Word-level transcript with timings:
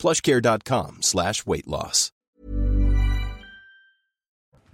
plushcare.com 0.00 0.98
slash 1.02 1.46
weight 1.46 1.66
loss. 1.66 2.10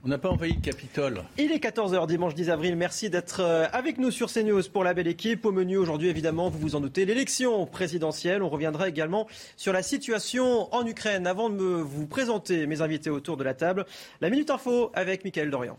On 0.06 0.08
n'a 0.08 0.18
pas 0.18 0.30
envahi 0.30 0.52
le 0.52 0.60
Capitole. 0.60 1.24
Il 1.36 1.50
est 1.50 1.58
14h 1.58 2.06
dimanche 2.06 2.36
10 2.36 2.50
avril. 2.50 2.76
Merci 2.76 3.10
d'être 3.10 3.40
euh, 3.40 3.66
avec 3.72 3.98
nous 3.98 4.12
sur 4.12 4.32
CNews 4.32 4.62
pour 4.72 4.84
la 4.84 4.94
belle 4.94 5.08
équipe. 5.08 5.44
Au 5.44 5.50
menu 5.50 5.78
aujourd'hui, 5.78 6.06
évidemment, 6.08 6.48
vous 6.48 6.60
vous 6.60 6.76
en 6.76 6.80
doutez, 6.80 7.04
l'élection 7.04 7.66
présidentielle. 7.66 8.44
On 8.44 8.48
reviendra 8.48 8.88
également 8.88 9.26
sur 9.56 9.72
la 9.72 9.82
situation 9.82 10.72
en 10.72 10.86
Ukraine. 10.86 11.26
Avant 11.26 11.50
de 11.50 11.56
me 11.56 11.82
vous 11.82 12.06
présenter 12.06 12.68
mes 12.68 12.82
invités 12.82 13.10
autour 13.10 13.36
de 13.36 13.42
la 13.42 13.54
table, 13.54 13.84
la 14.20 14.30
Minute 14.30 14.50
Info 14.50 14.92
avec 14.94 15.24
Mickaël 15.24 15.50
Dorian. 15.50 15.76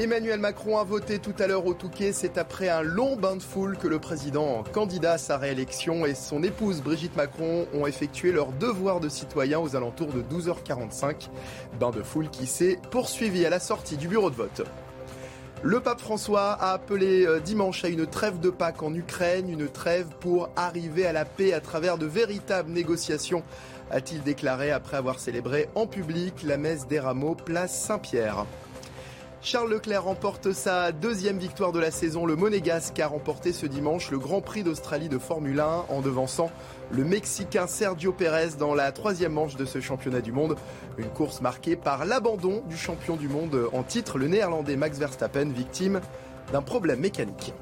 Emmanuel 0.00 0.38
Macron 0.38 0.78
a 0.78 0.84
voté 0.84 1.18
tout 1.18 1.34
à 1.40 1.48
l'heure 1.48 1.66
au 1.66 1.74
Touquet. 1.74 2.12
C'est 2.12 2.38
après 2.38 2.68
un 2.68 2.82
long 2.82 3.16
bain 3.16 3.34
de 3.34 3.42
foule 3.42 3.76
que 3.76 3.88
le 3.88 3.98
président 3.98 4.62
candidat 4.72 5.14
à 5.14 5.18
sa 5.18 5.38
réélection 5.38 6.06
et 6.06 6.14
son 6.14 6.44
épouse 6.44 6.82
Brigitte 6.82 7.16
Macron 7.16 7.66
ont 7.74 7.84
effectué 7.84 8.30
leur 8.30 8.52
devoir 8.52 9.00
de 9.00 9.08
citoyen 9.08 9.58
aux 9.58 9.74
alentours 9.74 10.12
de 10.12 10.22
12h45. 10.22 11.30
Bain 11.80 11.90
de 11.90 12.04
foule 12.04 12.30
qui 12.30 12.46
s'est 12.46 12.78
poursuivi 12.92 13.44
à 13.44 13.50
la 13.50 13.58
sortie 13.58 13.96
du 13.96 14.06
bureau 14.06 14.30
de 14.30 14.36
vote. 14.36 14.62
Le 15.64 15.80
pape 15.80 16.00
François 16.00 16.52
a 16.52 16.74
appelé 16.74 17.26
euh, 17.26 17.40
dimanche 17.40 17.84
à 17.84 17.88
une 17.88 18.06
trêve 18.06 18.38
de 18.38 18.50
Pâques 18.50 18.84
en 18.84 18.94
Ukraine, 18.94 19.50
une 19.50 19.68
trêve 19.68 20.06
pour 20.20 20.48
arriver 20.54 21.04
à 21.08 21.12
la 21.12 21.24
paix 21.24 21.52
à 21.52 21.60
travers 21.60 21.98
de 21.98 22.06
véritables 22.06 22.70
négociations, 22.70 23.42
a-t-il 23.90 24.22
déclaré 24.22 24.70
après 24.70 24.96
avoir 24.96 25.18
célébré 25.18 25.68
en 25.74 25.88
public 25.88 26.44
la 26.44 26.58
messe 26.58 26.86
des 26.86 27.00
rameaux 27.00 27.34
place 27.34 27.76
Saint-Pierre. 27.76 28.46
Charles 29.40 29.70
Leclerc 29.70 30.02
remporte 30.02 30.52
sa 30.52 30.90
deuxième 30.90 31.38
victoire 31.38 31.70
de 31.70 31.78
la 31.78 31.92
saison. 31.92 32.26
Le 32.26 32.34
Monégasque 32.34 32.98
a 32.98 33.06
remporté 33.06 33.52
ce 33.52 33.66
dimanche 33.66 34.10
le 34.10 34.18
Grand 34.18 34.40
Prix 34.40 34.64
d'Australie 34.64 35.08
de 35.08 35.16
Formule 35.16 35.60
1 35.60 35.84
en 35.88 36.00
devançant 36.00 36.50
le 36.90 37.04
Mexicain 37.04 37.68
Sergio 37.68 38.12
Pérez 38.12 38.56
dans 38.58 38.74
la 38.74 38.90
troisième 38.90 39.32
manche 39.32 39.54
de 39.54 39.64
ce 39.64 39.80
championnat 39.80 40.20
du 40.20 40.32
monde. 40.32 40.56
Une 40.98 41.08
course 41.08 41.40
marquée 41.40 41.76
par 41.76 42.04
l'abandon 42.04 42.62
du 42.68 42.76
champion 42.76 43.14
du 43.14 43.28
monde 43.28 43.68
en 43.72 43.84
titre, 43.84 44.18
le 44.18 44.26
néerlandais 44.26 44.76
Max 44.76 44.98
Verstappen, 44.98 45.50
victime 45.50 46.00
d'un 46.52 46.62
problème 46.62 46.98
mécanique. 46.98 47.54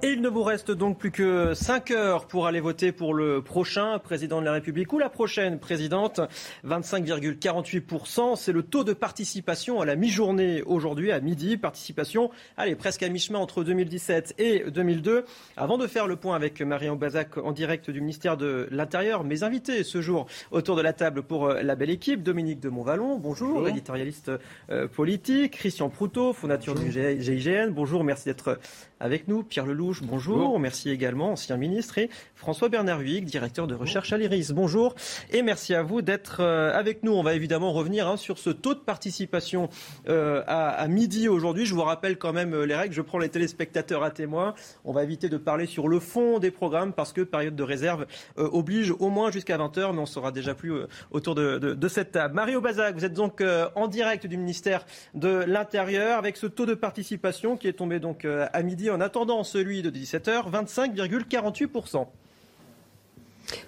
Et 0.00 0.10
il 0.10 0.20
ne 0.20 0.28
vous 0.28 0.44
reste 0.44 0.70
donc 0.70 0.96
plus 0.96 1.10
que 1.10 1.54
5 1.54 1.90
heures 1.90 2.28
pour 2.28 2.46
aller 2.46 2.60
voter 2.60 2.92
pour 2.92 3.14
le 3.14 3.42
prochain 3.42 3.98
président 3.98 4.38
de 4.38 4.44
la 4.44 4.52
République 4.52 4.92
ou 4.92 4.98
la 5.00 5.08
prochaine 5.08 5.58
présidente. 5.58 6.20
25,48%, 6.64 8.36
c'est 8.36 8.52
le 8.52 8.62
taux 8.62 8.84
de 8.84 8.92
participation 8.92 9.80
à 9.80 9.86
la 9.86 9.96
mi-journée 9.96 10.62
aujourd'hui, 10.62 11.10
à 11.10 11.18
midi. 11.18 11.56
Participation, 11.56 12.30
allez, 12.56 12.76
presque 12.76 13.02
à 13.02 13.08
mi-chemin 13.08 13.40
entre 13.40 13.64
2017 13.64 14.36
et 14.38 14.70
2002. 14.70 15.24
Avant 15.56 15.78
de 15.78 15.88
faire 15.88 16.06
le 16.06 16.14
point 16.14 16.36
avec 16.36 16.62
Marion 16.62 16.94
Bazac 16.94 17.36
en 17.36 17.50
direct 17.50 17.90
du 17.90 18.00
ministère 18.00 18.36
de 18.36 18.68
l'Intérieur, 18.70 19.24
mes 19.24 19.42
invités 19.42 19.82
ce 19.82 20.00
jour 20.00 20.26
autour 20.52 20.76
de 20.76 20.82
la 20.82 20.92
table 20.92 21.24
pour 21.24 21.48
la 21.48 21.74
belle 21.74 21.90
équipe, 21.90 22.22
Dominique 22.22 22.60
de 22.60 22.68
Montvalon, 22.68 23.18
bonjour, 23.18 23.54
bonjour. 23.54 23.68
éditorialiste 23.68 24.30
euh, 24.70 24.86
politique, 24.86 25.54
Christian 25.54 25.88
Proutot, 25.88 26.32
fondateur 26.34 26.76
du 26.76 26.92
GIGN, 26.92 27.70
bonjour, 27.70 28.04
merci 28.04 28.26
d'être 28.26 28.60
avec 29.00 29.28
nous. 29.28 29.42
Pierre 29.42 29.66
Lelouch, 29.66 30.02
bonjour. 30.02 30.58
Merci 30.58 30.90
également, 30.90 31.32
ancien 31.32 31.56
ministre. 31.56 31.98
Et 31.98 32.10
François 32.34 32.68
Bernard 32.68 33.00
Huyghe, 33.00 33.24
directeur 33.24 33.66
de 33.66 33.74
recherche 33.74 34.12
à 34.12 34.18
l'IRIS. 34.18 34.52
Bonjour. 34.52 34.94
Et 35.30 35.42
merci 35.42 35.74
à 35.74 35.82
vous 35.82 36.02
d'être 36.02 36.40
euh, 36.40 36.72
avec 36.72 37.02
nous. 37.02 37.12
On 37.12 37.22
va 37.22 37.34
évidemment 37.34 37.72
revenir 37.72 38.08
hein, 38.08 38.16
sur 38.16 38.38
ce 38.38 38.50
taux 38.50 38.74
de 38.74 38.80
participation 38.80 39.68
euh, 40.08 40.42
à, 40.46 40.68
à, 40.70 40.88
midi 40.88 41.28
aujourd'hui. 41.28 41.66
Je 41.66 41.74
vous 41.74 41.82
rappelle 41.82 42.18
quand 42.18 42.32
même 42.32 42.54
euh, 42.54 42.66
les 42.66 42.74
règles. 42.74 42.94
Je 42.94 43.02
prends 43.02 43.18
les 43.18 43.28
téléspectateurs 43.28 44.02
à 44.02 44.10
témoin. 44.10 44.54
On 44.84 44.92
va 44.92 45.02
éviter 45.02 45.28
de 45.28 45.36
parler 45.36 45.66
sur 45.66 45.88
le 45.88 46.00
fond 46.00 46.38
des 46.38 46.50
programmes 46.50 46.92
parce 46.92 47.12
que 47.12 47.22
période 47.22 47.56
de 47.56 47.62
réserve 47.62 48.06
euh, 48.38 48.48
oblige 48.52 48.92
au 48.98 49.10
moins 49.10 49.30
jusqu'à 49.30 49.58
20h. 49.58 49.92
Mais 49.92 50.00
on 50.00 50.06
sera 50.06 50.32
déjà 50.32 50.54
plus 50.54 50.72
euh, 50.72 50.86
autour 51.10 51.34
de, 51.34 51.58
de, 51.58 51.74
de, 51.74 51.88
cette 51.88 52.12
table. 52.12 52.34
Mario 52.34 52.60
Bazac, 52.60 52.94
vous 52.94 53.04
êtes 53.04 53.12
donc 53.12 53.42
en 53.74 53.88
direct 53.88 54.26
du 54.26 54.36
ministère 54.36 54.84
de 55.14 55.44
l'Intérieur 55.46 56.18
avec 56.18 56.36
ce 56.36 56.46
taux 56.46 56.66
de 56.66 56.74
participation 56.74 57.56
qui 57.56 57.68
est 57.68 57.72
tombé 57.72 57.98
donc 58.00 58.24
à 58.24 58.62
midi 58.62 58.87
en 58.90 59.00
attendant 59.00 59.44
celui 59.44 59.82
de 59.82 59.90
17h, 59.90 60.50
25,48%. 60.50 62.06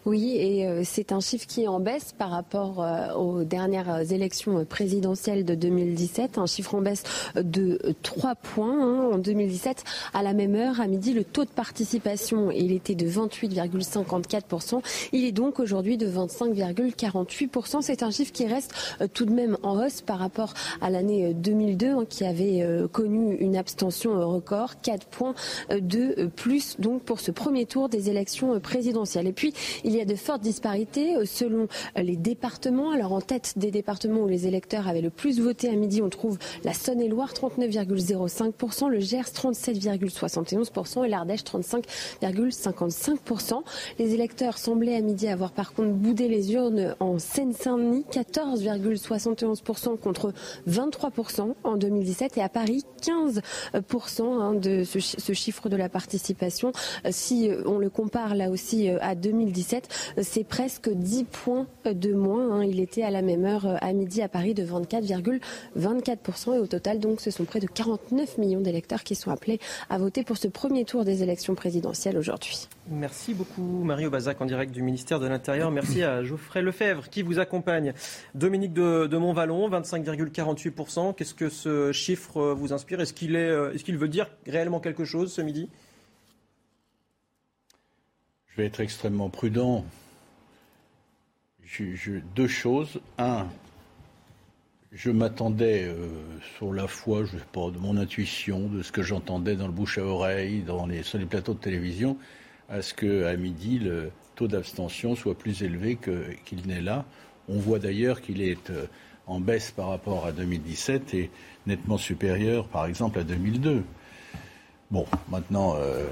Oui, 0.07 0.37
et 0.37 0.67
euh, 0.67 0.83
c'est 0.85 1.13
un 1.13 1.21
chiffre 1.21 1.47
qui 1.47 1.65
est 1.65 1.69
en 1.69 1.81
baisse 1.81 2.15
par 2.17 2.31
rapport 2.31 2.83
euh, 2.83 3.13
aux 3.15 3.45
dernières 3.45 4.13
élections 4.13 4.65
présidentielles 4.65 5.45
de 5.45 5.55
2017, 5.55 6.39
un 6.39 6.47
chiffre 6.47 6.75
en 6.75 6.81
baisse 6.81 7.03
de 7.37 7.79
3 8.03 8.35
points. 8.35 8.81
Hein. 8.81 9.11
En 9.13 9.19
2017, 9.19 9.85
à 10.15 10.23
la 10.23 10.33
même 10.33 10.55
heure, 10.55 10.81
à 10.81 10.87
midi, 10.87 11.13
le 11.13 11.25
taux 11.25 11.45
de 11.45 11.51
participation, 11.51 12.51
il 12.51 12.73
était 12.73 12.95
de 12.95 13.07
28,54%. 13.07 14.83
Il 15.13 15.25
est 15.25 15.33
donc 15.33 15.61
aujourd'hui 15.61 15.97
de 15.97 16.09
25,48%. 16.09 17.83
C'est 17.83 18.03
un 18.03 18.11
chiffre 18.11 18.33
qui 18.33 18.47
reste 18.47 18.73
euh, 19.01 19.07
tout 19.13 19.25
de 19.25 19.33
même 19.33 19.57
en 19.63 19.85
hausse 19.85 20.01
par 20.01 20.19
rapport 20.19 20.55
à 20.81 20.91
l'année 20.91 21.35
2002, 21.35 21.89
hein, 21.89 22.05
qui 22.09 22.25
avait 22.25 22.67
connu 22.93 23.37
une 23.37 23.57
abstention 23.57 24.29
record, 24.29 24.81
4 24.81 25.07
points 25.07 25.35
de 25.71 26.27
plus 26.27 26.77
donc 26.79 27.03
pour 27.03 27.21
ce 27.21 27.31
premier 27.31 27.67
tour 27.67 27.89
des 27.89 28.09
élections 28.09 28.59
présidentielles. 28.61 29.27
Et 29.27 29.33
puis, 29.33 29.55
il 29.85 29.95
y 29.95 30.01
a 30.01 30.05
de 30.05 30.15
fortes 30.15 30.43
disparités 30.43 31.15
selon 31.27 31.69
les 31.97 32.17
départements. 32.17 32.93
Alors 32.93 33.13
en 33.13 33.21
tête 33.21 33.55
des 33.57 33.71
départements 33.71 34.23
où 34.23 34.29
les 34.29 34.47
électeurs 34.47 34.89
avaient 34.89 35.01
le 35.01 35.11
plus 35.11 35.41
voté 35.41 35.69
à 35.69 35.73
midi, 35.73 36.03
on 36.03 36.09
trouve 36.09 36.39
la 36.65 36.73
Saône-et-Loire 36.73 37.33
39,05%, 37.33 38.89
le 38.89 39.01
Gers 39.01 39.23
37,71% 39.23 41.05
et 41.05 41.09
l'Ardèche 41.09 41.43
35,55%. 41.43 43.63
Les 43.99 44.15
électeurs 44.15 44.59
semblaient 44.59 44.97
à 44.97 45.01
midi 45.01 45.29
avoir 45.29 45.53
par 45.53 45.73
contre 45.73 45.91
boudé 45.91 46.29
les 46.29 46.53
urnes 46.53 46.95
en 47.01 47.19
Seine-Saint-Denis 47.19 48.05
14,71% 48.11 49.99
contre 49.99 50.33
23% 50.69 51.55
en 51.65 51.77
2017 51.77 52.39
et 52.39 52.43
à 52.43 52.49
Paris 52.49 52.85
15% 53.03 54.23
hein, 54.23 54.55
de 54.55 54.85
ce, 54.85 55.01
ce 55.01 55.33
chiffre 55.33 55.69
de 55.69 55.77
la 55.77 55.89
participation. 55.89 56.73
Si 57.11 57.51
on 57.67 57.79
le 57.79 57.91
compare 57.91 58.35
là 58.35 58.51
aussi 58.51 58.89
à 58.89 59.15
2017, 59.15 59.59
c'est 59.62 60.44
presque 60.44 60.91
10 60.91 61.25
points 61.25 61.66
de 61.84 62.12
moins. 62.12 62.53
Hein. 62.60 62.65
Il 62.65 62.81
était 62.81 63.03
à 63.03 63.10
la 63.10 63.22
même 63.22 63.44
heure 63.44 63.78
à 63.81 63.93
midi 63.93 64.22
à 64.22 64.28
Paris 64.28 64.54
de 64.54 64.65
24,24%. 64.65 66.56
Et 66.56 66.59
au 66.59 66.66
total, 66.66 66.98
donc, 66.98 67.21
ce 67.21 67.31
sont 67.31 67.44
près 67.44 67.60
de 67.60 67.66
49 67.66 68.38
millions 68.38 68.60
d'électeurs 68.60 69.03
qui 69.03 69.15
sont 69.15 69.31
appelés 69.31 69.60
à 69.88 69.98
voter 69.98 70.25
pour 70.25 70.37
ce 70.37 70.48
premier 70.48 70.84
tour 70.84 71.04
des 71.04 71.22
élections 71.22 71.54
présidentielles 71.54 72.16
aujourd'hui. 72.16 72.69
Merci 72.91 73.34
beaucoup 73.34 73.84
Mario 73.84 74.10
Bazac 74.10 74.41
en 74.41 74.47
direct 74.47 74.72
du 74.72 74.82
ministère 74.82 75.21
de 75.21 75.26
l'Intérieur. 75.26 75.71
Merci 75.71 76.03
à 76.03 76.25
Geoffrey 76.25 76.62
Lefebvre 76.62 77.09
qui 77.09 77.22
vous 77.22 77.38
accompagne. 77.38 77.92
Dominique 78.34 78.72
de, 78.72 79.06
de 79.06 79.16
Montvalon, 79.16 79.69
25,48%. 79.71 81.15
Qu'est-ce 81.15 81.34
que 81.34 81.48
ce 81.48 81.92
chiffre 81.92 82.53
vous 82.53 82.72
inspire? 82.72 83.00
Est-ce 83.00 83.12
qu'il 83.12 83.37
est, 83.37 83.50
est, 83.75 83.82
qu'il 83.82 83.98
veut 83.98 84.09
dire 84.09 84.28
réellement 84.47 84.81
quelque 84.81 85.04
chose 85.04 85.32
ce 85.32 85.42
midi? 85.42 85.69
Je 88.50 88.56
vais 88.56 88.66
être 88.66 88.81
extrêmement 88.81 89.28
prudent. 89.28 89.84
Deux 92.34 92.48
choses. 92.48 93.01
Un, 93.16 93.47
je 94.92 95.10
m'attendais 95.10 95.84
euh, 95.84 96.09
sur 96.57 96.72
la 96.72 96.89
foi, 96.89 97.25
je 97.25 97.39
sais 97.39 97.45
pas, 97.53 97.71
de 97.71 97.78
mon 97.78 97.97
intuition, 97.97 98.69
de 98.69 98.83
ce 98.83 98.91
que 98.91 99.03
j'entendais 99.03 99.54
dans 99.54 99.66
le 99.66 99.72
bouche 99.72 99.98
à 99.98 100.04
oreille, 100.04 100.65
sur 101.03 101.19
les 101.19 101.27
plateaux 101.27 101.54
de 101.54 101.60
télévision, 101.60 102.16
à 102.69 102.83
ce 102.83 102.92
qu'à 102.92 103.36
midi, 103.36 103.78
le 103.78 104.10
taux 104.34 104.48
d'abstention 104.48 105.15
soit 105.15 105.36
plus 105.36 105.63
élevé 105.63 105.97
qu'il 106.45 106.66
n'est 106.66 106.80
là. 106.80 107.04
On 107.48 107.59
voit 107.59 107.78
d'ailleurs 107.78 108.21
qu'il 108.21 108.42
est 108.42 108.71
euh, 108.71 108.86
en 109.27 109.39
baisse 109.39 109.71
par 109.71 109.89
rapport 109.89 110.27
à 110.27 110.33
2017 110.33 111.15
et 111.15 111.30
nettement 111.66 111.98
supérieur, 111.98 112.66
par 112.66 112.86
exemple, 112.86 113.21
à 113.21 113.22
2002. 113.22 113.84
Bon, 114.91 115.07
maintenant, 115.30 115.77
euh, 115.77 116.04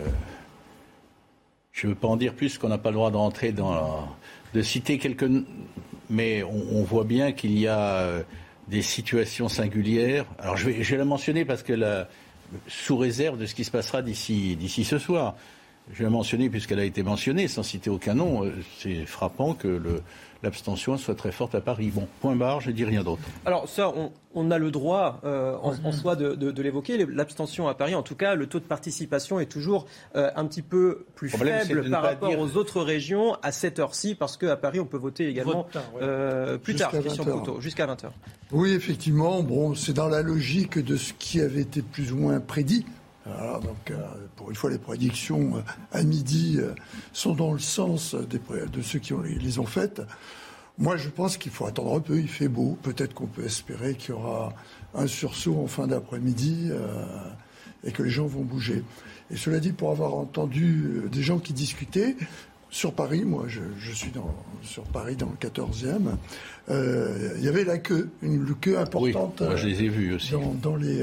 je 1.80 1.86
ne 1.86 1.92
veux 1.92 1.98
pas 1.98 2.08
en 2.08 2.16
dire 2.16 2.34
plus, 2.34 2.58
qu'on 2.58 2.69
n'a 2.69 2.78
pas 2.78 2.90
le 2.90 2.94
droit 2.94 3.10
de 3.10 3.50
dans 3.52 4.08
de 4.54 4.62
citer 4.62 4.98
quelques, 4.98 5.30
mais 6.10 6.42
on, 6.42 6.82
voit 6.82 7.04
bien 7.04 7.32
qu'il 7.32 7.56
y 7.56 7.69
a 7.69 7.78
euh, 7.78 8.22
des 8.66 8.82
situations 8.82 9.48
singulières. 9.48 10.25
Alors 10.40 10.56
je 10.56 10.66
vais, 10.66 10.82
je 10.82 10.96
la 10.96 11.04
mentionner 11.04 11.44
parce 11.44 11.62
que 11.62 11.72
la, 11.72 12.08
sous 12.66 12.96
réserve 12.96 13.38
de 13.38 13.46
ce 13.46 13.54
qui 13.54 13.62
se 13.62 13.70
passera 13.70 14.02
d'ici 14.02 14.84
ce 14.84 14.98
soir. 14.98 15.36
Je 15.93 16.02
l'ai 16.02 16.11
mentionné 16.11 16.50
puisqu'elle 16.50 16.81
a 16.81 16.85
été 16.85 17.02
mentionnée, 17.02 17.49
sans 17.49 17.62
citer 17.62 17.90
aucun 17.90 18.14
nom. 18.14 18.44
Euh, 18.44 18.52
c'est 18.79 19.06
frappant 19.06 19.55
que 19.55 19.69
le, 19.69 20.02
l'abstention 20.43 20.96
soit 20.96 21.14
très 21.14 21.32
forte 21.32 21.55
à 21.55 21.61
Paris. 21.61 21.90
Bon, 21.93 22.06
point 22.20 22.37
barre, 22.37 22.61
je 22.61 22.70
dis 22.70 22.85
rien 22.85 23.02
d'autre. 23.02 23.23
Alors 23.44 23.69
ça, 23.69 23.93
on, 24.35 24.50
a 24.50 24.58
le 24.58 24.70
droit 24.70 25.20
euh, 25.25 25.56
en, 25.62 25.93
soi 25.93 26.17
de, 26.17 26.62
l'évoquer. 26.62 27.05
L'abstention 27.06 27.69
à 27.69 27.75
Paris, 27.75 27.94
en 27.94 28.02
tout 28.02 28.14
cas, 28.14 28.35
le 28.35 28.46
taux 28.46 28.61
de 28.61 28.64
participation 28.64 29.40
est 29.40 29.46
toujours 29.46 29.87
euh, 30.14 30.31
un 30.37 30.46
petit 30.46 30.62
peu 30.62 31.06
plus 31.14 31.29
faible 31.29 31.90
par 31.90 32.02
rapport 32.02 32.38
aux 32.38 32.56
autres 32.56 32.81
régions 32.81 33.37
à 33.43 33.52
cette 33.52 33.79
heure-ci, 33.79 34.14
parce 34.14 34.37
qu'à 34.37 34.56
Paris, 34.56 34.81
on 34.81 34.87
peut 34.87 34.99
voter 34.99 35.29
également 35.29 35.67
euh, 36.00 36.58
plus 36.58 36.76
tard, 36.76 36.93
jusqu'à 37.58 37.87
20h. 37.87 38.06
Oui, 38.52 38.73
effectivement, 38.73 39.43
bon, 39.43 39.75
c'est 39.75 39.93
dans 39.93 40.08
la 40.08 40.23
logique 40.23 40.79
de 40.79 40.96
ce 40.96 41.12
qui 41.12 41.40
avait 41.40 41.62
été 41.62 41.82
plus 41.82 42.12
ou 42.12 42.17
moins 42.17 42.40
prédit. 42.40 42.87
Alors, 43.38 43.60
donc, 43.60 43.92
pour 44.36 44.50
une 44.50 44.56
fois, 44.56 44.70
les 44.70 44.78
prédictions 44.78 45.62
à 45.92 46.02
midi 46.02 46.58
sont 47.12 47.34
dans 47.34 47.52
le 47.52 47.58
sens 47.58 48.14
des, 48.14 48.40
de 48.72 48.82
ceux 48.82 48.98
qui 48.98 49.12
les 49.40 49.58
ont 49.58 49.66
faites. 49.66 50.02
Moi, 50.78 50.96
je 50.96 51.08
pense 51.08 51.36
qu'il 51.36 51.50
faut 51.50 51.66
attendre 51.66 51.94
un 51.96 52.00
peu. 52.00 52.19
Il 52.19 52.28
fait 52.28 52.48
beau. 52.48 52.78
Peut-être 52.82 53.12
qu'on 53.12 53.26
peut 53.26 53.44
espérer 53.44 53.94
qu'il 53.94 54.10
y 54.10 54.12
aura 54.12 54.52
un 54.94 55.08
sursaut 55.08 55.58
en 55.60 55.66
fin 55.66 55.88
d'après-midi 55.88 56.69
euh, 56.70 57.04
et 57.84 57.90
que 57.90 58.02
les 58.02 58.10
gens 58.10 58.26
vont 58.26 58.42
bouger. 58.42 58.84
Et 59.30 59.36
cela 59.36 59.58
dit, 59.58 59.72
pour 59.72 59.90
avoir 59.90 60.14
entendu 60.14 61.02
euh, 61.04 61.08
des 61.08 61.22
gens 61.22 61.38
qui 61.38 61.52
discutaient, 61.52 62.16
sur 62.70 62.92
Paris, 62.92 63.25
moi 63.25 63.46
je, 63.48 63.92
suis 63.92 64.10
dans, 64.10 64.34
sur 64.62 64.82
Paris 64.84 65.16
dans 65.16 65.30
le 65.30 65.48
14e, 65.48 66.16
euh, 66.69 67.32
il 67.38 67.44
y 67.44 67.48
avait 67.48 67.64
la 67.64 67.78
queue, 67.78 68.10
une 68.20 68.54
queue 68.54 68.78
importante. 68.78 69.38
Oui, 69.40 69.46
moi 69.46 69.56
je 69.56 69.69
les 69.69 69.84
ai 69.84 69.88
vus 69.88 70.14
aussi. 70.14 70.34
Dans, 70.62 70.76
les, 70.76 71.02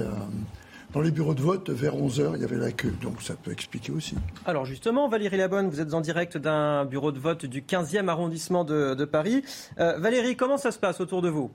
dans 0.95 1.01
les 1.01 1.11
bureaux 1.11 1.33
de 1.33 1.41
vote, 1.41 1.69
vers 1.69 1.93
11h, 1.93 2.35
il 2.35 2.41
y 2.41 2.45
avait 2.45 2.55
la 2.55 2.71
queue. 2.71 2.93
Donc 3.01 3.21
ça 3.21 3.33
peut 3.35 3.51
expliquer 3.51 3.91
aussi. 3.91 4.15
Alors 4.45 4.63
justement, 4.65 5.09
Valérie 5.09 5.35
Labonne, 5.35 5.69
vous 5.69 5.81
êtes 5.81 5.93
en 5.93 5.99
direct 5.99 6.37
d'un 6.37 6.85
bureau 6.85 7.11
de 7.11 7.19
vote 7.19 7.45
du 7.45 7.61
15e 7.61 8.07
arrondissement 8.07 8.63
de, 8.63 9.03
Paris. 9.03 9.43
Euh, 9.77 9.97
Valérie, 9.99 10.37
comment 10.37 10.57
ça 10.57 10.71
se 10.71 10.79
passe 10.79 11.01
autour 11.01 11.21
de 11.21 11.27
vous? 11.27 11.51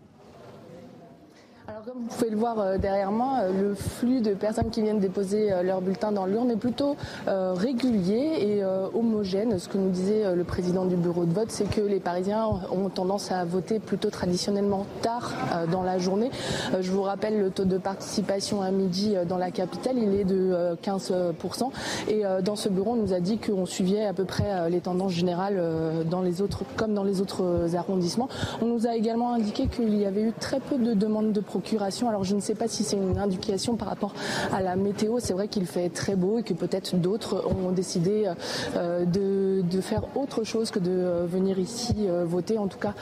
Comme 1.86 2.02
vous 2.02 2.14
pouvez 2.14 2.30
le 2.30 2.36
voir 2.36 2.58
euh, 2.58 2.76
derrière 2.76 3.10
moi, 3.10 3.38
euh, 3.42 3.52
le 3.68 3.74
flux 3.74 4.20
de 4.20 4.34
personnes 4.34 4.68
qui 4.68 4.82
viennent 4.82 4.98
déposer 4.98 5.50
euh, 5.50 5.62
leur 5.62 5.80
bulletin 5.80 6.12
dans 6.12 6.26
l'urne 6.26 6.50
est 6.50 6.56
plutôt 6.56 6.96
régulier 7.26 8.38
et 8.40 8.64
homogène. 8.94 9.58
Ce 9.58 9.68
que 9.68 9.78
nous 9.78 9.90
disait 9.90 10.34
le 10.34 10.44
président 10.44 10.84
du 10.84 10.96
bureau 10.96 11.24
de 11.24 11.32
vote, 11.32 11.50
c'est 11.50 11.68
que 11.68 11.80
les 11.80 12.00
Parisiens 12.00 12.46
ont 12.70 12.88
tendance 12.88 13.30
à 13.30 13.44
voter 13.44 13.78
plutôt 13.78 14.10
traditionnellement 14.10 14.86
tard 15.02 15.32
dans 15.70 15.82
la 15.82 15.98
journée. 15.98 16.30
Je 16.78 16.90
vous 16.90 17.02
rappelle 17.02 17.38
le 17.38 17.50
taux 17.50 17.64
de 17.64 17.78
participation 17.78 18.62
à 18.62 18.70
midi 18.70 19.14
dans 19.28 19.38
la 19.38 19.50
capitale, 19.50 19.98
il 19.98 20.14
est 20.14 20.24
de 20.24 20.76
15%. 20.82 21.70
Et 22.08 22.22
dans 22.42 22.56
ce 22.56 22.68
bureau, 22.68 22.92
on 22.92 22.96
nous 22.96 23.12
a 23.12 23.20
dit 23.20 23.38
qu'on 23.38 23.66
suivait 23.66 24.04
à 24.04 24.12
peu 24.12 24.24
près 24.24 24.70
les 24.70 24.80
tendances 24.80 25.12
générales 25.12 25.62
dans 26.10 26.22
les 26.22 26.42
autres, 26.42 26.62
comme 26.76 26.94
dans 26.94 27.04
les 27.04 27.20
autres 27.20 27.76
arrondissements. 27.76 28.28
On 28.60 28.66
nous 28.66 28.86
a 28.86 28.96
également 28.96 29.32
indiqué 29.34 29.66
qu'il 29.66 29.94
y 29.94 30.06
avait 30.06 30.22
eu 30.22 30.32
très 30.32 30.60
peu 30.60 30.76
de 30.76 30.94
demandes 30.94 31.32
de 31.32 31.40
procuration 31.40 31.69
alors 31.78 32.24
je 32.24 32.34
ne 32.34 32.40
sais 32.40 32.54
pas 32.54 32.68
si 32.68 32.84
c'est 32.84 32.96
une 32.96 33.18
indication 33.18 33.76
par 33.76 33.88
rapport 33.88 34.14
à 34.52 34.60
la 34.60 34.76
météo. 34.76 35.18
C'est 35.20 35.32
vrai 35.32 35.48
qu'il 35.48 35.66
fait 35.66 35.88
très 35.88 36.16
beau 36.16 36.38
et 36.38 36.42
que 36.42 36.54
peut-être 36.54 36.96
d'autres 36.96 37.44
ont 37.46 37.72
décidé 37.72 38.30
euh, 38.76 39.04
de, 39.04 39.80
faire 39.80 40.02
autre 40.14 40.44
chose 40.44 40.70
que 40.70 40.78
de 40.78 40.90
euh, 40.90 41.26
venir 41.26 41.58
ici 41.58 41.94
euh, 42.00 42.24
voter. 42.26 42.58
En 42.58 42.68
tout 42.68 42.78
cas, 42.78 42.94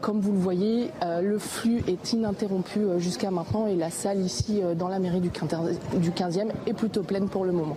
comme 0.00 0.20
vous 0.20 0.32
le 0.32 0.38
voyez, 0.38 0.90
le 1.22 1.38
flux 1.38 1.82
est 1.86 2.12
ininterrompu 2.12 2.80
jusqu'à 2.98 3.30
maintenant 3.30 3.66
et 3.66 3.76
la 3.76 3.90
salle 3.90 4.20
ici 4.20 4.62
dans 4.76 4.88
la 4.88 4.98
mairie 4.98 5.20
du 5.20 5.30
15e 5.30 6.48
est 6.66 6.72
plutôt 6.72 7.02
pleine 7.02 7.28
pour 7.28 7.44
le 7.44 7.52
moment. 7.52 7.76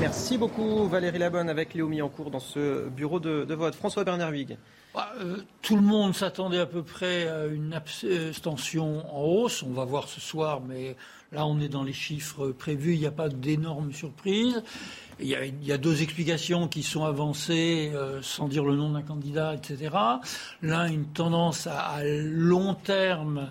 Merci 0.00 0.36
beaucoup 0.36 0.86
Valérie 0.86 1.18
Labonne 1.18 1.48
avec 1.48 1.74
Léo 1.74 1.88
cours 2.14 2.30
dans 2.30 2.40
ce 2.40 2.88
bureau 2.88 3.20
de, 3.20 3.54
vote. 3.54 3.74
François 3.74 4.04
Bernard 4.04 4.30
Huyghe. 4.30 4.56
Bah, 4.94 5.12
euh, 5.18 5.38
tout 5.60 5.74
le 5.74 5.82
monde 5.82 6.14
s'attendait 6.14 6.60
à 6.60 6.66
peu 6.66 6.84
près 6.84 7.26
à 7.26 7.46
une 7.46 7.72
abstention 7.74 9.04
en 9.12 9.22
hausse. 9.22 9.64
On 9.64 9.72
va 9.72 9.84
voir 9.84 10.08
ce 10.08 10.20
soir, 10.20 10.60
mais 10.60 10.94
là, 11.32 11.46
on 11.46 11.58
est 11.58 11.68
dans 11.68 11.82
les 11.82 11.92
chiffres 11.92 12.50
prévus. 12.50 12.94
Il 12.94 13.00
n'y 13.00 13.06
a 13.06 13.10
pas 13.10 13.28
d'énormes 13.28 13.92
surprises. 13.92 14.62
Il 15.18 15.26
y, 15.26 15.72
a, 15.72 15.78
deux 15.78 16.02
explications 16.02 16.68
qui 16.68 16.82
sont 16.82 17.04
avancées, 17.04 17.90
euh, 17.94 18.20
sans 18.22 18.46
dire 18.46 18.64
le 18.64 18.76
nom 18.76 18.90
d'un 18.90 19.02
candidat, 19.02 19.54
etc. 19.54 19.96
L'un, 20.62 20.86
une 20.86 21.06
tendance 21.06 21.66
à 21.66 22.02
long 22.04 22.74
terme 22.74 23.50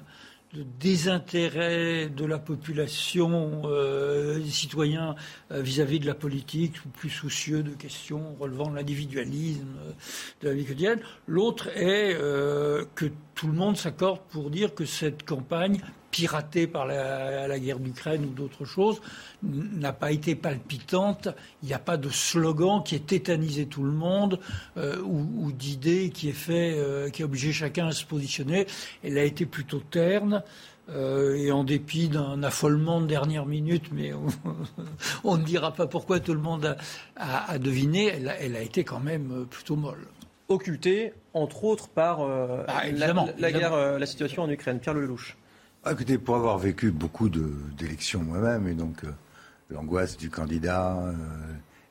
de 0.54 0.64
désintérêt 0.80 2.10
de 2.10 2.26
la 2.26 2.38
population, 2.38 3.64
euh, 3.66 4.38
des 4.38 4.52
citoyens 4.52 5.16
euh, 5.52 5.62
vis-à-vis 5.62 6.00
de 6.00 6.06
la 6.06 6.14
politique, 6.14 6.76
plus 6.94 7.10
soucieux 7.10 7.64
de 7.64 7.72
questions 7.72 8.36
relevant 8.40 8.70
de 8.70 8.76
l'individualisme, 8.76 9.66
euh, 9.88 9.92
de 10.42 10.50
la 10.50 10.54
vie 10.54 10.66
quotidienne. 10.66 11.00
L'autre 11.28 11.70
est 11.76 12.14
que 12.96 13.06
tout 13.34 13.48
le 13.48 13.54
monde 13.54 13.78
s'accorde 13.78 14.22
pour 14.30 14.50
dire 14.50 14.76
que 14.76 14.86
cette 14.86 15.24
campagne 15.24 15.80
piratée 16.14 16.68
par 16.68 16.86
la, 16.86 17.60
guerre 17.60 17.80
d'Ukraine 17.80 18.26
ou 18.26 18.30
d'autres 18.30 18.66
choses, 18.66 19.02
n'a 19.42 19.94
pas 19.94 20.12
été 20.12 20.36
palpitante. 20.36 21.28
Il 21.64 21.68
n'y 21.70 21.74
a 21.74 21.80
pas 21.80 21.98
de 21.98 22.10
slogan 22.10 22.84
qui 22.86 22.94
ait 22.94 23.00
tétanisé 23.00 23.66
tout 23.66 23.84
le 23.84 23.92
monde 23.92 24.40
euh, 24.78 25.02
ou, 25.02 25.52
d'idée 25.52 26.12
qui 26.12 26.30
est 26.30 26.40
fait, 26.48 26.76
euh, 26.78 27.10
qui 27.10 27.24
a 27.24 27.26
obligé 27.26 27.52
chacun 27.52 27.88
à 27.88 27.92
se 27.94 28.06
positionner. 28.06 28.68
Elle 29.04 29.18
a 29.18 29.24
été 29.24 29.48
plutôt 29.48 29.80
terne. 29.80 30.44
Euh, 30.90 31.36
et 31.36 31.50
en 31.50 31.64
dépit 31.64 32.10
d'un 32.10 32.44
affolement 32.44 33.00
de 33.00 33.08
dernière 33.08 33.46
minute, 33.46 33.86
mais 33.94 34.12
on, 35.24 35.38
ne 35.38 35.44
dira 35.44 35.72
pas 35.74 35.88
pourquoi 35.88 36.20
tout 36.20 36.34
le 36.34 36.42
monde 36.42 36.76
a, 37.16 37.58
deviné, 37.58 38.08
elle 38.08 38.56
a, 38.58 38.62
été 38.62 38.84
quand 38.84 39.00
même 39.00 39.46
plutôt 39.50 39.78
molle. 39.78 40.06
Occultée, 40.50 41.14
entre 41.34 41.64
autres, 41.64 41.88
par 41.88 42.20
ah, 42.20 42.84
la, 42.92 43.52
guerre, 43.54 43.98
la 43.98 44.06
situation 44.06 44.44
en 44.44 44.50
Ukraine. 44.50 44.80
Pierre 44.82 44.96
Lelouch. 44.96 45.38
Ah, 45.86 45.92
écoutez, 45.92 46.18
pour 46.18 46.38
avoir 46.38 46.58
vécu 46.58 46.92
beaucoup 46.92 47.28
d'élections 47.28 48.22
moi-même, 48.22 48.70
et 48.70 48.74
donc 48.74 49.04
euh, 49.04 49.12
l'angoisse 49.70 50.16
du 50.16 50.30
candidat, 50.30 50.96
euh, 50.98 51.14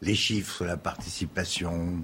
les 0.01 0.15
chiffres, 0.15 0.65
la 0.65 0.79
participation. 0.79 2.03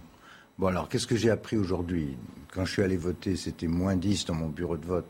Bon, 0.58 0.66
alors, 0.66 0.90
qu'est-ce 0.90 1.06
que 1.06 1.16
j'ai 1.16 1.30
appris 1.30 1.56
aujourd'hui? 1.56 2.18
Quand 2.52 2.66
je 2.66 2.72
suis 2.72 2.82
allé 2.82 2.98
voter, 2.98 3.36
c'était 3.36 3.68
moins 3.68 3.96
10 3.96 4.26
dans 4.26 4.34
mon 4.34 4.48
bureau 4.48 4.76
de 4.76 4.84
vote 4.84 5.08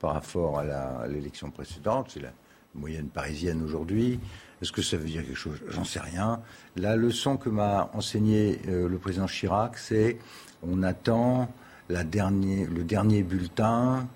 par 0.00 0.14
rapport 0.14 0.58
à 0.58 1.06
l'élection 1.06 1.52
précédente. 1.52 2.10
C'est 2.12 2.22
la 2.22 2.32
moyenne 2.74 3.06
parisienne 3.06 3.62
aujourd'hui. 3.62 4.18
Est-ce 4.60 4.72
que 4.72 4.82
ça 4.82 4.96
veut 4.96 5.06
dire 5.06 5.24
quelque 5.24 5.38
chose? 5.38 5.60
J'en 5.68 5.84
sais 5.84 6.00
rien. 6.00 6.40
La 6.74 6.96
leçon 6.96 7.36
que 7.36 7.50
m'a 7.50 7.88
enseigné 7.94 8.60
euh, 8.66 8.88
le 8.88 8.98
président 8.98 9.26
Chirac, 9.26 9.78
c'est 9.78 10.18
on 10.64 10.82
attend 10.82 11.48
le 11.88 12.02
dernier 12.02 13.22
bulletin 13.22 14.08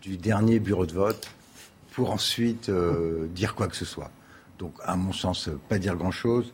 du 0.00 0.16
dernier 0.16 0.58
bureau 0.58 0.86
de 0.86 0.92
vote 0.92 1.30
pour 1.92 2.10
ensuite 2.12 2.68
euh, 2.68 3.26
dire 3.34 3.54
quoi 3.54 3.66
que 3.66 3.76
ce 3.76 3.84
soit. 3.84 4.10
Donc, 4.58 4.74
à 4.84 4.94
mon 4.94 5.12
sens, 5.12 5.50
pas 5.68 5.78
dire 5.78 5.96
grand-chose. 5.96 6.52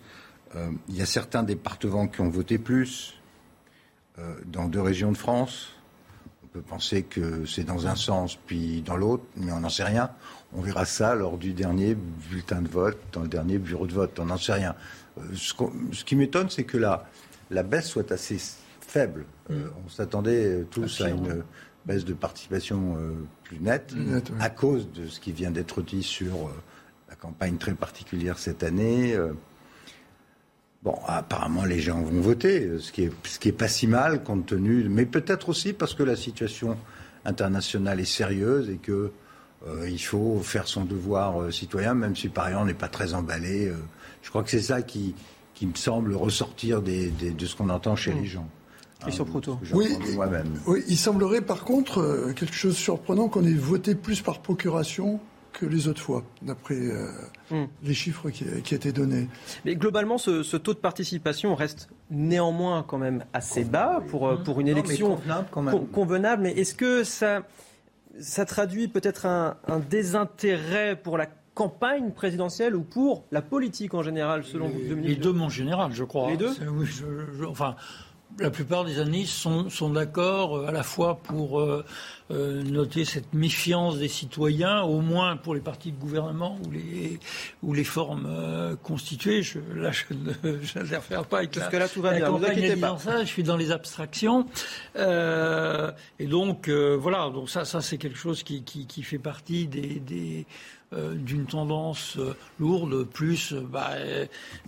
Euh, 0.56 0.70
il 0.88 0.96
y 0.96 1.02
a 1.02 1.06
certains 1.06 1.42
départements 1.42 2.08
qui 2.08 2.20
ont 2.22 2.30
voté 2.30 2.58
plus 2.58 3.20
euh, 4.18 4.34
dans 4.46 4.68
deux 4.68 4.80
régions 4.80 5.12
de 5.12 5.16
France. 5.16 5.74
On 6.44 6.46
peut 6.46 6.62
penser 6.62 7.02
que 7.02 7.44
c'est 7.44 7.64
dans 7.64 7.86
un 7.86 7.94
sens 7.94 8.38
puis 8.46 8.80
dans 8.80 8.96
l'autre, 8.96 9.24
mais 9.36 9.52
on 9.52 9.60
n'en 9.60 9.68
sait 9.68 9.84
rien. 9.84 10.10
On 10.54 10.62
verra 10.62 10.86
ça 10.86 11.14
lors 11.14 11.36
du 11.36 11.52
dernier 11.52 11.94
bulletin 11.94 12.62
de 12.62 12.68
vote, 12.68 12.96
dans 13.12 13.20
le 13.20 13.28
dernier 13.28 13.58
bureau 13.58 13.86
de 13.86 13.92
vote. 13.92 14.18
On 14.20 14.26
n'en 14.26 14.38
sait 14.38 14.54
rien. 14.54 14.74
Ce, 15.34 16.04
qui 16.04 16.16
m'étonne, 16.16 16.48
c'est 16.48 16.64
que 16.64 16.78
la, 16.78 17.06
la 17.50 17.62
baisse 17.62 17.88
soit 17.88 18.10
assez 18.12 18.38
faible. 18.80 19.26
Mm. 19.50 19.54
on 19.84 19.88
s'attendait 19.90 20.64
tous 20.70 21.02
à 21.02 21.10
une 21.10 21.44
baisse 21.86 22.04
de 22.04 22.14
participation 22.14 22.96
euh, 22.98 23.12
plus 23.42 23.60
nette, 23.60 23.94
à 24.40 24.50
cause 24.50 24.90
de 24.92 25.06
ce 25.06 25.20
qui 25.20 25.32
vient 25.32 25.50
d'être 25.50 25.82
dit 25.82 26.02
sur 26.02 26.34
euh, 26.34 26.50
la 27.08 27.16
campagne 27.16 27.56
très 27.56 27.74
particulière 27.74 28.38
cette 28.38 28.62
année. 28.62 29.14
Euh. 29.14 29.32
Bon, 30.82 30.98
apparemment, 31.06 31.64
les 31.64 31.80
gens 31.80 32.00
vont 32.02 32.20
voter, 32.20 32.78
ce 32.78 32.92
qui 32.92 33.04
est, 33.04 33.12
ce 33.24 33.38
qui 33.38 33.48
est 33.48 33.52
pas 33.52 33.68
si 33.68 33.86
mal 33.86 34.22
compte 34.22 34.46
tenu, 34.46 34.86
mais 34.90 35.06
peut-être 35.06 35.48
aussi 35.48 35.72
parce 35.72 35.94
que 35.94 36.02
la 36.02 36.16
situation 36.16 36.76
internationale 37.24 38.00
est 38.00 38.04
sérieuse 38.04 38.68
et 38.68 38.76
que 38.76 39.10
il 39.88 39.98
faut 39.98 40.40
faire 40.40 40.68
son 40.68 40.84
devoir 40.84 41.50
citoyen, 41.50 41.94
même 41.94 42.14
si 42.14 42.28
par 42.28 42.44
ailleurs 42.44 42.60
on 42.60 42.66
n'est 42.66 42.74
pas 42.74 42.88
très 42.88 43.14
emballé. 43.14 43.72
je 44.20 44.28
crois 44.28 44.42
que 44.42 44.50
c'est 44.50 44.60
ça 44.60 44.82
qui, 44.82 45.14
qui 45.54 45.66
me 45.66 45.74
semble 45.74 46.14
ressortir 46.14 46.82
des, 46.82 47.08
de 47.10 47.46
ce 47.46 47.56
qu'on 47.56 47.70
entend 47.70 47.96
chez 47.96 48.12
mm. 48.12 48.18
les 48.20 48.26
gens. 48.26 48.48
Oui, 49.72 49.96
oui, 50.66 50.84
il 50.88 50.96
semblerait 50.96 51.40
par 51.40 51.64
contre 51.64 51.98
euh, 51.98 52.32
quelque 52.32 52.54
chose 52.54 52.74
de 52.74 52.78
surprenant 52.78 53.28
qu'on 53.28 53.44
ait 53.44 53.52
voté 53.52 53.94
plus 53.94 54.20
par 54.22 54.40
procuration 54.40 55.20
que 55.54 55.66
les 55.66 55.88
autres 55.88 56.02
fois, 56.02 56.24
d'après 56.42 56.74
euh, 56.74 57.06
hmm. 57.50 57.66
les 57.82 57.94
chiffres 57.94 58.28
qui, 58.30 58.44
qui, 58.62 58.74
étaient 58.74 58.92
donnés. 58.92 59.28
Mais 59.64 59.76
globalement, 59.76 60.18
ce, 60.18 60.56
taux 60.56 60.74
de 60.74 60.78
participation 60.78 61.54
reste 61.54 61.88
néanmoins 62.10 62.84
quand 62.86 62.98
même 62.98 63.24
assez 63.32 63.64
bas 63.64 64.02
pour, 64.08 64.26
euh, 64.28 64.36
pour 64.36 64.60
une 64.60 64.68
élection 64.68 65.18
convenable, 65.92 66.42
mais 66.42 66.52
est-ce 66.52 66.74
que 66.74 67.04
ça, 67.04 67.44
ça 68.20 68.44
traduit 68.44 68.88
peut-être 68.88 69.26
un, 69.26 69.56
un, 69.68 69.78
désintérêt 69.78 70.96
pour 70.96 71.16
la 71.16 71.26
campagne 71.54 72.10
présidentielle 72.10 72.74
ou 72.74 72.82
pour 72.82 73.24
la 73.30 73.40
politique 73.40 73.94
en 73.94 74.02
général, 74.02 74.44
selon 74.44 74.68
vous, 74.68 74.80
Dominique 74.88 75.08
Les 75.08 75.16
deux, 75.16 75.38
en 75.38 75.48
général, 75.48 75.92
je 75.92 76.04
crois. 76.04 76.30
Les 76.30 76.36
deux 76.36 76.52
oui, 76.72 76.88
Enfin, 77.48 77.76
la 78.38 78.50
plupart 78.50 78.84
des 78.84 78.98
analystes 78.98 79.34
sont, 79.34 79.70
sont 79.70 79.90
d'accord 79.90 80.56
euh, 80.56 80.66
à 80.66 80.72
la 80.72 80.82
fois 80.82 81.16
pour 81.22 81.60
euh, 81.60 81.84
euh, 82.30 82.62
noter 82.62 83.04
cette 83.04 83.32
méfiance 83.32 83.98
des 83.98 84.08
citoyens, 84.08 84.82
au 84.82 85.00
moins 85.00 85.36
pour 85.36 85.54
les 85.54 85.60
partis 85.60 85.92
de 85.92 85.98
gouvernement 85.98 86.58
ou 86.66 86.70
les, 86.70 87.20
ou 87.62 87.74
les 87.74 87.84
formes 87.84 88.76
constituées. 88.82 89.42
Je, 89.42 89.58
là, 89.74 89.90
je 89.92 90.78
n'interfère 90.78 91.24
pas 91.28 91.38
avec 91.38 91.54
la, 91.54 91.70
là, 91.70 91.88
tout 91.88 92.02
va 92.02 92.14
bien. 92.14 92.26
campagne 92.26 92.80
pas. 92.80 92.98
Ça, 92.98 93.20
je 93.20 93.28
suis 93.28 93.42
dans 93.42 93.56
les 93.56 93.70
abstractions. 93.70 94.46
et 94.96 96.26
donc, 96.26 96.68
voilà, 96.68 97.30
donc 97.30 97.50
ça, 97.50 97.64
ça 97.64 97.80
c'est 97.80 97.98
quelque 97.98 98.18
chose 98.18 98.42
qui, 98.42 98.64
qui, 98.64 98.86
qui, 98.86 99.02
fait 99.02 99.18
partie 99.18 99.66
des, 99.66 100.00
des 100.00 100.46
euh, 100.46 100.73
d'une 101.14 101.46
tendance 101.46 102.16
euh, 102.18 102.36
lourde, 102.58 103.04
plus 103.04 103.52
euh, 103.52 103.60
bah, 103.60 103.90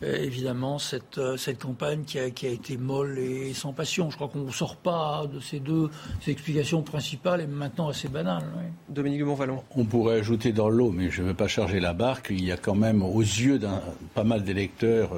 évidemment 0.02 0.78
cette, 0.78 1.20
cette 1.36 1.62
campagne 1.62 2.04
qui 2.04 2.18
a, 2.18 2.30
qui 2.30 2.46
a, 2.46 2.50
été 2.50 2.76
molle 2.76 3.18
et 3.18 3.54
sans 3.54 3.72
passion. 3.72 4.10
Je 4.10 4.16
crois 4.16 4.28
qu'on 4.28 4.40
ne 4.40 4.50
sort 4.50 4.76
pas 4.76 5.26
de 5.32 5.40
ces 5.40 5.60
deux 5.60 5.90
explications 6.26 6.82
principales 6.82 7.40
et 7.40 7.46
maintenant 7.46 7.88
assez 7.88 8.08
banales. 8.08 8.44
Dominique 8.88 9.22
Montvalon. 9.22 9.62
On 9.76 9.84
pourrait 9.84 10.18
ajouter 10.18 10.52
dans 10.52 10.68
l'eau, 10.68 10.90
mais 10.90 11.10
je 11.10 11.22
ne 11.22 11.28
veux 11.28 11.34
pas 11.34 11.48
charger 11.48 11.80
la 11.80 11.92
barque, 11.92 12.28
il 12.30 12.44
y 12.44 12.52
a 12.52 12.56
quand 12.56 12.74
même 12.74 13.02
aux 13.02 13.20
yeux 13.20 13.58
d'un 13.58 13.82
pas 14.14 14.24
mal 14.24 14.42
d'électeurs 14.42 15.10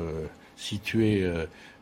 situés 0.56 1.28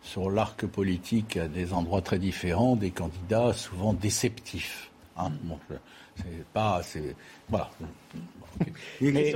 sur 0.02 0.30
l'arc 0.30 0.66
politique 0.66 1.36
à 1.36 1.48
des 1.48 1.72
endroits 1.72 2.02
très 2.02 2.18
différents, 2.18 2.76
des 2.76 2.90
candidats 2.90 3.52
souvent 3.52 3.92
déceptifs. 3.92 4.90
Hein. 5.18 5.32
c'est 6.16 6.44
pas, 6.52 6.80
c'est 6.82 7.16
voilà. 7.48 7.70
Mais, 9.00 9.32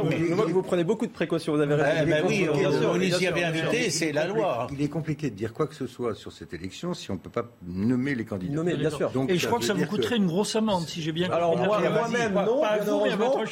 vous 0.48 0.62
prenez 0.62 0.84
beaucoup 0.84 1.06
de 1.06 1.12
précautions, 1.12 1.54
vous 1.54 1.60
avez 1.60 1.74
raison. 1.74 2.06
Ben 2.06 2.24
oui, 2.26 2.48
on, 2.50 3.00
y 3.00 3.26
avait 3.26 3.44
invité, 3.44 3.90
c'est 3.90 4.12
la 4.12 4.26
loi. 4.26 4.66
Il 4.72 4.82
est 4.82 4.88
compliqué 4.88 5.30
de 5.30 5.36
dire 5.36 5.52
quoi 5.52 5.66
que 5.66 5.74
ce 5.74 5.86
soit 5.86 6.14
sur 6.14 6.32
cette 6.32 6.52
élection 6.54 6.94
si 6.94 7.10
on 7.10 7.14
ne 7.14 7.18
peut 7.18 7.30
pas 7.30 7.48
nommer 7.66 8.14
les 8.14 8.24
candidats. 8.24 8.54
Nommer, 8.54 8.76
bien 8.76 8.90
sûr. 8.90 9.10
Et 9.28 9.38
je 9.38 9.46
crois 9.46 9.58
que 9.58 9.64
ça 9.64 9.74
vous 9.74 9.86
coûterait 9.86 10.16
une 10.16 10.26
grosse 10.26 10.56
amende, 10.56 10.86
si 10.86 11.02
j'ai 11.02 11.12
bien 11.12 11.28
compris. 11.28 11.42
Alors 11.42 11.56
moi-même, 11.56 12.34
non, 12.34 12.60
pas 12.60 12.78
vous, 12.78 13.04
mais 13.04 13.16
votre 13.16 13.44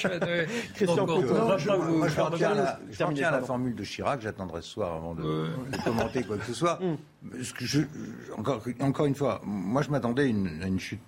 Christian 0.74 1.06
Moi, 1.06 1.58
je 1.58 3.02
retiens 3.02 3.30
la 3.30 3.40
formule 3.40 3.74
de 3.74 3.84
Chirac, 3.84 4.20
j'attendrai 4.20 4.62
ce 4.62 4.68
soir 4.68 4.94
avant 4.94 5.14
de 5.14 5.50
commenter 5.84 6.22
quoi 6.22 6.36
que 6.38 6.46
ce 6.46 6.54
soit. 6.54 6.78
Mm. 6.80 6.96
Encore 8.80 9.06
une 9.06 9.14
fois, 9.14 9.40
moi 9.44 9.82
je 9.82 9.90
m'attendais 9.90 10.22
à 10.22 10.66
une 10.66 10.78
chute 10.78 11.00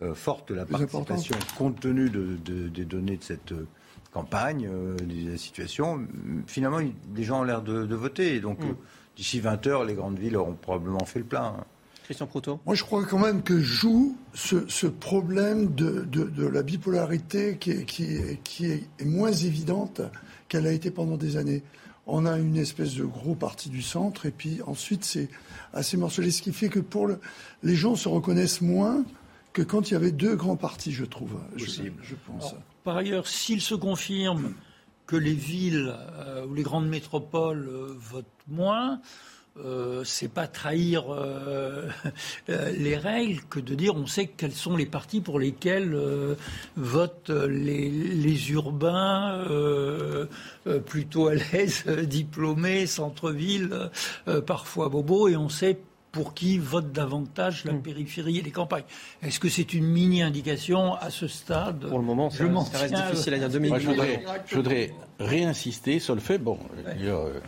euh, 0.00 0.14
forte 0.14 0.50
de 0.50 0.54
la 0.54 0.64
participation 0.64 1.34
compte 1.56 1.80
tenu 1.80 2.08
des 2.08 2.84
données 2.84 3.16
de 3.16 3.24
cette 3.24 3.50
euh, 3.50 3.66
campagne, 4.12 4.68
euh, 4.70 4.96
de 4.96 5.30
la 5.30 5.36
situation. 5.36 6.06
Finalement, 6.46 6.80
les 7.14 7.24
gens 7.24 7.40
ont 7.40 7.44
l'air 7.44 7.62
de, 7.62 7.94
voter. 7.94 8.40
Donc, 8.40 8.60
mm. 8.60 8.74
d'ici 9.16 9.40
20 9.40 9.66
heures, 9.66 9.84
les 9.84 9.94
grandes 9.94 10.18
villes 10.18 10.36
auront 10.36 10.54
probablement 10.54 11.04
fait 11.04 11.20
le 11.20 11.24
plein. 11.24 11.56
Christian 12.04 12.26
Proutot 12.26 12.58
Moi, 12.64 12.74
je 12.74 12.84
crois 12.84 13.04
quand 13.04 13.18
même 13.18 13.42
que 13.42 13.60
joue 13.60 14.16
ce, 14.32 14.86
problème 14.86 15.74
de, 15.74 16.06
la 16.48 16.62
bipolarité 16.62 17.58
qui 17.58 17.72
est, 17.72 17.84
qui 18.42 18.66
est, 18.66 19.04
moins 19.04 19.32
évidente 19.32 20.00
qu'elle 20.48 20.66
a 20.66 20.72
été 20.72 20.90
pendant 20.90 21.18
des 21.18 21.36
années. 21.36 21.62
On 22.06 22.24
a 22.24 22.38
une 22.38 22.56
espèce 22.56 22.94
de 22.94 23.04
gros 23.04 23.34
parti 23.34 23.68
du 23.68 23.82
centre, 23.82 24.24
et 24.24 24.30
puis 24.30 24.62
ensuite, 24.66 25.04
c'est 25.04 25.28
assez 25.74 25.98
morcelé, 25.98 26.30
ce 26.30 26.40
qui 26.40 26.54
fait 26.54 26.70
que 26.70 26.80
pour 26.80 27.10
les 27.62 27.74
gens 27.74 27.94
se 27.94 28.08
reconnaissent 28.08 28.62
moins 28.62 29.04
que 29.52 29.60
quand 29.60 29.90
il 29.90 29.94
y 29.94 29.96
avait 29.96 30.12
deux 30.12 30.34
grands 30.34 30.56
partis, 30.56 30.92
je 30.92 31.04
trouve. 31.04 31.38
Je, 31.56 32.14
pense. 32.26 32.54
Par 32.88 32.96
ailleurs, 32.96 33.28
s'il 33.28 33.60
se 33.60 33.74
confirme 33.74 34.54
que 35.06 35.16
les 35.16 35.34
villes 35.34 35.94
euh, 36.20 36.46
ou 36.46 36.54
les 36.54 36.62
grandes 36.62 36.88
métropoles 36.88 37.68
euh, 37.68 37.94
votent 37.98 38.24
moins, 38.46 39.02
euh, 39.58 40.04
c'est 40.04 40.32
pas 40.32 40.46
trahir 40.46 41.04
euh, 41.10 41.86
les 42.48 42.96
règles 42.96 43.42
que 43.50 43.60
de 43.60 43.74
dire 43.74 43.94
on 43.94 44.06
sait 44.06 44.26
quels 44.26 44.54
sont 44.54 44.74
les 44.74 44.86
partis 44.86 45.20
pour 45.20 45.38
lesquels 45.38 45.94
votent 46.76 47.28
les, 47.28 47.90
les 47.90 48.50
urbains 48.52 49.44
plutôt 50.86 51.26
à 51.26 51.34
l'aise, 51.34 51.84
diplômés, 52.04 52.86
centre-ville, 52.86 53.90
parfois 54.46 54.88
bobos, 54.88 55.28
et 55.28 55.36
on 55.36 55.50
sait 55.50 55.78
pour 56.12 56.34
qui 56.34 56.58
vote 56.58 56.92
davantage 56.92 57.64
la 57.64 57.72
hmm. 57.72 57.82
périphérie 57.82 58.38
et 58.38 58.42
les 58.42 58.50
campagnes. 58.50 58.84
Est-ce 59.22 59.40
que 59.40 59.48
c'est 59.48 59.74
une 59.74 59.86
mini-indication 59.86 60.94
à 60.94 61.10
ce 61.10 61.28
stade? 61.28 61.86
Pour 61.86 61.98
le 61.98 62.04
moment, 62.04 62.30
ça, 62.30 62.44
reste 62.78 62.94
difficile 62.94 63.34
à 63.34 63.48
dire. 63.48 63.60
Moi, 63.60 63.78
je, 63.78 63.88
voudrais, 63.88 64.24
je 64.46 64.56
voudrais 64.56 64.94
réinsister 65.18 65.98
sur 65.98 66.14
le 66.14 66.20
fait, 66.20 66.38
bon, 66.38 66.58
euh, 66.86 67.40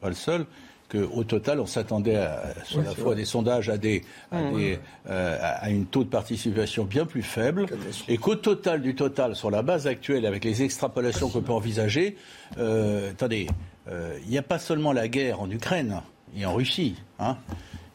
pas 0.00 0.08
le 0.08 0.14
seul, 0.14 0.46
qu'au 0.90 1.24
total, 1.24 1.60
on 1.60 1.66
s'attendait 1.66 2.16
à, 2.16 2.54
sur 2.64 2.82
la 2.82 2.92
foi 2.92 3.14
des 3.14 3.24
sondages 3.24 3.68
à, 3.68 3.78
des, 3.78 4.02
à, 4.30 4.40
hmm. 4.40 4.76
euh, 5.08 5.38
une 5.68 5.86
taux 5.86 6.04
de 6.04 6.08
participation 6.08 6.84
bien 6.84 7.06
plus 7.06 7.22
faible, 7.22 7.66
et 8.08 8.18
qu'au 8.18 8.36
total 8.36 8.82
du 8.82 8.94
total, 8.94 9.34
sur 9.34 9.50
la 9.50 9.62
base 9.62 9.86
actuelle, 9.86 10.26
avec 10.26 10.44
les 10.44 10.62
extrapolations 10.62 11.28
qu'on 11.28 11.42
peut 11.42 11.52
envisager, 11.52 12.16
euh, 12.58 13.10
attendez, 13.10 13.48
il 13.88 14.30
n'y 14.30 14.38
a 14.38 14.42
pas 14.42 14.60
seulement 14.60 14.92
la 14.92 15.08
guerre 15.08 15.40
en 15.40 15.50
Ukraine 15.50 16.00
et 16.36 16.46
en 16.46 16.54
Russie. 16.54 16.94
Hein, 17.18 17.36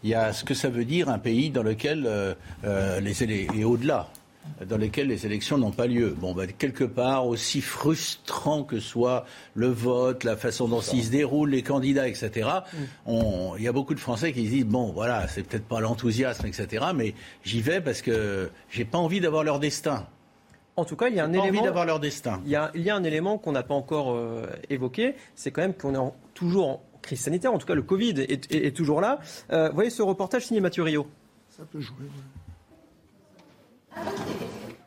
il 0.06 0.10
y 0.10 0.14
a 0.14 0.34
ce 0.34 0.44
que 0.44 0.54
ça 0.54 0.70
veut 0.70 0.86
dire 0.86 1.10
un 1.10 1.18
pays 1.18 1.50
dans 1.50 1.64
lequel 1.64 2.06
euh, 2.06 2.36
euh, 2.64 3.00
les 3.00 3.24
et 3.24 3.64
au-delà 3.64 4.08
dans 4.64 4.78
lequel 4.78 5.08
les 5.08 5.26
élections 5.26 5.58
n'ont 5.58 5.72
pas 5.72 5.88
lieu. 5.88 6.16
Bon, 6.16 6.36
ben, 6.36 6.48
quelque 6.52 6.84
part, 6.84 7.26
aussi 7.26 7.62
frustrant 7.62 8.64
que 8.64 8.80
soit 8.80 9.26
le 9.56 9.68
vote, 9.68 10.24
la 10.24 10.38
façon 10.38 10.68
dont 10.68 10.82
il 10.82 11.04
se 11.04 11.10
déroule, 11.10 11.50
les 11.50 11.64
candidats, 11.64 12.08
etc., 12.08 12.48
mm. 13.08 13.14
il 13.58 13.64
y 13.64 13.68
a 13.68 13.72
beaucoup 13.72 13.96
de 13.96 14.00
Français 14.00 14.34
qui 14.34 14.46
se 14.46 14.52
disent, 14.52 14.66
bon, 14.68 14.92
voilà, 14.92 15.28
c'est 15.28 15.42
peut-être 15.42 15.66
pas 15.66 15.80
l'enthousiasme, 15.80 16.46
etc., 16.46 16.86
mais 16.94 17.16
j'y 17.44 17.62
vais 17.62 17.82
parce 17.82 18.04
que 18.04 18.52
j'ai 18.70 18.86
pas 18.86 19.00
envie 19.00 19.20
d'avoir 19.20 19.44
leur 19.44 19.60
destin. 19.60 20.06
En 20.78 20.86
tout 20.86 20.96
cas, 20.96 21.08
il 21.08 21.16
y 21.16 21.20
a 21.20 21.26
un 21.26 21.34
élément. 21.34 21.48
Envie 21.48 21.62
d'avoir 21.62 21.86
leur 21.86 22.00
destin. 22.00 22.40
Il 22.46 22.52
y 22.52 22.56
a, 22.56 22.70
il 22.76 22.82
y 22.82 22.92
a 22.92 22.96
un 22.96 23.04
élément 23.04 23.40
qu'on 23.40 23.54
n'a 23.54 23.64
pas 23.64 23.74
encore 23.74 24.14
euh, 24.14 24.46
évoqué, 24.70 25.16
c'est 25.34 25.50
quand 25.50 25.62
même 25.62 25.74
qu'on 25.74 25.96
est 25.96 26.12
toujours 26.34 26.68
en, 26.68 26.82
crise 27.06 27.22
sanitaire. 27.22 27.54
En 27.54 27.58
tout 27.58 27.68
cas, 27.68 27.76
le 27.76 27.84
Covid 27.84 28.16
est, 28.28 28.76
toujours 28.76 29.00
là. 29.00 29.20
Euh, 29.52 29.70
vous 29.70 29.76
voyez 29.76 29.90
ce 29.90 30.02
reportage 30.02 30.48
signé 30.48 30.60
Mathieu 30.60 30.84
Rio 30.84 31.08
Ça 31.50 31.64
peut 31.64 31.80
jouer. 31.80 32.06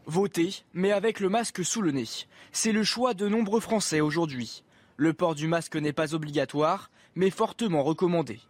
Voter, 0.06 0.50
mais 0.74 0.92
avec 0.92 1.20
le 1.20 1.28
masque 1.28 1.64
sous 1.64 1.82
le 1.82 1.92
nez. 1.92 2.04
C'est 2.52 2.72
le 2.72 2.82
choix 2.82 3.14
de 3.14 3.28
nombreux 3.28 3.60
Français 3.60 4.00
aujourd'hui. 4.00 4.64
Le 4.96 5.12
port 5.12 5.34
du 5.34 5.46
masque 5.46 5.76
n'est 5.76 5.92
pas 5.92 6.14
obligatoire, 6.14 6.90
mais 7.14 7.30
fortement 7.30 7.82
recommandé. 7.82 8.40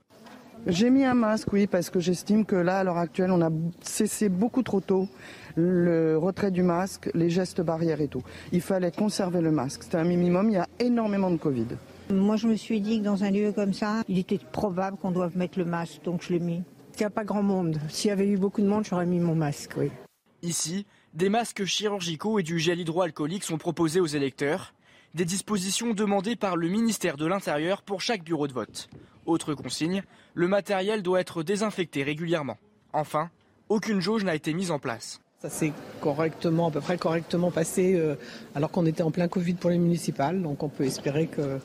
J'ai 0.67 0.91
mis 0.91 1.05
un 1.05 1.15
masque, 1.15 1.53
oui, 1.53 1.67
parce 1.67 1.89
que 1.91 2.01
j'estime 2.01 2.45
que 2.45 2.57
là, 2.57 2.81
à 2.81 2.85
l'heure 2.85 2.97
actuelle, 2.97 3.31
on 3.31 3.43
a 3.43 3.51
cessé 3.81 4.29
beaucoup 4.29 4.63
trop 4.63 4.81
tôt 4.81 5.09
le 5.57 6.17
retrait 6.17 6.51
du 6.51 6.63
masque, 6.63 7.11
les 7.15 7.31
gestes 7.31 7.61
barrières 7.61 8.01
et 8.01 8.09
tout. 8.09 8.23
Il 8.53 8.61
fallait 8.61 8.93
conserver 8.93 9.41
le 9.41 9.51
masque. 9.51 9.83
C'était 9.85 9.99
un 9.99 10.05
minimum. 10.05 10.51
Il 10.51 10.55
y 10.55 10.59
a 10.59 10.69
énormément 10.79 11.31
de 11.31 11.37
Covid. 11.37 11.67
Moi, 12.11 12.37
je 12.37 12.47
me 12.47 12.57
suis 12.57 12.81
dit 12.81 13.01
que 13.01 13.05
dans 13.05 13.23
un 13.23 13.31
lieu 13.31 13.53
comme 13.53 13.75
ça, 13.75 14.03
il 14.09 14.19
était 14.19 14.39
probable 14.39 14.97
qu'on 14.97 15.11
doive 15.11 15.37
mettre 15.37 15.59
le 15.59 15.67
masque, 15.67 16.01
donc 16.05 16.23
je 16.23 16.33
l'ai 16.33 16.39
mis. 16.39 16.63
Il 16.95 17.01
n'y 17.01 17.05
a 17.05 17.11
pas 17.11 17.25
grand 17.25 17.43
monde. 17.43 17.79
S'il 17.91 18.09
y 18.09 18.13
avait 18.13 18.27
eu 18.27 18.39
beaucoup 18.39 18.63
de 18.63 18.67
monde, 18.67 18.85
j'aurais 18.89 19.07
mis 19.07 19.21
mon 19.21 19.35
masque, 19.35 19.73
oui. 19.77 19.91
Ici, 20.43 20.87
des 21.13 21.29
masques 21.29 21.65
chirurgicaux 21.65 22.39
et 22.39 22.43
du 22.43 22.59
gel 22.59 22.81
hydroalcoolique 22.81 23.45
sont 23.45 23.59
proposés 23.59 24.01
aux 24.01 24.07
électeurs. 24.07 24.73
Des 25.15 25.25
dispositions 25.25 25.93
demandées 25.93 26.37
par 26.37 26.57
le 26.57 26.69
ministère 26.69 27.17
de 27.17 27.27
l'Intérieur 27.27 27.83
pour 27.83 28.01
chaque 28.01 28.25
bureau 28.25 28.47
de 28.47 28.53
vote. 28.53 28.89
Autre 29.27 29.55
consigne, 29.55 30.03
le 30.35 30.49
matériel 30.49 31.03
doit 31.03 31.21
être 31.21 31.43
désinfecté 31.43 32.03
régulièrement. 32.03 32.57
Enfin, 32.93 33.31
aucune 33.69 34.01
jauge 34.01 34.25
n'a 34.25 34.35
été 34.35 34.55
mise 34.55 34.71
en 34.71 34.79
place. 34.79 35.21
Ça 35.41 35.51
s'est 35.51 35.73
correctement, 36.01 36.67
à 36.67 36.71
peu 36.73 36.81
près 36.81 36.99
correctement 36.99 37.53
passé, 37.53 37.95
euh, 37.95 38.17
alors 38.57 38.73
qu'on 38.73 38.87
était 38.87 39.05
en 39.05 39.13
plein 39.13 39.29
Covid 39.29 39.55
pour 39.55 39.71
les 39.71 39.79
municipales. 39.79 40.43
Donc 40.43 40.65
on 40.65 40.69
peut 40.69 40.85
espérer 40.85 41.29
que 41.29 41.61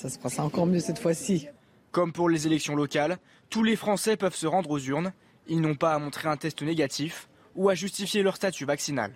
ça 0.00 0.08
se 0.08 0.18
passera 0.18 0.44
encore 0.44 0.66
mieux 0.66 0.80
cette 0.80 0.98
fois-ci. 0.98 1.46
Comme 1.90 2.12
pour 2.12 2.30
les 2.30 2.46
élections 2.46 2.74
locales, 2.74 3.18
tous 3.50 3.62
les 3.62 3.76
Français 3.76 4.16
peuvent 4.16 4.34
se 4.34 4.46
rendre 4.46 4.70
aux 4.70 4.78
urnes. 4.78 5.12
Ils 5.46 5.60
n'ont 5.60 5.74
pas 5.74 5.92
à 5.92 5.98
montrer 5.98 6.28
un 6.28 6.38
test 6.38 6.62
négatif 6.62 7.28
ou 7.54 7.68
à 7.68 7.74
justifier 7.74 8.22
leur 8.22 8.36
statut 8.36 8.64
vaccinal. 8.64 9.12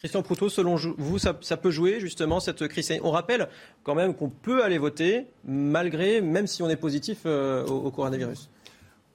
Christian 0.00 0.22
Proutot, 0.22 0.50
selon 0.50 0.76
vous, 0.76 1.18
ça, 1.18 1.32
peut 1.32 1.70
jouer 1.70 1.98
justement 1.98 2.40
cette 2.40 2.68
crise 2.68 2.92
On 3.02 3.10
rappelle 3.10 3.48
quand 3.84 3.94
même 3.94 4.14
qu'on 4.14 4.28
peut 4.28 4.62
aller 4.62 4.76
voter 4.76 5.26
malgré, 5.46 6.20
même 6.20 6.46
si 6.46 6.62
on 6.62 6.68
est 6.68 6.76
positif 6.76 7.20
euh, 7.24 7.64
au 7.64 7.90
coronavirus. 7.90 8.50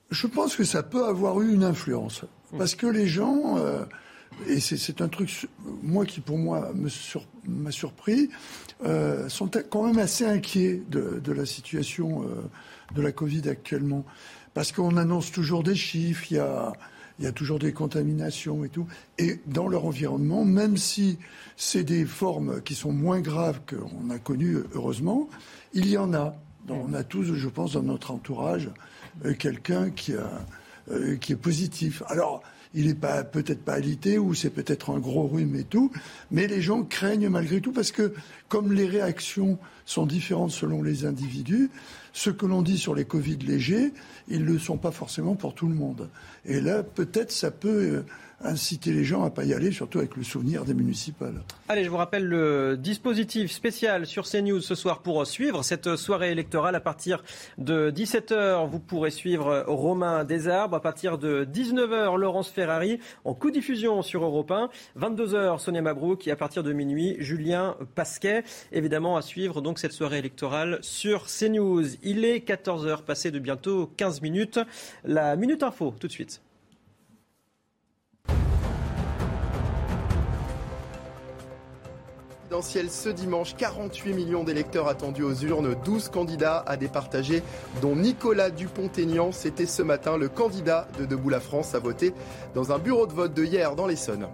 Je 0.09 0.25
pense 0.25 0.55
que 0.55 0.63
ça 0.63 0.81
peut 0.81 1.05
avoir 1.05 1.39
eu 1.41 1.53
une 1.53 1.63
influence. 1.63 2.25
Parce 2.57 2.73
que 2.73 2.87
les 2.87 3.05
gens, 3.05 3.57
euh, 3.59 3.85
et 4.47 4.59
c'est 4.59 5.01
un 5.01 5.07
truc, 5.07 5.47
moi 5.83 6.05
qui 6.05 6.21
pour 6.21 6.37
moi 6.37 6.71
m'a 7.45 7.71
surpris, 7.71 8.29
euh, 8.83 9.29
sont 9.29 9.49
quand 9.69 9.85
même 9.85 9.99
assez 9.99 10.25
inquiets 10.25 10.81
de, 10.89 11.31
la 11.31 11.45
situation 11.45 12.23
euh, 12.23 12.49
de 12.95 13.01
la 13.01 13.11
Covid 13.11 13.47
actuellement. 13.47 14.05
Parce 14.53 14.71
qu'on 14.71 14.97
annonce 14.97 15.31
toujours 15.31 15.63
des 15.63 15.75
chiffres, 15.75 16.25
il 16.31 16.37
y 16.37 16.39
a, 16.39 16.73
y 17.19 17.27
a 17.27 17.31
toujours 17.31 17.59
des 17.59 17.73
contaminations 17.73 18.63
et 18.65 18.69
tout. 18.69 18.87
Et 19.19 19.39
dans 19.45 19.67
leur 19.67 19.85
environnement, 19.85 20.45
même 20.45 20.77
si 20.77 21.19
c'est 21.57 21.83
des 21.83 22.05
formes 22.05 22.61
qui 22.63 22.73
sont 22.73 22.91
moins 22.91 23.21
graves 23.21 23.61
qu'on 23.69 24.09
a 24.09 24.17
connues, 24.17 24.57
heureusement, 24.73 25.29
il 25.73 25.87
y 25.87 25.97
en 25.97 26.13
a. 26.13 26.35
on 26.67 26.93
a 26.93 27.03
tous, 27.03 27.35
je 27.35 27.49
pense, 27.49 27.73
dans 27.73 27.83
notre 27.83 28.11
entourage, 28.11 28.71
euh, 29.25 29.33
quelqu'un 29.33 29.91
qui, 29.91 30.13
qui 31.21 31.33
est 31.33 31.37
positif. 31.37 32.01
Alors, 32.07 32.41
il 32.73 32.87
n'est 32.87 32.95
pas 32.95 33.23
peut-être 33.23 33.63
pas 33.63 33.73
alité 33.73 34.17
ou 34.17 34.33
c'est 34.33 34.49
peut-être 34.49 34.91
un 34.91 34.99
gros 34.99 35.27
rhume 35.27 35.55
et 35.55 35.63
tout, 35.63 35.91
mais 36.31 36.47
les 36.47 36.61
gens 36.61 36.83
craignent 36.83 37.29
malgré 37.29 37.61
tout 37.61 37.71
parce 37.71 37.91
que 37.91 38.13
comme 38.47 38.71
les 38.71 38.87
réactions 38.87 39.57
sont 39.85 40.05
différentes 40.05 40.51
selon 40.51 40.81
les 40.81 41.05
individus, 41.05 41.69
ce 42.13 42.29
que 42.29 42.45
l'on 42.45 42.61
dit 42.61 42.77
sur 42.77 42.95
les 42.95 43.05
Covid 43.05 43.37
légers, 43.37 43.93
ils 44.27 44.41
ne 44.41 44.53
le 44.53 44.59
sont 44.59 44.77
pas 44.77 44.91
forcément 44.91 45.35
pour 45.35 45.53
tout 45.53 45.67
le 45.67 45.75
monde. 45.75 46.09
Et 46.45 46.61
là, 46.61 46.83
peut-être 46.83 47.31
ça 47.31 47.51
peut 47.51 47.69
euh, 47.69 48.05
inciter 48.43 48.91
les 48.91 49.03
gens 49.03 49.23
à 49.23 49.29
pas 49.29 49.43
y 49.43 49.53
aller, 49.53 49.71
surtout 49.71 49.99
avec 49.99 50.15
le 50.15 50.23
souvenir 50.23 50.65
des 50.65 50.73
municipales. 50.73 51.41
Allez, 51.69 51.83
je 51.83 51.89
vous 51.89 51.97
rappelle 51.97 52.25
le 52.25 52.77
dispositif 52.77 53.51
spécial 53.51 54.05
sur 54.05 54.27
CNews 54.27 54.61
ce 54.61 54.75
soir 54.75 54.99
pour 54.99 55.25
suivre 55.25 55.63
cette 55.63 55.95
soirée 55.95 56.31
électorale 56.31 56.75
à 56.75 56.79
partir 56.79 57.23
de 57.57 57.91
17h. 57.91 58.67
Vous 58.69 58.79
pourrez 58.79 59.11
suivre 59.11 59.63
Romain 59.67 60.23
Desarbres. 60.23 60.75
À 60.75 60.81
partir 60.81 61.17
de 61.17 61.45
19h, 61.45 62.17
Laurence 62.17 62.49
Ferrari 62.49 62.99
en 63.25 63.33
co-diffusion 63.33 64.01
sur 64.01 64.23
Europe 64.23 64.51
1. 64.51 64.69
22h, 64.99 65.59
Sonia 65.59 65.81
Mabrouk 65.81 66.27
et 66.27 66.31
à 66.31 66.35
partir 66.35 66.63
de 66.63 66.73
minuit, 66.73 67.15
Julien 67.19 67.75
Pasquet. 67.95 68.43
Évidemment, 68.71 69.17
à 69.17 69.21
suivre 69.21 69.61
donc 69.61 69.79
cette 69.79 69.93
soirée 69.93 70.19
électorale 70.19 70.79
sur 70.81 71.25
CNews. 71.27 71.95
Il 72.03 72.25
est 72.25 72.47
14h, 72.47 73.03
passé 73.03 73.31
de 73.31 73.39
bientôt 73.39 73.91
15 73.97 74.21
minutes. 74.21 74.59
La 75.03 75.35
Minute 75.35 75.63
Info, 75.63 75.93
tout 75.99 76.07
de 76.07 76.11
suite. 76.11 76.41
Ce 82.61 83.09
dimanche. 83.09 83.55
48 83.55 84.13
millions 84.13 84.43
d'électeurs 84.43 84.87
attendus 84.87 85.23
aux 85.23 85.33
urnes, 85.33 85.75
12 85.85 86.09
candidats 86.09 86.63
à 86.67 86.75
départager, 86.75 87.43
dont 87.81 87.95
Nicolas 87.95 88.49
Dupont-Aignan. 88.49 89.31
C'était 89.31 89.65
ce 89.65 89.81
matin 89.81 90.17
le 90.17 90.27
candidat 90.27 90.87
de 90.99 91.05
Debout 91.05 91.29
la 91.29 91.39
France 91.39 91.75
à 91.75 91.79
voter 91.79 92.13
dans 92.53 92.73
un 92.73 92.79
bureau 92.79 93.07
de 93.07 93.13
vote 93.13 93.33
de 93.33 93.45
hier 93.45 93.75
dans 93.75 93.87
l'Essonne. 93.87 94.27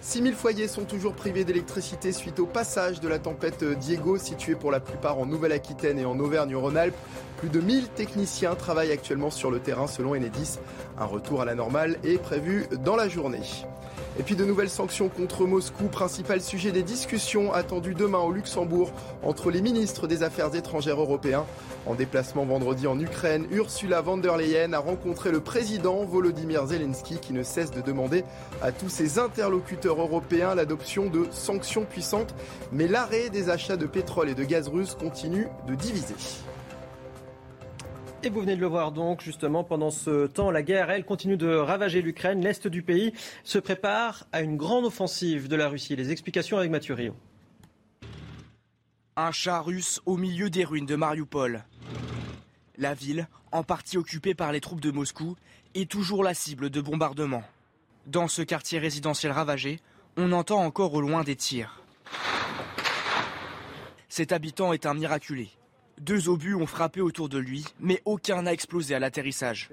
6000 0.00 0.34
foyers 0.34 0.68
sont 0.68 0.84
toujours 0.84 1.14
privés 1.14 1.44
d'électricité 1.44 2.12
suite 2.12 2.38
au 2.38 2.46
passage 2.46 3.00
de 3.00 3.08
la 3.08 3.18
tempête 3.18 3.64
Diego, 3.64 4.18
située 4.18 4.54
pour 4.54 4.70
la 4.70 4.78
plupart 4.78 5.18
en 5.18 5.26
Nouvelle-Aquitaine 5.26 5.98
et 5.98 6.04
en 6.04 6.18
Auvergne-Rhône-Alpes. 6.20 6.94
Plus 7.38 7.48
de 7.48 7.60
1000 7.60 7.88
techniciens 7.88 8.54
travaillent 8.54 8.92
actuellement 8.92 9.30
sur 9.30 9.50
le 9.50 9.58
terrain 9.58 9.88
selon 9.88 10.14
Enedis. 10.14 10.58
Un 10.98 11.04
retour 11.04 11.42
à 11.42 11.44
la 11.44 11.54
normale 11.54 11.98
est 12.04 12.18
prévu 12.18 12.66
dans 12.84 12.96
la 12.96 13.08
journée. 13.08 13.42
Et 14.18 14.22
puis 14.22 14.34
de 14.34 14.46
nouvelles 14.46 14.70
sanctions 14.70 15.10
contre 15.10 15.44
Moscou, 15.44 15.88
principal 15.88 16.40
sujet 16.40 16.72
des 16.72 16.82
discussions 16.82 17.52
attendues 17.52 17.94
demain 17.94 18.20
au 18.20 18.32
Luxembourg 18.32 18.90
entre 19.22 19.50
les 19.50 19.60
ministres 19.60 20.06
des 20.06 20.22
Affaires 20.22 20.54
étrangères 20.54 20.98
européens. 20.98 21.44
En 21.84 21.94
déplacement 21.94 22.46
vendredi 22.46 22.86
en 22.86 22.98
Ukraine, 22.98 23.46
Ursula 23.50 24.00
von 24.00 24.16
der 24.16 24.38
Leyen 24.38 24.72
a 24.72 24.78
rencontré 24.78 25.30
le 25.30 25.40
président 25.40 26.02
Volodymyr 26.04 26.66
Zelensky 26.66 27.18
qui 27.18 27.34
ne 27.34 27.42
cesse 27.42 27.72
de 27.72 27.82
demander 27.82 28.24
à 28.62 28.72
tous 28.72 28.88
ses 28.88 29.18
interlocuteurs 29.18 30.00
européens 30.00 30.54
l'adoption 30.54 31.10
de 31.10 31.26
sanctions 31.30 31.84
puissantes. 31.84 32.34
Mais 32.72 32.88
l'arrêt 32.88 33.28
des 33.28 33.50
achats 33.50 33.76
de 33.76 33.86
pétrole 33.86 34.30
et 34.30 34.34
de 34.34 34.44
gaz 34.44 34.68
russe 34.68 34.96
continue 34.98 35.46
de 35.68 35.74
diviser. 35.74 36.14
Et 38.22 38.28
vous 38.28 38.40
venez 38.40 38.56
de 38.56 38.60
le 38.60 38.66
voir 38.66 38.92
donc, 38.92 39.20
justement, 39.20 39.62
pendant 39.62 39.90
ce 39.90 40.26
temps, 40.26 40.50
la 40.50 40.62
guerre, 40.62 40.90
elle, 40.90 41.04
continue 41.04 41.36
de 41.36 41.54
ravager 41.54 42.02
l'Ukraine. 42.02 42.40
L'Est 42.40 42.66
du 42.66 42.82
pays 42.82 43.12
se 43.44 43.58
prépare 43.58 44.26
à 44.32 44.40
une 44.40 44.56
grande 44.56 44.86
offensive 44.86 45.48
de 45.48 45.54
la 45.56 45.68
Russie. 45.68 45.94
Les 45.94 46.10
explications 46.10 46.58
avec 46.58 46.70
Mathieu 46.70 46.94
Rio. 46.94 47.14
Un 49.16 49.30
chat 49.32 49.60
russe 49.60 50.00
au 50.06 50.16
milieu 50.16 50.50
des 50.50 50.64
ruines 50.64 50.86
de 50.86 50.96
Mariupol. 50.96 51.64
La 52.78 52.94
ville, 52.94 53.28
en 53.52 53.62
partie 53.62 53.96
occupée 53.96 54.34
par 54.34 54.50
les 54.50 54.60
troupes 54.60 54.80
de 54.80 54.90
Moscou, 54.90 55.36
est 55.74 55.90
toujours 55.90 56.24
la 56.24 56.34
cible 56.34 56.68
de 56.70 56.80
bombardements. 56.80 57.44
Dans 58.06 58.28
ce 58.28 58.42
quartier 58.42 58.78
résidentiel 58.78 59.32
ravagé, 59.32 59.80
on 60.16 60.32
entend 60.32 60.62
encore 60.64 60.94
au 60.94 61.00
loin 61.00 61.22
des 61.22 61.36
tirs. 61.36 61.82
Cet 64.08 64.32
habitant 64.32 64.72
est 64.72 64.86
un 64.86 64.94
miraculé. 64.94 65.50
Deux 66.00 66.28
obus 66.28 66.54
ont 66.54 66.66
frappé 66.66 67.00
autour 67.00 67.28
de 67.28 67.38
lui, 67.38 67.64
mais 67.80 68.02
aucun 68.04 68.42
n'a 68.42 68.52
explosé 68.52 68.94
à 68.94 68.98
l'atterrissage. 68.98 69.70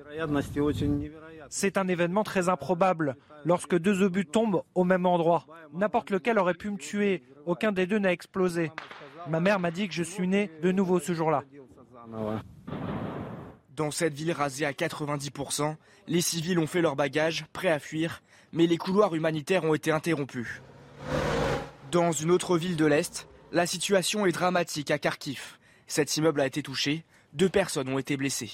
C'est 1.49 1.77
un 1.77 1.87
événement 1.87 2.23
très 2.23 2.49
improbable 2.49 3.15
lorsque 3.45 3.77
deux 3.77 4.01
obus 4.01 4.25
tombent 4.25 4.63
au 4.73 4.83
même 4.83 5.05
endroit. 5.05 5.45
N'importe 5.73 6.09
lequel 6.11 6.39
aurait 6.39 6.53
pu 6.53 6.69
me 6.69 6.77
tuer, 6.77 7.23
aucun 7.45 7.71
des 7.71 7.85
deux 7.85 7.99
n'a 7.99 8.13
explosé. 8.13 8.71
Ma 9.27 9.39
mère 9.39 9.59
m'a 9.59 9.71
dit 9.71 9.87
que 9.87 9.93
je 9.93 10.03
suis 10.03 10.27
né 10.27 10.49
de 10.61 10.71
nouveau 10.71 10.99
ce 10.99 11.13
jour-là. 11.13 11.43
Dans 13.75 13.91
cette 13.91 14.13
ville 14.13 14.31
rasée 14.31 14.65
à 14.65 14.71
90%, 14.71 15.75
les 16.07 16.21
civils 16.21 16.59
ont 16.59 16.67
fait 16.67 16.81
leur 16.81 16.95
bagage, 16.95 17.45
prêts 17.53 17.71
à 17.71 17.79
fuir, 17.79 18.21
mais 18.51 18.67
les 18.67 18.77
couloirs 18.77 19.15
humanitaires 19.15 19.63
ont 19.63 19.73
été 19.73 19.91
interrompus. 19.91 20.61
Dans 21.91 22.11
une 22.11 22.31
autre 22.31 22.57
ville 22.57 22.75
de 22.75 22.85
l'Est, 22.85 23.27
la 23.51 23.65
situation 23.65 24.25
est 24.25 24.31
dramatique 24.31 24.91
à 24.91 24.97
Kharkiv. 24.97 25.57
Cet 25.93 26.17
immeuble 26.17 26.41
a 26.41 26.47
été 26.47 26.63
touché. 26.63 27.05
Deux 27.33 27.49
personnes 27.49 27.87
ont 27.87 27.99
été 27.99 28.17
blessées. 28.17 28.49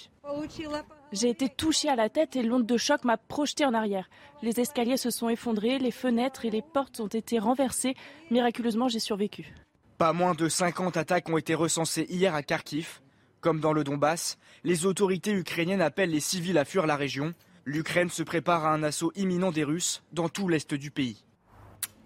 J'ai 1.13 1.29
été 1.29 1.47
touchée 1.47 1.87
à 1.87 1.95
la 1.95 2.09
tête 2.09 2.35
et 2.35 2.43
l'onde 2.43 2.65
de 2.65 2.75
choc 2.75 3.05
m'a 3.05 3.15
projetée 3.15 3.63
en 3.63 3.73
arrière. 3.73 4.09
Les 4.41 4.59
escaliers 4.59 4.97
se 4.97 5.09
sont 5.09 5.29
effondrés, 5.29 5.79
les 5.79 5.91
fenêtres 5.91 6.43
et 6.43 6.49
les 6.49 6.61
portes 6.61 6.99
ont 6.99 7.07
été 7.07 7.39
renversées. 7.39 7.95
Miraculeusement, 8.29 8.89
j'ai 8.89 8.99
survécu. 8.99 9.53
Pas 9.97 10.11
moins 10.11 10.33
de 10.33 10.49
50 10.49 10.97
attaques 10.97 11.29
ont 11.29 11.37
été 11.37 11.55
recensées 11.55 12.07
hier 12.09 12.35
à 12.35 12.43
Kharkiv. 12.43 12.99
Comme 13.39 13.61
dans 13.61 13.71
le 13.71 13.85
Donbass, 13.85 14.37
les 14.65 14.85
autorités 14.85 15.31
ukrainiennes 15.31 15.81
appellent 15.81 16.11
les 16.11 16.19
civils 16.19 16.57
à 16.57 16.65
fuir 16.65 16.87
la 16.87 16.97
région. 16.97 17.33
L'Ukraine 17.63 18.09
se 18.09 18.23
prépare 18.23 18.65
à 18.65 18.73
un 18.73 18.83
assaut 18.83 19.13
imminent 19.15 19.53
des 19.53 19.63
Russes 19.63 20.03
dans 20.11 20.27
tout 20.27 20.49
l'est 20.49 20.73
du 20.73 20.91
pays. 20.91 21.23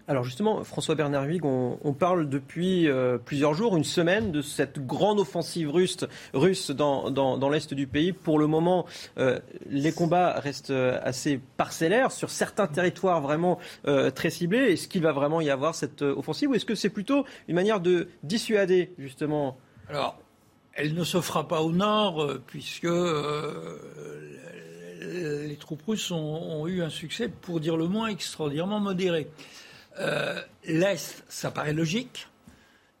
Alors 0.06 0.22
justement, 0.22 0.62
François 0.64 0.94
Bernard 0.96 1.24
Huyghe, 1.24 1.46
on, 1.46 1.94
parle 1.94 2.28
depuis 2.28 2.88
euh, 2.88 3.16
plusieurs 3.16 3.54
jours, 3.54 3.74
une 3.74 3.84
semaine, 3.84 4.32
de 4.32 4.42
cette 4.42 4.84
grande 4.84 5.18
offensive 5.18 5.70
russe, 5.70 6.70
dans, 6.70 7.48
l'est 7.50 7.72
du 7.72 7.86
pays. 7.86 8.12
Pour 8.12 8.38
le 8.38 8.46
moment, 8.46 8.84
euh, 9.16 9.38
les 9.66 9.92
combats 9.92 10.38
restent 10.38 10.70
euh, 10.70 11.00
assez 11.02 11.40
parcellaires 11.56 12.12
sur 12.12 12.28
certains 12.28 12.66
territoires 12.66 13.22
vraiment 13.22 13.58
très 14.14 14.28
ciblés. 14.28 14.72
Est-ce 14.72 14.88
qu'il 14.88 15.02
va 15.02 15.12
vraiment 15.12 15.40
y 15.40 15.48
avoir 15.48 15.74
cette 15.74 16.02
offensive 16.02 16.50
ou 16.50 16.54
est-ce 16.54 16.66
que 16.66 16.74
c'est 16.74 16.90
plutôt 16.90 17.24
une 17.48 17.54
manière 17.54 17.80
de 17.80 18.08
dissuader 18.22 18.92
justement? 18.98 19.56
Alors, 19.88 20.18
elle 20.74 20.94
ne 20.94 21.04
se 21.04 21.20
fera 21.20 21.48
pas 21.48 21.62
au 21.62 21.72
nord 21.72 22.40
puisque 22.46 22.88
les 25.00 25.56
troupes 25.56 25.82
russes 25.86 26.10
ont 26.10 26.66
eu 26.66 26.82
un 26.82 26.90
succès, 26.90 27.28
pour 27.28 27.60
dire 27.60 27.76
le 27.76 27.88
moins, 27.88 28.08
extraordinairement 28.08 28.80
modéré. 28.80 29.28
Euh, 29.98 30.40
L'Est, 30.66 31.24
ça 31.28 31.50
paraît 31.50 31.72
logique. 31.72 32.28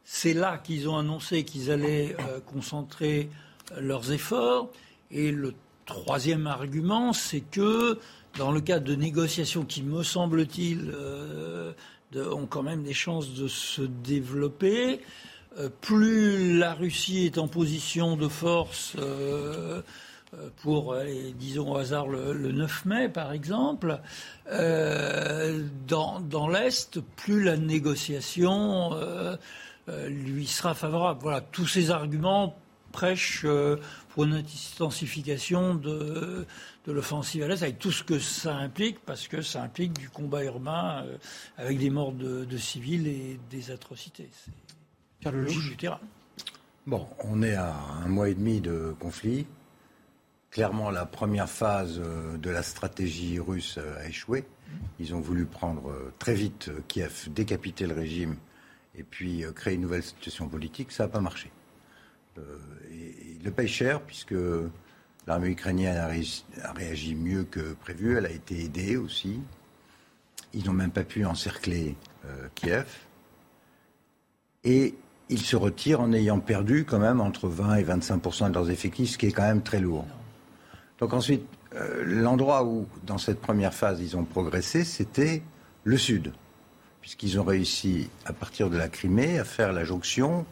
C'est 0.04 0.34
là 0.34 0.58
qu'ils 0.58 0.88
ont 0.88 0.98
annoncé 0.98 1.44
qu'ils 1.44 1.70
allaient 1.70 2.14
euh, 2.20 2.40
concentrer 2.40 3.30
euh, 3.72 3.80
leurs 3.80 4.12
efforts. 4.12 4.70
Et 5.10 5.32
le 5.32 5.54
troisième 5.86 6.46
argument, 6.46 7.12
c'est 7.12 7.40
que 7.40 7.98
dans 8.36 8.52
le 8.52 8.60
cadre 8.60 8.84
de 8.84 8.94
négociations 8.94 9.64
qui, 9.64 9.82
me 9.82 10.02
semble-t-il, 10.02 10.92
ont 12.16 12.46
quand 12.46 12.62
même 12.62 12.82
des 12.82 12.92
chances 12.92 13.34
de 13.34 13.46
se 13.46 13.82
développer, 13.82 15.00
plus 15.80 16.58
la 16.58 16.74
Russie 16.74 17.26
est 17.26 17.38
en 17.38 17.46
position 17.46 18.16
de 18.16 18.26
force 18.26 18.96
pour, 20.62 20.96
disons 21.38 21.72
au 21.72 21.76
hasard, 21.76 22.08
le, 22.08 22.52
9 22.52 22.84
mai, 22.84 23.08
par 23.08 23.32
exemple, 23.32 24.00
euh, 24.50 25.66
dans, 25.86 26.48
l'Est, 26.48 27.00
plus 27.16 27.42
la 27.42 27.56
négociation 27.56 28.90
euh, 28.94 29.36
lui 30.08 30.46
sera 30.46 30.74
favorable. 30.74 31.20
Voilà, 31.22 31.40
tous 31.40 31.66
ces 31.66 31.90
arguments 31.90 32.56
prêchent 32.92 33.46
pour 34.10 34.24
une 34.24 34.34
intensification 34.34 35.74
de, 35.74 36.46
l'offensive 36.86 37.42
à 37.42 37.48
l'Est, 37.48 37.62
avec 37.62 37.78
tout 37.78 37.92
ce 37.92 38.04
que 38.04 38.18
ça 38.18 38.54
implique, 38.54 39.00
parce 39.04 39.28
que 39.28 39.42
ça 39.42 39.62
implique 39.62 39.92
du 39.98 40.08
combat 40.08 40.44
urbain 40.44 41.04
avec 41.58 41.78
des 41.78 41.90
morts 41.90 42.12
de, 42.12 42.56
civils 42.56 43.06
et 43.06 43.38
des 43.50 43.70
atrocités. 43.70 44.30
C'est 45.22 45.30
le 45.30 45.46
du 45.46 45.76
terrain. 45.76 46.00
Bon, 46.86 47.06
on 47.20 47.42
est 47.42 47.54
à 47.54 47.74
un 48.04 48.08
mois 48.08 48.28
et 48.28 48.34
demi 48.34 48.60
de 48.60 48.94
conflit. 49.00 49.46
Clairement, 50.54 50.92
la 50.92 51.04
première 51.04 51.50
phase 51.50 51.98
euh, 51.98 52.36
de 52.36 52.48
la 52.48 52.62
stratégie 52.62 53.40
russe 53.40 53.76
euh, 53.76 53.98
a 53.98 54.06
échoué. 54.06 54.44
Ils 55.00 55.12
ont 55.12 55.18
voulu 55.18 55.46
prendre 55.46 55.90
euh, 55.90 56.14
très 56.20 56.34
vite 56.34 56.70
Kiev, 56.86 57.28
décapiter 57.30 57.88
le 57.88 57.94
régime 57.94 58.36
et 58.96 59.02
puis 59.02 59.42
créer 59.56 59.74
une 59.74 59.80
nouvelle 59.80 60.04
situation 60.04 60.46
politique. 60.46 60.92
Ça 60.92 61.04
n'a 61.04 61.08
pas 61.08 61.20
marché. 61.20 61.50
Et 62.36 63.36
le 63.42 63.50
payent 63.50 63.66
cher 63.66 64.00
puisque 64.00 64.36
L'armée 65.26 65.48
ukrainienne 65.48 65.96
a 65.96 66.72
réagi, 66.72 67.14
mieux 67.16 67.42
que 67.42 67.72
prévu. 67.72 68.16
Elle 68.16 68.26
a 68.26 68.30
été 68.30 68.62
aidée 68.62 68.96
aussi. 68.96 69.40
Ils 70.52 70.64
n'ont 70.66 70.74
même 70.74 70.92
pas 70.92 71.02
pu 71.02 71.24
encercler 71.24 71.96
Kiev. 72.54 72.86
Et 74.62 74.94
ils 75.30 75.40
se 75.40 75.56
retirent 75.56 76.02
en 76.02 76.12
ayant 76.12 76.38
perdu 76.38 76.84
quand 76.84 77.00
même 77.00 77.20
entre 77.20 77.48
20 77.48 77.76
et 77.76 77.84
25% 77.84 78.50
de 78.50 78.54
leurs 78.54 78.70
effectifs, 78.70 79.12
ce 79.12 79.18
qui 79.18 79.26
est 79.26 79.32
quand 79.32 79.42
même 79.42 79.62
très 79.62 79.80
lourd. 79.80 80.06
Donc 81.00 81.12
ensuite, 81.12 81.44
euh, 81.74 82.04
l'endroit 82.04 82.64
où, 82.64 82.86
dans 83.04 83.18
cette 83.18 83.40
première 83.40 83.74
phase, 83.74 84.00
ils 84.00 84.16
ont 84.16 84.24
progressé, 84.24 84.84
c'était 84.84 85.42
le 85.82 85.98
sud, 85.98 86.32
puisqu'ils 87.00 87.40
ont 87.40 87.44
réussi, 87.44 88.08
à 88.24 88.32
partir 88.32 88.70
de 88.70 88.76
la 88.76 88.88
Crimée, 88.88 89.38
à 89.38 89.44
faire 89.44 89.72
la 89.72 89.84
jonction 89.84 90.46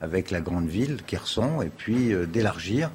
avec 0.00 0.30
la 0.30 0.40
grande 0.40 0.66
ville, 0.66 1.02
Kherson, 1.06 1.62
et 1.62 1.70
puis 1.70 2.12
euh, 2.12 2.26
d'élargir. 2.26 2.90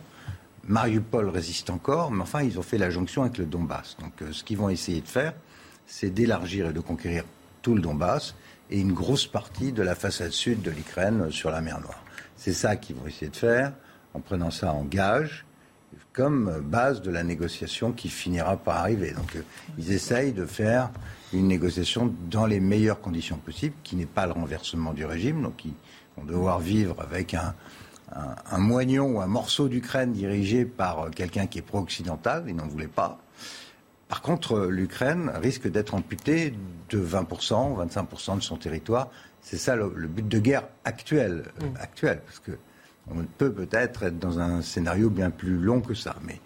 Mariupol 0.68 1.30
résiste 1.30 1.70
encore, 1.72 2.12
mais 2.12 2.22
enfin, 2.22 2.44
ils 2.44 2.60
ont 2.60 2.64
fait 2.64 2.78
la 2.78 2.92
jonction 2.92 3.24
avec 3.24 3.38
le 3.38 3.46
Donbass. 3.46 3.98
Donc 4.00 4.22
euh, 4.22 4.32
ce 4.32 4.44
qu'ils 4.44 4.58
vont 4.58 4.70
essayer 4.70 5.02
de 5.02 5.08
faire, 5.08 5.34
c'est 5.88 6.10
d'élargir 6.12 6.68
et 6.70 6.74
de 6.74 6.80
conquérir 6.80 7.24
tout 7.62 7.74
le 7.74 7.82
Donbass 7.82 8.36
et 8.70 8.80
une 8.80 8.94
grosse 8.94 9.26
partie 9.26 9.72
de 9.72 9.82
la 9.82 9.96
façade 9.96 10.32
sud 10.32 10.62
de 10.62 10.70
l'Ukraine 10.70 11.32
sur 11.32 11.50
la 11.50 11.62
mer 11.62 11.80
Noire. 11.80 12.04
C'est 12.36 12.54
ça 12.54 12.76
qu'ils 12.76 12.96
vont 12.98 13.08
essayer 13.08 13.32
de 13.32 13.36
faire 13.36 13.74
en 14.14 14.20
prenant 14.20 14.52
ça 14.52 14.74
en 14.74 14.84
gage 14.84 15.46
comme 16.14 16.62
base 16.62 17.02
de 17.02 17.12
la 17.12 17.24
négociation 17.24 17.92
qui 17.92 18.10
finira 18.10 18.58
par 18.58 18.78
arriver. 18.78 19.12
Donc 19.12 19.36
euh, 19.36 19.42
ils 19.78 19.92
essayent 19.92 20.34
de 20.34 20.46
faire 20.46 20.90
une 21.34 21.48
négociation 21.48 22.14
dans 22.30 22.46
les 22.46 22.60
meilleures 22.60 23.02
conditions 23.02 23.38
possibles, 23.38 23.76
qui 23.84 23.96
n'est 23.96 24.06
pas 24.06 24.26
le 24.26 24.34
renversement 24.34 24.94
du 24.94 25.06
régime, 25.06 25.44
donc 25.44 25.64
ils 25.66 25.74
vont 26.18 26.26
devoir 26.26 26.60
vivre 26.60 26.96
avec 27.00 27.36
un, 27.36 27.54
un, 28.12 28.58
moignon 28.58 29.18
ou 29.18 29.22
un 29.22 29.28
morceau 29.28 29.68
d'Ukraine 29.68 30.12
dirigé 30.12 30.66
par 30.66 31.00
euh, 31.00 31.10
quelqu'un 31.10 31.48
qui 31.48 31.60
est 31.60 31.64
pro-occidental, 31.64 32.46
ils 32.48 32.56
n'en 32.56 32.68
voulaient 32.68 32.88
pas. 32.88 33.20
Par 34.08 34.22
contre, 34.22 34.54
euh, 34.54 34.70
l'Ukraine 34.70 35.32
risque 35.36 35.70
d'être 35.70 35.94
amputée 35.94 36.54
de 36.90 37.00
20%, 37.00 37.88
25% 37.88 38.38
de 38.38 38.42
son 38.42 38.58
territoire. 38.58 39.10
C'est 39.42 39.58
ça 39.58 39.76
le, 39.76 39.90
but 39.90 40.28
de 40.28 40.40
guerre 40.40 40.68
actuel, 40.84 41.44
mmh. 41.62 41.66
actuel 41.80 42.22
parce 42.26 42.40
que 42.40 42.52
on 43.12 43.24
peut 43.38 43.52
peut-être 43.52 44.04
être 44.04 44.20
dans 44.20 44.40
un 44.40 44.62
scénario 44.62 45.10
bien 45.10 45.30
plus 45.30 45.58
long 45.58 45.82
que 45.82 45.94
ça. 45.94 46.16
Mais 46.26 46.40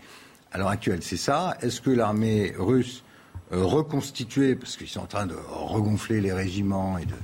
à 0.51 0.57
l'heure 0.57 0.69
actuelle, 0.69 1.01
c'est 1.01 1.17
ça. 1.17 1.57
Est-ce 1.61 1.81
que 1.81 1.89
l'armée 1.89 2.53
russe 2.57 3.03
euh, 3.51 3.63
reconstituée, 3.63 4.55
parce 4.55 4.77
qu'ils 4.77 4.87
sont 4.87 5.01
en 5.01 5.07
train 5.07 5.25
de 5.25 5.35
regonfler 5.49 6.21
les 6.21 6.33
régiments 6.33 6.97
et 6.97 7.05
de 7.05 7.15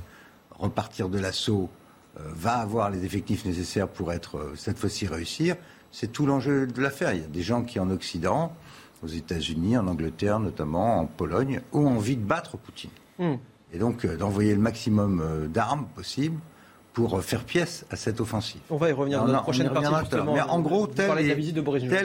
repartir 0.52 1.10
de 1.10 1.18
l'assaut, 1.18 1.70
euh, 2.20 2.24
va 2.34 2.56
avoir 2.56 2.90
les 2.90 3.06
effectifs 3.06 3.46
nécessaires 3.46 3.88
pour 3.88 4.12
être 4.12 4.38
euh, 4.38 4.54
cette 4.56 4.78
fois-ci 4.78 5.08
réussir 5.08 5.56
C'est 5.92 6.12
tout 6.12 6.26
l'enjeu 6.26 6.68
de 6.68 6.82
l'affaire. 6.82 7.14
Il 7.14 7.22
y 7.22 7.24
a 7.24 7.28
des 7.28 7.42
gens 7.42 7.64
qui 7.64 7.80
en 7.80 7.90
Occident, 7.90 8.54
aux 9.02 9.08
États-Unis, 9.08 9.78
en 9.78 9.88
Angleterre 9.88 10.40
notamment, 10.40 11.00
en 11.00 11.06
Pologne, 11.06 11.62
ont 11.72 11.88
envie 11.88 12.18
de 12.18 12.24
battre 12.26 12.58
Poutine. 12.58 12.92
Hmm. 13.18 13.36
Et 13.72 13.80
donc 13.80 14.06
d'envoyer 14.06 14.54
le 14.54 14.62
maximum 14.62 15.48
d'armes 15.48 15.88
possibles 15.96 16.40
pour 17.00 17.24
faire 17.24 17.46
pièce 17.46 17.86
à 17.90 17.96
cette 17.96 18.20
offensive. 18.20 18.60
On 18.70 18.76
va 18.76 18.90
y 18.90 18.92
revenir 18.92 19.24
dans 19.24 19.32
la 19.32 19.40
prochaine 19.40 19.70
partie. 19.70 20.16
Mais 20.34 20.42
en 20.42 20.60
gros, 20.60 20.86
telle 20.88 21.10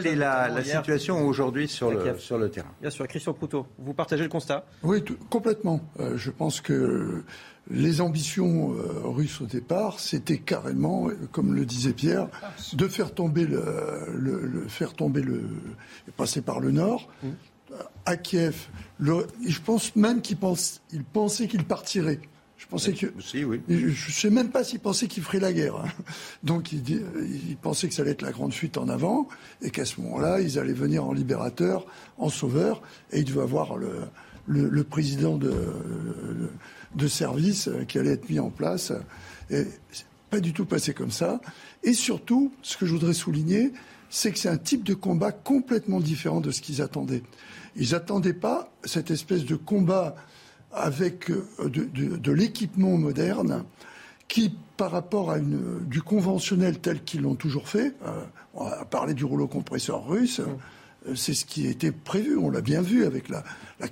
est, 0.07 0.15
la, 0.15 0.63
situation 0.63 1.27
aujourd'hui 1.27 1.67
sur 1.69 1.91
le, 1.91 2.17
sur 2.19 2.39
le 2.39 2.49
terrain. 2.49 2.71
Bien 2.81 2.91
sûr, 2.91 3.07
Christian 3.09 3.33
Proutot, 3.33 3.67
vous 3.79 3.93
partagez 3.93 4.23
le 4.23 4.29
constat 4.29 4.65
Oui, 4.83 5.03
complètement. 5.31 5.81
Euh, 5.99 6.17
je 6.17 6.31
pense 6.31 6.61
que 6.61 7.25
les 7.71 8.01
ambitions 8.01 8.73
euh, 8.73 9.09
russes 9.09 9.41
au 9.41 9.47
départ, 9.47 9.99
c'était 9.99 10.39
carrément, 10.39 11.09
comme 11.33 11.55
le 11.55 11.65
disait 11.65 11.93
Pierre, 11.93 12.29
de 12.75 12.87
faire 12.87 13.13
tomber 13.13 13.47
le, 13.47 13.63
le, 14.15 14.69
faire 14.69 14.95
tomber 14.95 15.23
le, 15.23 15.43
passer 16.17 16.41
par 16.41 16.61
le 16.61 16.71
nord. 16.71 17.09
Mmh. 17.23 17.29
À 18.07 18.17
Kiev, 18.17 18.69
je 19.01 19.61
pense 19.65 19.97
même 19.97 20.21
qu'il 20.21 20.37
pense, 20.37 20.83
il 20.93 21.03
pensait 21.03 21.49
qu'il 21.49 21.65
partirait. 21.65 22.21
Je 22.77 22.91
pensais 22.91 22.93
que. 22.93 23.23
Si, 23.23 23.45
oui. 23.45 23.61
Je 23.69 23.87
ne 23.87 24.13
sais 24.13 24.31
même 24.31 24.51
pas 24.51 24.65
s'il 24.65 24.81
pensait 24.81 25.07
qu'il 25.07 25.23
ferait 25.23 25.41
la 25.41 25.53
guerre. 25.53 25.77
Hein. 25.77 25.89
Donc 26.43 26.73
il, 26.73 26.83
il, 26.89 27.57
pensait 27.57 27.89
que 27.89 27.95
ça 27.95 28.03
allait 28.03 28.13
être 28.13 28.23
la 28.23 28.33
grande 28.33 28.53
fuite 28.53 28.79
en 28.79 28.89
avant 28.89 29.29
et 29.63 29.71
qu'à 29.71 29.85
ce 29.85 30.01
moment-là, 30.01 30.41
ils 30.41 30.59
allaient 30.59 30.73
venir 30.73 31.05
en 31.05 31.13
libérateur, 31.13 31.87
en 32.19 32.29
sauveur, 32.29 32.83
et 33.13 33.21
il 33.21 33.25
devait 33.25 33.43
avoir 33.43 33.77
le, 33.77 34.09
le, 34.47 34.85
président 34.85 35.37
de, 35.37 35.53
de 36.95 37.09
service 37.09 37.71
qui 37.87 37.99
allait 37.99 38.13
être 38.13 38.29
mis 38.29 38.41
en 38.41 38.51
place. 38.51 38.93
Et 39.51 39.65
pas 40.31 40.41
du 40.41 40.53
tout 40.53 40.65
passé 40.65 40.95
comme 40.95 41.13
ça. 41.13 41.41
Et 41.85 41.93
surtout, 41.93 42.53
ce 42.63 42.77
que 42.77 42.87
je 42.87 42.93
voudrais 42.93 43.15
souligner, 43.15 43.73
c'est 44.11 44.33
que 44.33 44.39
c'est 44.39 44.49
un 44.49 44.59
type 44.59 44.83
de 44.83 44.95
combat 44.95 45.33
complètement 45.33 46.01
différent 46.01 46.41
de 46.41 46.51
ce 46.51 46.61
qu'ils 46.61 46.83
attendaient. 46.83 47.23
Ils 47.77 47.93
n'attendaient 47.93 48.35
pas 48.35 48.73
cette 48.85 49.11
espèce 49.11 49.45
de 49.45 49.57
combat 49.57 50.17
avec 50.75 51.31
euh, 51.31 51.45
de, 51.69 52.33
l'équipement 52.33 52.97
moderne 52.97 53.65
qui, 54.29 54.57
par 54.77 54.91
rapport 54.91 55.31
à 55.31 55.39
une, 55.39 55.81
du 55.87 56.03
conventionnel 56.03 56.79
tel 56.79 57.03
qu'ils 57.03 57.23
l'ont 57.23 57.35
toujours 57.35 57.69
fait, 57.69 57.95
euh, 58.07 58.21
on 58.55 58.67
a 58.67 58.85
parlé 58.85 59.15
du 59.15 59.25
rouleau 59.25 59.47
compresseur 59.47 60.07
russe, 60.07 60.41
euh, 60.41 61.15
c'est 61.15 61.35
ce 61.35 61.45
qui 61.45 61.67
était 61.67 61.93
prévu, 61.93 62.37
on 62.37 62.51
l'a 62.51 62.61
bien 62.61 62.81
vu 62.81 63.05
avec 63.05 63.29
la, 63.29 63.43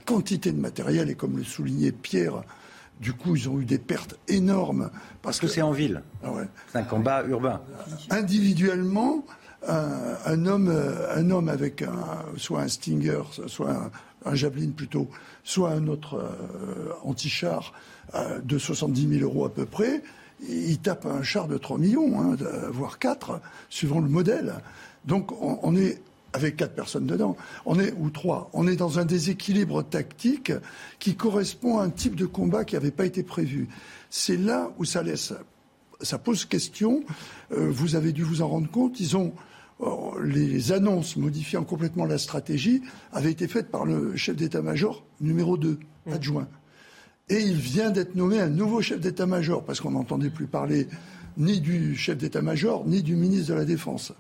quantité 0.06 0.52
de 0.52 0.60
matériel 0.60 1.10
et 1.10 1.14
comme 1.14 1.36
le 1.36 1.44
soulignait 1.44 1.92
Pierre, 1.92 2.42
du 3.00 3.12
coup, 3.12 3.36
ils 3.36 3.48
ont 3.48 3.60
eu 3.60 3.64
des 3.64 3.78
pertes 3.78 4.16
énormes. 4.28 4.90
Parce 5.22 5.40
que, 5.40 5.48
c'est 5.48 5.62
en 5.62 5.72
ville. 5.72 6.02
Ah 6.22 6.30
c'est 6.70 6.78
un 6.78 6.84
combat 6.84 7.24
urbain. 7.24 7.60
Individuellement, 8.10 9.24
un, 9.66 10.46
homme, 10.46 10.72
un 11.14 11.30
homme 11.30 11.48
avec 11.48 11.82
un, 11.82 11.94
soit 12.36 12.62
un 12.62 12.68
Stinger, 12.68 13.22
soit 13.48 13.72
un, 13.72 13.90
un 14.24 14.34
Javelin 14.34 14.70
plutôt, 14.70 15.08
soit 15.44 15.70
un 15.70 15.86
autre 15.86 16.16
euh, 16.16 16.92
anti-char 17.02 17.72
euh, 18.14 18.40
de 18.40 18.58
70 18.58 19.18
000 19.18 19.22
euros 19.22 19.44
à 19.44 19.52
peu 19.52 19.66
près, 19.66 20.02
il 20.48 20.78
tape 20.78 21.06
un 21.06 21.22
char 21.22 21.46
de 21.46 21.56
3 21.56 21.78
millions, 21.78 22.20
hein, 22.20 22.36
voire 22.70 22.98
4, 22.98 23.40
suivant 23.68 24.00
le 24.00 24.08
modèle. 24.08 24.54
Donc 25.04 25.32
on, 25.40 25.76
est 25.76 26.00
avec 26.32 26.56
quatre 26.56 26.74
personnes 26.74 27.06
dedans, 27.06 27.36
on 27.64 27.78
est 27.78 27.92
ou 27.98 28.10
trois, 28.10 28.50
on 28.52 28.66
est 28.66 28.76
dans 28.76 28.98
un 28.98 29.04
déséquilibre 29.04 29.82
tactique 29.82 30.52
qui 30.98 31.14
correspond 31.14 31.78
à 31.78 31.84
un 31.84 31.90
type 31.90 32.16
de 32.16 32.26
combat 32.26 32.64
qui 32.64 32.74
n'avait 32.74 32.90
pas 32.90 33.06
été 33.06 33.22
prévu. 33.22 33.68
C'est 34.10 34.36
là 34.36 34.70
où 34.78 34.84
ça 34.84 35.02
laisse, 35.02 35.32
pose 36.18 36.44
question. 36.44 37.02
Euh, 37.52 37.68
vous 37.70 37.96
avez 37.96 38.12
dû 38.12 38.22
vous 38.22 38.42
en 38.42 38.48
rendre 38.48 38.70
compte. 38.70 39.00
Ils 39.00 39.16
les 40.22 40.72
annonces 40.72 41.16
modifiant 41.16 41.64
complètement 41.64 42.04
la 42.04 42.18
stratégie 42.18 42.82
avaient 43.12 43.32
été 43.32 43.48
faites 43.48 43.70
par 43.70 43.84
le 43.84 44.16
chef 44.16 44.36
d'état-major 44.36 45.04
numéro 45.20 45.56
2, 45.56 45.78
mmh. 46.06 46.12
adjoint. 46.12 46.48
Et 47.28 47.40
il 47.40 47.56
vient 47.56 47.90
d'être 47.90 48.14
nommé 48.14 48.40
un 48.40 48.48
nouveau 48.48 48.82
chef 48.82 49.00
d'état-major, 49.00 49.64
parce 49.64 49.80
qu'on 49.80 49.92
n'entendait 49.92 50.30
plus 50.30 50.46
parler 50.46 50.88
ni 51.36 51.60
du 51.60 51.96
chef 51.96 52.18
d'état-major, 52.18 52.84
ni 52.86 53.02
du 53.02 53.16
ministre 53.16 53.52
de 53.52 53.58
la 53.58 53.64
Défense. 53.64 54.12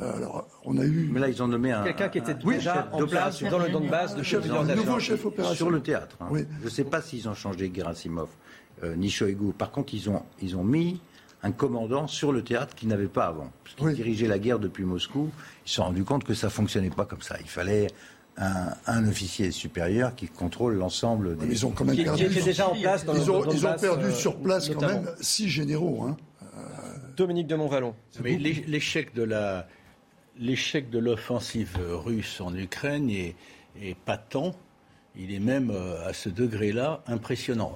Euh, 0.00 0.16
alors, 0.16 0.46
on 0.64 0.76
a 0.78 0.84
eu. 0.84 1.08
Mais 1.12 1.20
là, 1.20 1.28
ils 1.28 1.42
ont 1.42 1.48
nommé 1.48 1.72
un. 1.72 1.82
Quelqu'un 1.84 2.08
qui 2.08 2.18
était 2.18 2.34
déjà 2.34 2.88
en 2.92 3.06
place 3.06 3.42
dans 3.42 3.58
le 3.58 3.68
Donbass 3.68 4.14
de 4.14 4.22
chef 4.22 4.44
Un 4.50 4.74
nouveau 4.74 4.98
chef 4.98 5.24
opérationnel. 5.24 5.56
Sur 5.56 5.70
le 5.70 5.80
théâtre. 5.80 6.16
Hein. 6.20 6.28
Je 6.60 6.64
ne 6.64 6.70
sais 6.70 6.84
pas 6.84 7.00
s'ils 7.00 7.28
ont 7.28 7.34
changé 7.34 7.70
Gerasimov, 7.74 8.28
euh, 8.82 8.94
ni 8.94 9.10
Shoigu. 9.10 9.52
Par 9.56 9.70
contre, 9.70 9.94
ils 9.94 10.10
ont, 10.10 10.22
ils 10.42 10.56
ont 10.56 10.64
mis 10.64 11.00
un 11.46 11.52
commandant 11.52 12.06
sur 12.08 12.32
le 12.32 12.42
théâtre 12.42 12.74
qu'il 12.74 12.88
n'avait 12.88 13.06
pas 13.06 13.26
avant. 13.26 13.50
Parce 13.62 13.76
qu'il 13.76 13.94
dirigeait 13.94 14.26
la 14.26 14.38
guerre 14.38 14.58
depuis 14.58 14.84
Moscou. 14.84 15.30
Ils 15.64 15.68
se 15.68 15.76
sont 15.76 15.84
rendus 15.84 16.04
compte 16.04 16.24
que 16.24 16.34
ça 16.34 16.50
fonctionnait 16.50 16.90
pas 16.90 17.04
comme 17.04 17.22
ça. 17.22 17.36
Il 17.40 17.48
fallait 17.48 17.86
un, 18.36 19.08
officier 19.08 19.50
supérieur 19.50 20.14
qui 20.14 20.26
contrôle 20.26 20.74
l'ensemble 20.74 21.36
des. 21.36 21.46
Ils 21.46 21.66
ont 21.66 21.70
quand 21.70 21.84
même 21.84 21.96
perdu. 21.96 22.28
déjà 22.28 22.68
en 22.68 22.74
place 22.74 23.06
ils, 23.14 23.30
ont, 23.30 23.42
perdu 23.80 24.12
sur 24.12 24.36
place 24.36 24.68
quand 24.70 24.86
même 24.86 25.08
six 25.20 25.48
généraux. 25.48 26.02
Hein. 26.02 26.16
Dominique 27.16 27.46
de 27.46 27.54
Montvalon. 27.54 27.94
Mais 28.22 28.36
l'échec 28.36 29.14
de 29.14 29.22
la 29.22 29.68
l'échec 30.38 30.90
de 30.90 30.98
l'offensive 30.98 31.78
russe 31.80 32.42
en 32.42 32.54
Ukraine 32.54 33.08
est, 33.08 33.36
est 33.80 33.96
patent. 33.96 34.54
Il 35.18 35.32
est 35.32 35.40
même 35.40 35.70
euh, 35.70 36.06
à 36.06 36.12
ce 36.12 36.28
degré-là 36.28 37.02
impressionnant. 37.06 37.74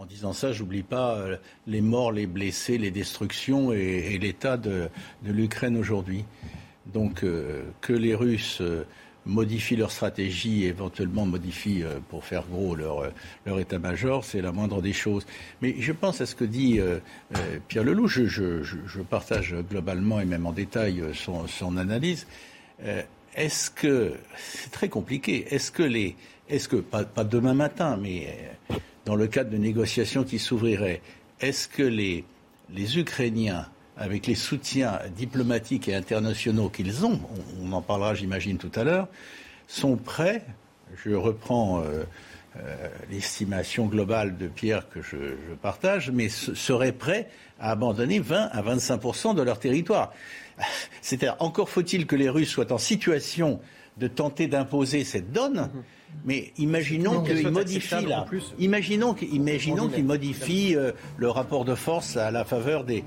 En 0.00 0.06
disant 0.06 0.32
ça, 0.32 0.50
j'oublie 0.50 0.82
pas 0.82 1.16
euh, 1.16 1.36
les 1.66 1.82
morts, 1.82 2.10
les 2.10 2.26
blessés, 2.26 2.78
les 2.78 2.90
destructions 2.90 3.70
et, 3.70 4.16
l'état 4.16 4.56
de, 4.56 4.88
l'Ukraine 5.22 5.76
aujourd'hui. 5.76 6.24
Donc 6.86 7.22
euh, 7.22 7.64
que 7.82 7.92
les 7.92 8.14
Russes 8.14 8.62
euh, 8.62 8.86
modifient 9.26 9.76
leur 9.76 9.90
stratégie, 9.90 10.64
éventuellement 10.64 11.26
modifient 11.26 11.84
pour 12.08 12.24
faire 12.24 12.46
gros 12.50 12.74
leur, 12.74 13.12
leur 13.44 13.60
état-major, 13.60 14.24
c'est 14.24 14.40
la 14.40 14.52
moindre 14.52 14.80
des 14.80 14.94
choses. 14.94 15.26
Mais 15.60 15.74
je 15.78 15.92
pense 15.92 16.22
à 16.22 16.26
ce 16.26 16.34
que 16.34 16.46
dit 16.46 16.80
Pierre 17.68 17.84
Leloup, 17.84 18.08
je, 18.08 19.00
partage 19.02 19.54
globalement 19.68 20.18
et 20.18 20.24
même 20.24 20.46
en 20.46 20.52
détail 20.52 21.02
son, 21.12 21.76
analyse. 21.76 22.26
est-ce 23.34 23.70
que, 23.70 24.14
c'est 24.38 24.72
très 24.72 24.88
compliqué, 24.88 25.54
est-ce 25.54 25.70
que 25.70 25.82
les, 25.82 26.16
est-ce 26.48 26.70
que, 26.70 26.76
pas 26.76 27.04
demain 27.24 27.54
matin, 27.54 27.98
mais 28.00 28.34
dans 29.10 29.16
le 29.16 29.26
cadre 29.26 29.50
de 29.50 29.56
négociations 29.56 30.22
qui 30.22 30.38
s'ouvriraient, 30.38 31.02
est-ce 31.40 31.66
que 31.66 31.82
les, 31.82 32.24
Ukrainiens 32.96 33.66
avec 33.96 34.28
les 34.28 34.36
soutiens 34.36 35.00
diplomatiques 35.16 35.88
et 35.88 35.96
internationaux 35.96 36.68
qu'ils 36.68 37.04
ont, 37.04 37.18
on, 37.60 37.72
en 37.72 37.82
parlera 37.82 38.14
j'imagine 38.14 38.56
tout 38.56 38.70
à 38.76 38.84
l'heure, 38.84 39.08
sont 39.66 39.96
prêts, 39.96 40.44
je 41.04 41.10
reprends 41.10 41.80
euh, 41.80 42.04
euh, 42.56 42.88
l'estimation 43.10 43.86
globale 43.86 44.38
de 44.38 44.46
Pierre 44.46 44.88
que 44.88 45.02
je, 45.02 45.16
partage, 45.60 46.12
mais 46.12 46.28
seraient 46.28 46.92
prêts 46.92 47.28
à 47.58 47.72
abandonner 47.72 48.20
20 48.20 48.50
à 48.52 48.62
25% 48.62 49.34
de 49.34 49.42
leur 49.42 49.58
territoire? 49.58 50.14
C'est-à-dire, 51.02 51.34
encore 51.40 51.68
faut-il 51.68 52.06
que 52.06 52.14
les 52.14 52.28
Russes 52.28 52.50
soient 52.50 52.72
en 52.72 52.78
situation 52.78 53.58
de 53.96 54.06
tenter 54.06 54.46
d'imposer 54.46 55.02
cette 55.02 55.32
donne. 55.32 55.62
Mhm. 55.74 55.82
Mais 56.24 56.52
imaginons 56.58 57.22
qu'il 57.22 57.48
modifie 57.50 58.06
là. 58.06 58.26
Imaginons 58.58 59.14
qu'il 59.14 60.04
modifie 60.04 60.76
euh, 60.76 60.92
le 61.16 61.30
rapport 61.30 61.64
de 61.64 61.74
force 61.74 62.16
à 62.16 62.30
la 62.30 62.44
faveur 62.44 62.84
des, 62.84 63.04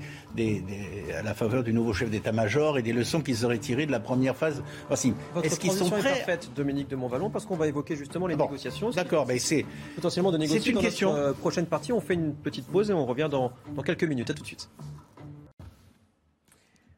à 1.16 1.22
la 1.22 1.34
faveur 1.34 1.62
du 1.62 1.72
nouveau 1.72 1.92
chef 1.92 2.10
d'état-major 2.10 2.78
et 2.78 2.82
des 2.82 2.92
leçons 2.92 3.20
qu'ils 3.20 3.44
auraient 3.44 3.58
tirées 3.58 3.86
de 3.86 3.92
la 3.92 4.00
première 4.00 4.36
phase. 4.36 4.62
Est-ce 4.90 5.60
qu'ils 5.60 5.72
sont 5.72 5.90
prêts 5.90 6.00
est 6.00 6.02
parfaite, 6.02 6.50
Dominique 6.56 6.88
de 6.88 6.96
Montvalon, 6.96 7.30
parce 7.30 7.46
qu'on 7.46 7.56
va 7.56 7.68
évoquer 7.68 7.96
justement 7.96 8.26
les 8.26 8.36
négociations. 8.36 8.90
D'accord, 8.90 9.26
mais 9.26 9.38
c'est 9.38 9.64
potentiellement 9.94 10.32
de 10.32 10.38
négocier. 10.38 10.60
C'est 10.60 10.70
une 10.70 10.80
question. 10.80 11.12
Notre, 11.12 11.24
euh, 11.24 11.32
prochaine 11.32 11.66
partie, 11.66 11.92
on 11.92 12.00
fait 12.00 12.14
une 12.14 12.34
petite 12.34 12.66
pause 12.66 12.90
et 12.90 12.92
on 12.92 13.06
revient 13.06 13.28
dans, 13.30 13.52
dans 13.74 13.82
quelques 13.82 14.04
minutes. 14.04 14.30
À 14.30 14.34
tout 14.34 14.42
de 14.42 14.46
suite. 14.46 14.68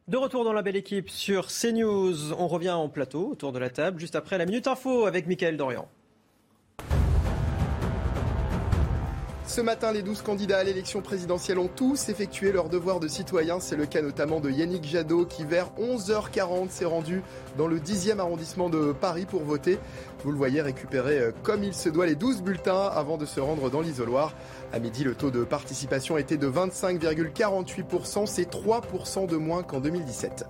De 0.07 0.15
retour 0.15 0.45
dans 0.45 0.53
la 0.53 0.61
belle 0.61 0.77
équipe 0.77 1.09
sur 1.09 1.47
CNews. 1.47 2.33
On 2.37 2.47
revient 2.47 2.71
en 2.71 2.87
plateau 2.87 3.29
autour 3.29 3.51
de 3.51 3.59
la 3.59 3.69
table 3.69 3.99
juste 3.99 4.15
après 4.15 4.37
la 4.37 4.45
Minute 4.45 4.67
Info 4.67 5.05
avec 5.05 5.27
Mickaël 5.27 5.57
Dorian. 5.57 5.89
Ce 9.47 9.61
matin, 9.61 9.93
les 9.93 10.01
12 10.01 10.23
candidats 10.23 10.57
à 10.57 10.63
l'élection 10.65 11.01
présidentielle 11.01 11.57
ont 11.57 11.69
tous 11.73 12.09
effectué 12.09 12.51
leur 12.51 12.67
devoir 12.67 12.99
de 12.99 13.07
citoyen. 13.07 13.61
C'est 13.61 13.77
le 13.77 13.85
cas 13.85 14.01
notamment 14.01 14.41
de 14.41 14.51
Yannick 14.51 14.83
Jadot 14.83 15.25
qui, 15.25 15.45
vers 15.45 15.71
11h40, 15.79 16.69
s'est 16.69 16.83
rendu 16.83 17.23
dans 17.57 17.67
le 17.67 17.79
10e 17.79 18.19
arrondissement 18.19 18.69
de 18.69 18.91
Paris 18.91 19.25
pour 19.25 19.43
voter. 19.43 19.79
Vous 20.25 20.31
le 20.31 20.37
voyez 20.37 20.61
récupérer 20.61 21.19
euh, 21.19 21.31
comme 21.43 21.63
il 21.63 21.73
se 21.73 21.87
doit 21.87 22.05
les 22.05 22.15
12 22.15 22.41
bulletins 22.41 22.91
avant 22.93 23.17
de 23.17 23.25
se 23.25 23.39
rendre 23.39 23.69
dans 23.69 23.79
l'isoloir. 23.79 24.33
À 24.73 24.79
midi, 24.79 25.05
le 25.05 25.15
taux 25.15 25.31
de 25.31 25.45
participation 25.45 26.17
était 26.17 26.37
de 26.37 26.49
25,48%. 26.49 28.25
C'est 28.25 28.51
3% 28.51 29.27
de 29.27 29.37
moins 29.37 29.63
qu'en 29.63 29.79
2017. 29.79 30.45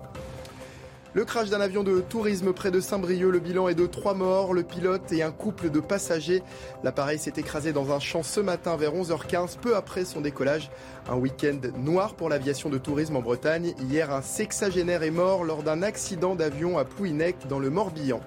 Le 1.17 1.25
crash 1.25 1.49
d'un 1.49 1.61
avion 1.61 1.83
de 1.83 1.99
tourisme 1.99 2.53
près 2.53 2.69
de 2.69 2.79
Saint-Brieuc, 2.79 3.31
le 3.31 3.39
bilan 3.39 3.69
est 3.69 3.73
de 3.73 3.87
trois 3.87 4.13
morts, 4.13 4.53
le 4.53 4.61
pilote 4.61 5.11
et 5.11 5.23
un 5.23 5.31
couple 5.31 5.71
de 5.71 5.79
passagers. 5.79 6.43
L'appareil 6.83 7.17
s'est 7.17 7.33
écrasé 7.37 7.73
dans 7.73 7.91
un 7.91 7.99
champ 7.99 8.21
ce 8.21 8.39
matin 8.39 8.77
vers 8.77 8.93
11h15, 8.93 9.57
peu 9.59 9.75
après 9.75 10.05
son 10.05 10.21
décollage. 10.21 10.69
Un 11.09 11.15
week-end 11.15 11.57
noir 11.79 12.13
pour 12.13 12.29
l'aviation 12.29 12.69
de 12.69 12.77
tourisme 12.77 13.15
en 13.15 13.21
Bretagne. 13.23 13.73
Hier, 13.79 14.13
un 14.13 14.21
sexagénaire 14.21 15.01
est 15.01 15.09
mort 15.09 15.43
lors 15.43 15.63
d'un 15.63 15.81
accident 15.81 16.35
d'avion 16.35 16.77
à 16.77 16.85
Plouinec 16.85 17.47
dans 17.49 17.57
le 17.57 17.71
Morbihan. 17.71 18.21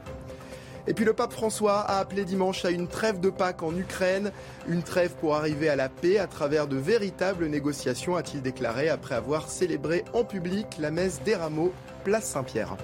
Et 0.88 0.92
puis 0.92 1.04
le 1.04 1.12
pape 1.12 1.32
François 1.32 1.78
a 1.78 2.00
appelé 2.00 2.24
dimanche 2.24 2.64
à 2.64 2.70
une 2.70 2.88
trêve 2.88 3.20
de 3.20 3.30
Pâques 3.30 3.62
en 3.62 3.76
Ukraine, 3.76 4.32
une 4.66 4.82
trêve 4.82 5.12
pour 5.20 5.36
arriver 5.36 5.68
à 5.68 5.76
la 5.76 5.88
paix 5.88 6.18
à 6.18 6.26
travers 6.26 6.66
de 6.66 6.76
véritables 6.76 7.46
négociations, 7.46 8.16
a-t-il 8.16 8.42
déclaré 8.42 8.88
après 8.88 9.14
avoir 9.14 9.48
célébré 9.48 10.04
en 10.12 10.24
public 10.24 10.66
la 10.80 10.90
messe 10.90 11.20
des 11.22 11.36
rameaux 11.36 11.72
place 12.00 12.24
Saint-Pierre. 12.24 12.76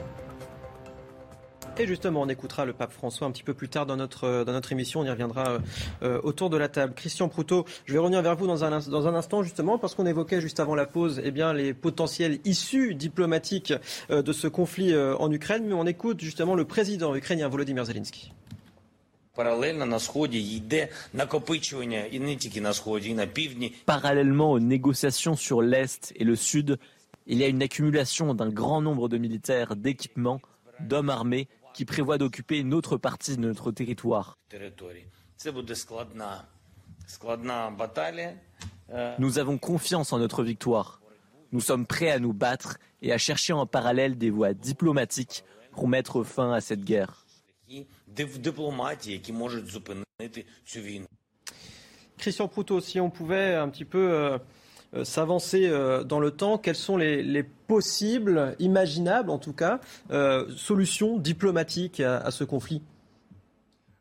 Et 1.78 1.86
justement, 1.86 2.22
on 2.22 2.28
écoutera 2.28 2.64
le 2.64 2.72
pape 2.72 2.92
François 2.92 3.26
un 3.26 3.30
petit 3.30 3.42
peu 3.42 3.52
plus 3.52 3.68
tard 3.68 3.84
dans 3.84 3.96
notre, 3.96 4.44
dans 4.44 4.52
notre 4.52 4.72
émission. 4.72 5.00
On 5.00 5.04
y 5.04 5.10
reviendra 5.10 5.50
euh, 5.50 5.58
euh, 6.02 6.20
autour 6.22 6.48
de 6.48 6.56
la 6.56 6.68
table. 6.68 6.94
Christian 6.94 7.28
Proutot, 7.28 7.66
je 7.84 7.92
vais 7.92 7.98
revenir 7.98 8.22
vers 8.22 8.34
vous 8.34 8.46
dans 8.46 8.64
un, 8.64 8.70
dans 8.70 9.06
un 9.06 9.14
instant, 9.14 9.42
justement, 9.42 9.76
parce 9.76 9.94
qu'on 9.94 10.06
évoquait 10.06 10.40
juste 10.40 10.58
avant 10.58 10.74
la 10.74 10.86
pause 10.86 11.20
eh 11.22 11.30
bien, 11.30 11.52
les 11.52 11.74
potentiels 11.74 12.38
issues 12.46 12.94
diplomatiques 12.94 13.74
euh, 14.10 14.22
de 14.22 14.32
ce 14.32 14.48
conflit 14.48 14.96
en 14.96 15.30
Ukraine. 15.30 15.64
Mais 15.66 15.74
on 15.74 15.86
écoute 15.86 16.20
justement 16.20 16.54
le 16.54 16.64
président 16.64 17.14
ukrainien 17.14 17.48
Volodymyr 17.48 17.84
Zelensky. 17.84 18.32
Parallèlement 23.84 24.52
aux 24.52 24.60
négociations 24.60 25.36
sur 25.36 25.60
l'Est 25.60 26.14
et 26.16 26.24
le 26.24 26.36
Sud, 26.36 26.78
il 27.26 27.38
y 27.38 27.44
a 27.44 27.48
une 27.48 27.62
accumulation 27.62 28.34
d'un 28.34 28.50
grand 28.50 28.80
nombre 28.80 29.08
de 29.08 29.18
militaires, 29.18 29.76
d'équipements, 29.76 30.40
d'hommes 30.80 31.10
armés 31.10 31.48
qui 31.74 31.84
prévoient 31.84 32.18
d'occuper 32.18 32.58
une 32.58 32.72
autre 32.72 32.96
partie 32.96 33.36
de 33.36 33.42
notre 33.42 33.70
territoire. 33.72 34.38
Nous 39.18 39.38
avons 39.38 39.58
confiance 39.58 40.12
en 40.12 40.18
notre 40.18 40.42
victoire. 40.42 41.00
Nous 41.52 41.60
sommes 41.60 41.86
prêts 41.86 42.10
à 42.10 42.18
nous 42.18 42.32
battre 42.32 42.78
et 43.02 43.12
à 43.12 43.18
chercher 43.18 43.52
en 43.52 43.66
parallèle 43.66 44.16
des 44.16 44.30
voies 44.30 44.54
diplomatiques 44.54 45.44
pour 45.72 45.88
mettre 45.88 46.22
fin 46.22 46.52
à 46.52 46.60
cette 46.60 46.84
guerre. 46.84 47.26
Christian 52.18 52.48
Proutot, 52.48 52.80
si 52.80 52.98
on 53.00 53.10
pouvait 53.10 53.54
un 53.54 53.68
petit 53.68 53.84
peu 53.84 54.10
euh, 54.10 54.38
s'avancer 55.04 55.66
euh, 55.66 56.04
dans 56.04 56.20
le 56.20 56.30
temps, 56.30 56.58
quelles 56.58 56.76
sont 56.76 56.96
les, 56.96 57.42
possibles, 57.66 58.54
imaginables 58.60 59.30
en 59.30 59.38
tout 59.38 59.52
cas, 59.52 59.80
euh, 60.10 60.46
solutions 60.56 61.18
diplomatiques 61.18 62.00
à, 62.00 62.30
ce 62.30 62.44
conflit? 62.44 62.82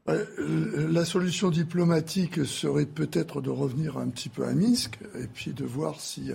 La 0.07 1.03
solution 1.03 1.49
diplomatique 1.49 2.45
serait 2.45 2.85
peut-être 2.85 3.41
de 3.41 3.49
revenir 3.49 3.97
un 3.97 4.09
petit 4.09 4.29
peu 4.29 4.45
à 4.45 4.53
Minsk 4.53 4.99
et 5.19 5.25
puis 5.25 5.51
de 5.51 5.65
voir 5.65 5.99
si. 5.99 6.31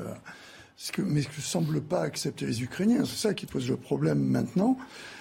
ce 0.77 0.91
que, 0.91 1.03
mais 1.03 1.23
ce 1.23 1.29
que 1.29 1.41
semble 1.41 1.81
pas 1.81 2.01
accepter 2.01 2.47
les 2.47 2.65
Ukrainiens, 2.65 3.05
c'est 3.05 3.29
ça 3.29 3.33
qui 3.33 3.47
pose 3.47 3.69
le 3.69 3.77
problème 3.77 4.19
maintenant, 4.19 4.77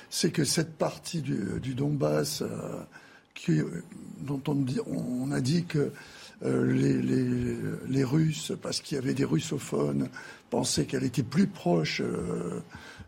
c'est 0.10 0.32
que 0.32 0.44
cette 0.44 0.80
partie 0.80 1.22
du, 1.22 1.76
Donbass, 1.76 2.42
dont 4.22 4.42
on, 4.48 4.66
on, 4.88 5.32
a 5.32 5.42
dit 5.42 5.66
que 5.66 5.92
euh, 6.46 6.72
les, 6.72 6.94
les, 7.90 8.04
Russes, 8.06 8.54
parce 8.62 8.80
qu'il 8.80 8.96
y 8.96 8.98
avait 8.98 9.14
des 9.14 9.26
russophones, 9.26 10.08
pensaient 10.50 10.86
qu'elle 10.86 11.04
était 11.04 11.24
plus 11.24 11.48
proche, 11.48 12.00
euh, 12.00 12.62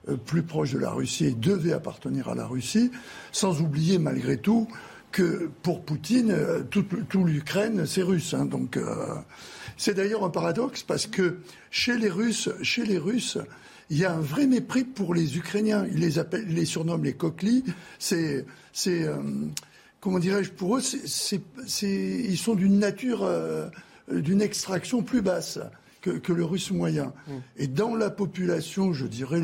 euh, 0.10 0.18
plus 0.18 0.44
proche 0.44 0.74
de 0.74 0.80
la 0.80 0.92
Russie 0.92 1.28
et 1.28 1.32
devait 1.32 1.72
appartenir 1.72 2.28
à 2.28 2.36
la 2.36 2.46
Russie, 2.46 2.92
sans 3.32 3.62
oublier 3.62 4.00
malgré 4.00 4.38
tout 4.38 4.68
que 5.14 5.50
pour 5.64 5.84
Poutine, 5.84 6.36
toute, 6.70 6.92
l'Ukraine, 7.14 7.86
c'est 7.86 8.02
russe. 8.02 8.34
Hein, 8.34 8.46
donc 8.46 8.78
c'est 9.78 9.94
d'ailleurs 9.94 10.24
un 10.24 10.30
paradoxe 10.30 10.84
parce 10.84 11.06
que 11.06 11.40
chez 11.70 11.98
les 11.98 12.10
Russes, 12.10 12.50
chez 12.62 12.86
les 12.86 12.98
Russes, 12.98 13.38
il 13.90 13.98
y 13.98 14.06
a 14.06 14.14
un 14.14 14.22
vrai 14.22 14.48
mépris 14.48 14.86
pour 14.86 15.14
les 15.14 15.38
Ukrainiens. 15.38 15.86
Ils 15.92 16.00
les 16.00 16.18
appellent, 16.18 16.46
ils 16.48 16.56
les 16.56 16.66
surnomment 16.66 17.04
les 17.04 17.14
coquelies. 17.14 17.66
C'est, 18.00 18.46
c'est 18.72 19.06
comment 20.02 20.20
dirais-je, 20.20 20.52
pour 20.52 20.76
eux, 20.76 20.82
ils 21.84 22.38
sont 22.38 22.56
d'une 22.56 22.80
nature, 22.80 23.24
euh, 23.24 23.70
d'une 24.12 24.42
extraction 24.42 25.04
plus 25.04 25.22
basse 25.22 25.60
que, 26.02 26.34
le 26.34 26.44
russe 26.44 26.72
moyen. 26.72 27.14
Mm. 27.28 27.32
Et 27.58 27.68
dans 27.68 27.96
la 27.96 28.10
population, 28.10 28.92
je 28.92 29.06
dirais, 29.06 29.42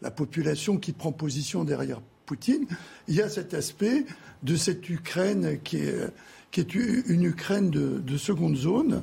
la, 0.00 0.10
population 0.10 0.78
qui 0.78 0.92
prend 0.92 1.12
position 1.12 1.62
derrière 1.62 2.00
Poutine, 2.26 2.66
il 3.06 3.14
y 3.14 3.22
a 3.22 3.28
cet 3.28 3.54
aspect 3.54 4.06
de 4.42 4.56
cette 4.56 4.88
Ukraine 4.88 5.58
qui 5.62 5.76
est, 5.76 6.08
qui 6.50 6.60
est 6.60 6.74
une 6.74 7.24
Ukraine 7.24 7.70
de, 7.70 8.16
seconde 8.16 8.56
zone, 8.56 9.02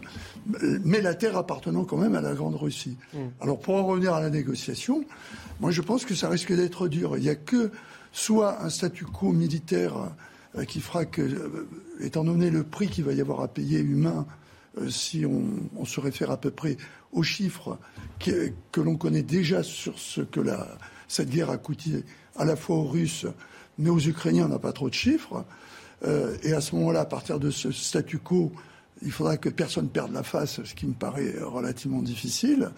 mais 0.84 1.02
la 1.02 1.14
terre 1.14 1.38
appartenant 1.38 1.84
quand 1.84 1.98
même 1.98 2.16
à 2.16 2.22
la 2.22 2.34
Grande 2.34 2.56
Russie. 2.56 2.98
Mm. 3.14 3.18
Alors 3.42 3.60
pour 3.60 3.76
en 3.76 3.86
revenir 3.86 4.14
à 4.16 4.22
la 4.22 4.32
négociation, 4.32 5.04
moi 5.60 5.70
je 5.70 5.82
pense 5.82 6.06
que 6.06 6.16
ça 6.16 6.30
risque 6.30 6.54
d'être 6.54 6.88
dur. 6.88 7.18
Il 7.18 7.24
n'y 7.24 7.30
a 7.30 7.36
que 7.36 7.70
soit 8.12 8.64
un 8.64 8.70
statu 8.70 9.06
quo 9.06 9.32
militaire 9.32 9.98
euh, 9.98 10.08
qui 10.68 10.80
fera 10.80 11.06
que, 11.06 11.22
euh, 11.22 11.68
étant 12.00 12.24
donné 12.24 12.50
le 12.50 12.64
prix 12.64 12.88
qu'il 12.88 13.04
va 13.04 13.14
y 13.14 13.22
avoir 13.22 13.42
à 13.42 13.48
payer 13.48 13.80
humain, 13.80 14.26
euh, 14.80 14.90
si 14.90 15.26
on, 15.26 15.86
se 15.86 16.00
réfère 16.00 16.32
à 16.32 16.38
peu 16.38 16.52
près 16.52 16.78
aux 17.12 17.24
chiffres 17.24 17.78
que, 18.20 18.52
l'on 18.82 18.96
connaît 18.96 19.24
déjà 19.24 19.64
sur 19.64 19.98
ce 19.98 20.22
que 20.22 20.42
cette 21.08 21.30
guerre 21.30 21.50
a 21.50 21.58
coûté 21.58 22.04
à 22.36 22.46
la 22.46 22.56
fois 22.56 22.78
aux 22.78 22.88
Russes, 22.88 23.26
mais 23.78 23.90
aux 23.90 24.00
Ukrainiens, 24.00 24.46
on 24.46 24.50
n'a 24.50 24.60
pas 24.60 24.74
trop 24.74 24.90
de 24.90 24.94
chiffres. 24.94 25.46
et 26.06 26.54
à 26.54 26.62
ce 26.62 26.76
moment-là, 26.76 27.02
à 27.02 27.06
partir 27.06 27.40
de 27.40 27.50
ce 27.50 27.72
statu 27.72 28.20
quo, 28.20 28.52
il 29.02 29.12
faudra 29.12 29.38
que 29.38 29.50
personne 29.50 29.90
perde 29.90 30.12
la 30.12 30.24
face, 30.24 30.64
ce 30.64 30.74
qui 30.74 30.86
me 30.86 30.94
paraît 30.94 31.36
relativement 31.42 32.02
difficile. 32.02 32.72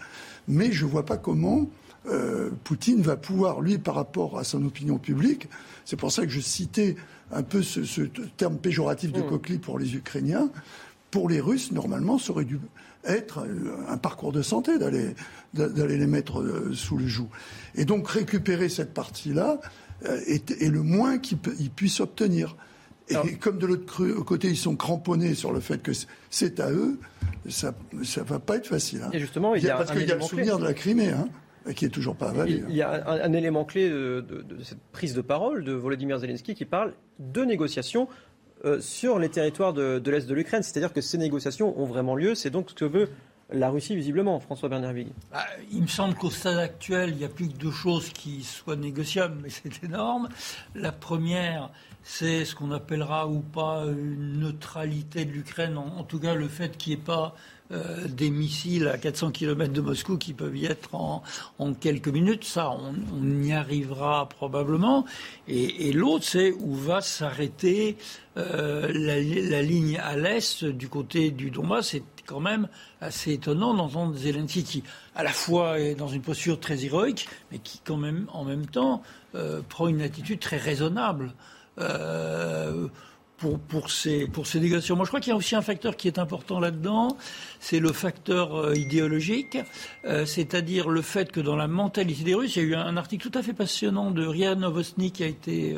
Mais 0.48 0.72
je 0.72 0.86
ne 0.86 0.90
vois 0.90 1.04
pas 1.04 1.16
comment 1.16 1.68
Poutine 2.64 3.02
va 3.02 3.16
pouvoir, 3.16 3.60
lui, 3.60 3.78
par 3.78 3.94
rapport 3.94 4.38
à 4.38 4.44
son 4.44 4.64
opinion 4.64 4.98
publique, 4.98 5.48
c'est 5.84 5.96
pour 5.96 6.12
ça 6.12 6.22
que 6.22 6.30
je 6.30 6.40
citais 6.40 6.96
un 7.32 7.42
peu 7.42 7.62
ce, 7.62 8.02
terme 8.36 8.58
péjoratif 8.58 9.12
de 9.12 9.20
mm. 9.20 9.26
coquelis 9.26 9.58
pour 9.58 9.78
les 9.78 9.94
Ukrainiens. 9.94 10.50
Pour 11.10 11.28
les 11.28 11.40
Russes, 11.40 11.72
normalement, 11.72 12.18
ça 12.18 12.32
aurait 12.32 12.44
dû 12.44 12.60
être 13.04 13.46
un 13.88 13.96
parcours 13.96 14.32
de 14.32 14.42
santé 14.42 14.78
d'aller 14.78 15.14
les 15.98 16.06
mettre 16.06 16.40
euh, 16.40 16.72
sous 16.74 16.96
le 16.96 17.06
joug. 17.06 17.28
Et 17.74 17.84
donc 17.84 18.08
récupérer 18.08 18.68
cette 18.68 18.94
partie-là 18.94 19.60
euh, 20.06 20.20
est, 20.26 20.68
le 20.68 20.82
moins 20.82 21.18
qu'ils 21.18 21.38
puissent 21.70 22.00
obtenir. 22.00 22.56
Et 23.08 23.34
comme 23.34 23.58
de 23.58 23.66
l'autre 23.66 24.06
côté, 24.20 24.48
ils 24.48 24.56
sont 24.56 24.76
cramponnés 24.76 25.34
sur 25.34 25.52
le 25.52 25.58
fait 25.58 25.82
que 25.82 25.90
c'est 26.30 26.60
à 26.60 26.70
eux, 26.70 27.00
ça 27.48 27.74
ne 27.92 28.22
va 28.22 28.38
pas 28.38 28.56
être 28.56 28.68
facile. 28.68 29.02
Hein. 29.04 29.10
Et 29.12 29.18
justement, 29.18 29.56
il 29.56 29.64
y 29.64 29.68
a, 29.68 29.76
parce 29.76 29.90
qu'il 29.90 30.06
y 30.06 30.12
a 30.12 30.14
le 30.14 30.20
souvenir 30.20 30.58
de 30.58 30.64
la 30.64 30.74
Crimée. 30.74 31.08
Hein. 31.08 31.28
Qui 31.74 31.84
est 31.84 31.90
toujours 31.90 32.16
pas 32.16 32.30
avalé. 32.30 32.62
Il 32.68 32.74
y 32.74 32.82
a 32.82 33.08
un, 33.08 33.32
élément 33.32 33.64
clé 33.64 33.88
de, 33.88 34.44
cette 34.62 34.80
prise 34.92 35.14
de 35.14 35.20
parole 35.20 35.64
de 35.64 35.72
Volodymyr 35.72 36.18
Zelensky 36.18 36.54
qui 36.54 36.64
parle 36.64 36.94
de 37.18 37.44
négociations 37.44 38.08
euh, 38.64 38.80
sur 38.80 39.18
les 39.18 39.28
territoires 39.28 39.72
de, 39.72 40.02
l'Est 40.10 40.26
de 40.26 40.34
l'Ukraine. 40.34 40.62
C'est-à-dire 40.62 40.92
que 40.92 41.00
ces 41.00 41.18
négociations 41.18 41.78
ont 41.80 41.86
vraiment 41.86 42.14
lieu. 42.14 42.34
C'est 42.34 42.50
donc 42.50 42.70
ce 42.70 42.74
que 42.74 42.84
veut 42.84 43.08
la 43.52 43.70
Russie, 43.70 43.96
visiblement, 43.96 44.38
François 44.38 44.68
Bernard 44.68 44.94
bah, 45.32 45.44
Il 45.72 45.82
me 45.82 45.86
semble 45.88 46.14
qu'au 46.14 46.30
stade 46.30 46.58
actuel, 46.58 47.10
il 47.10 47.16
n'y 47.16 47.24
a 47.24 47.28
plus 47.28 47.48
que 47.48 47.56
deux 47.56 47.72
choses 47.72 48.10
qui 48.10 48.44
soient 48.44 48.76
négociables, 48.76 49.36
mais 49.42 49.48
c'est 49.50 49.82
énorme. 49.84 50.28
La 50.74 50.92
première, 50.92 51.70
c'est 52.02 52.44
ce 52.44 52.54
qu'on 52.54 52.70
appellera 52.70 53.26
ou 53.26 53.40
pas 53.40 53.84
une 53.86 54.38
neutralité 54.40 55.24
de 55.24 55.32
l'Ukraine, 55.32 55.76
en, 55.76 56.04
tout 56.04 56.20
cas 56.20 56.34
le 56.34 56.48
fait 56.48 56.76
qu'il 56.76 56.94
n'y 56.94 57.00
ait 57.00 57.04
pas 57.04 57.34
euh, 57.72 58.08
des 58.08 58.30
missiles 58.30 58.88
à 58.88 58.98
400 58.98 59.30
km 59.30 59.72
de 59.72 59.80
Moscou 59.80 60.18
qui 60.18 60.32
peuvent 60.32 60.56
y 60.56 60.66
être 60.66 60.92
en, 60.96 61.22
quelques 61.74 62.08
minutes. 62.08 62.42
Ça, 62.42 62.70
on, 62.70 63.42
y 63.42 63.52
arrivera 63.52 64.28
probablement. 64.28 65.04
Et, 65.46 65.92
l'autre, 65.92 66.24
c'est 66.24 66.50
où 66.50 66.74
va 66.74 67.00
s'arrêter 67.00 67.96
euh, 68.36 68.90
la, 68.92 69.62
ligne 69.62 69.98
à 69.98 70.16
l'est 70.16 70.64
du 70.64 70.88
côté 70.88 71.30
du 71.30 71.52
Donbass. 71.52 71.90
C'est 71.90 72.02
quand 72.26 72.40
même 72.40 72.66
assez 73.00 73.34
étonnant 73.34 73.72
d'entendre 73.72 74.16
Zelensky 74.16 74.64
qui, 74.64 74.82
à 75.14 75.22
la 75.22 75.30
fois, 75.30 75.78
est 75.78 75.94
dans 75.94 76.08
une 76.08 76.22
posture 76.22 76.58
très 76.58 76.84
héroïque, 76.84 77.28
mais 77.52 77.58
qui, 77.58 77.80
quand 77.84 77.98
même, 77.98 78.26
en 78.32 78.44
même 78.44 78.66
temps, 78.66 79.02
euh, 79.36 79.60
prend 79.68 79.86
une 79.86 80.02
attitude 80.02 80.40
très 80.40 80.56
raisonnable. 80.56 81.34
Pour, 83.40 83.58
pour, 83.58 83.90
ces, 83.90 84.26
pour 84.26 84.46
ces. 84.46 84.60
Moi, 84.60 84.78
je 84.78 85.08
crois 85.08 85.20
qu'il 85.20 85.30
y 85.30 85.32
a 85.32 85.36
aussi 85.36 85.56
un 85.56 85.62
facteur 85.62 85.96
qui 85.96 86.06
est 86.06 86.18
important 86.18 86.60
là-dedans, 86.60 87.16
c'est 87.58 87.80
le 87.80 87.92
facteur 87.92 88.54
euh, 88.54 88.74
idéologique, 88.76 89.58
euh, 90.04 90.26
c'est-à-dire 90.26 90.88
le 90.88 91.02
fait 91.02 91.32
que 91.32 91.40
dans 91.40 91.56
la 91.56 91.66
mentalité 91.66 92.22
des 92.22 92.34
Russes, 92.34 92.54
il 92.56 92.62
y 92.62 92.66
a 92.66 92.68
eu 92.68 92.74
un, 92.74 92.96
article 92.96 93.28
tout 93.28 93.38
à 93.38 93.42
fait 93.42 93.54
passionnant 93.54 94.10
de 94.10 94.26
Ria 94.26 94.54
Novosny 94.54 95.10
qui 95.10 95.24
a 95.24 95.26
été 95.26 95.74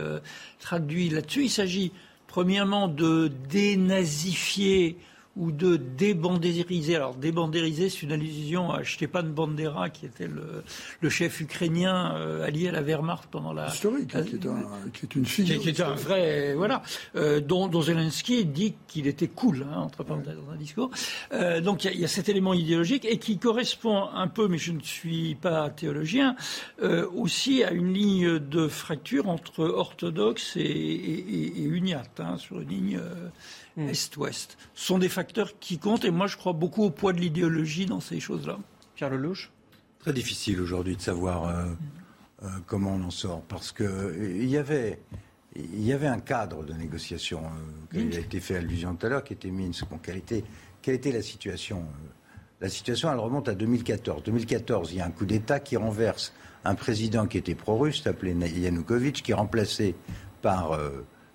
traduit 0.59 1.09
là-dessus. 1.09 1.45
Il 1.45 1.51
s'agit 1.51 1.93
premièrement 2.27 2.89
de 2.89 3.31
dénazifier 3.49 4.99
ou 5.37 5.51
de 5.51 5.77
débandériser. 5.77 6.97
Alors 6.97 7.15
débandériser, 7.15 7.89
c'est 7.89 8.03
une 8.03 8.13
allusion 8.13 8.71
à 8.71 8.85
Stepan 8.85 9.23
Bandera, 9.23 9.89
qui 9.89 10.05
était 10.07 10.29
le, 10.29 11.09
chef 11.09 11.41
ukrainien 11.41 12.15
euh, 12.17 12.47
allié 12.47 12.69
à 12.69 12.73
la 12.73 12.83
Wehrmacht 12.83 13.27
pendant 13.31 13.53
la... 13.53 13.69
Historique, 13.69 14.09
qui, 14.09 14.17
est 14.17 14.47
un, 14.47 14.63
qui, 14.93 15.07
est 15.07 15.15
une 15.15 15.25
figure. 15.25 15.61
Qui, 15.61 15.69
est 15.71 15.81
un 15.81 15.95
vrai... 15.95 16.55
Voilà. 16.55 16.83
Euh, 17.17 17.41
dont, 17.41 17.67
dont, 17.69 17.81
Zelensky 17.81 18.45
dit 18.45 18.75
qu'il 18.89 19.07
était 19.07 19.29
cool, 19.29 19.67
hein, 19.71 19.81
entre 19.81 20.05
parenthèses, 20.05 20.37
dans 20.37 20.53
un 20.53 20.57
discours. 20.57 20.91
Euh, 21.33 21.61
donc 21.61 21.85
il 21.85 21.93
y, 21.93 22.01
y, 22.01 22.05
a 22.05 22.09
cet 22.09 22.29
élément 22.29 22.53
idéologique 22.53 23.05
et 23.07 23.19
qui 23.19 23.39
correspond 23.39 24.09
un 24.15 24.29
peu, 24.29 24.49
mais 24.49 24.59
je 24.59 24.73
ne 24.73 24.81
suis 24.81 25.35
pas 25.35 25.71
théologien, 25.71 26.37
aussi 27.15 27.65
à 27.65 27.71
une 27.71 27.93
ligne 27.93 28.39
de 28.39 28.69
fracture 28.69 29.29
entre 29.29 29.65
orthodoxe 29.65 30.57
et, 30.57 30.61
et, 30.61 31.63
et, 31.63 31.65
uniate, 31.65 32.21
hein, 32.21 32.37
sur 32.37 32.61
une 32.61 32.69
ligne... 32.69 33.01
Hmm. 33.77 33.89
Est-Ouest, 33.89 34.59
sont 34.75 34.99
des 34.99 35.09
facteurs 35.09 35.59
qui 35.59 35.79
comptent. 35.79 36.05
Et 36.05 36.11
moi, 36.11 36.27
je 36.27 36.37
crois 36.37 36.53
beaucoup 36.53 36.85
au 36.85 36.91
poids 36.91 37.13
de 37.13 37.21
l'idéologie 37.21 37.87
dans 37.87 38.01
ces 38.01 38.21
choses-là. 38.21 38.59
Pierre 38.95 39.11
Lelouch? 39.11 39.51
Très 39.99 40.13
difficile 40.13 40.61
aujourd'hui 40.61 40.97
de 40.97 41.01
savoir 41.01 41.47
euh, 41.47 41.65
euh, 42.43 42.49
comment 42.67 42.95
on 42.95 43.05
en 43.05 43.11
sort. 43.11 43.43
Parce 43.43 43.73
qu'il 43.73 43.87
euh, 43.87 44.37
il 44.41 44.49
y, 44.49 44.59
avait, 44.59 44.99
il 45.57 45.83
y 45.83 45.93
avait 45.93 46.07
un 46.07 46.19
cadre 46.19 46.65
de 46.65 46.75
négociation 46.75 47.43
qui 47.91 47.99
a 47.99 48.21
été 48.21 48.41
fait 48.41 48.57
allusion 48.57 48.95
tout 48.95 49.07
à 49.07 49.09
l'heure, 49.09 49.25
qui 49.25 49.33
était 49.33 49.51
Minsk. 49.51 49.89
Bon, 49.89 49.99
quelle, 49.99 50.19
était, 50.19 50.45
quelle 50.83 50.97
était 50.97 51.13
la 51.13 51.23
situation 51.23 51.85
La 52.61 52.69
situation, 52.69 53.11
elle 53.11 53.21
remonte 53.21 53.49
à 53.49 53.55
2014. 53.55 54.23
2014, 54.25 54.93
il 54.93 54.99
y 54.99 55.01
a 55.01 55.07
un 55.07 55.11
coup 55.11 55.25
d'État 55.25 55.61
qui 55.61 55.77
renverse 55.77 56.35
un 56.65 56.75
président 56.75 57.27
qui 57.27 57.39
était 57.39 57.55
pro-russe, 57.55 58.07
appelé 58.07 58.35
Yanukovych, 58.35 59.23
qui 59.23 59.31
est 59.31 59.35
remplacé 59.35 59.95
par 60.43 60.79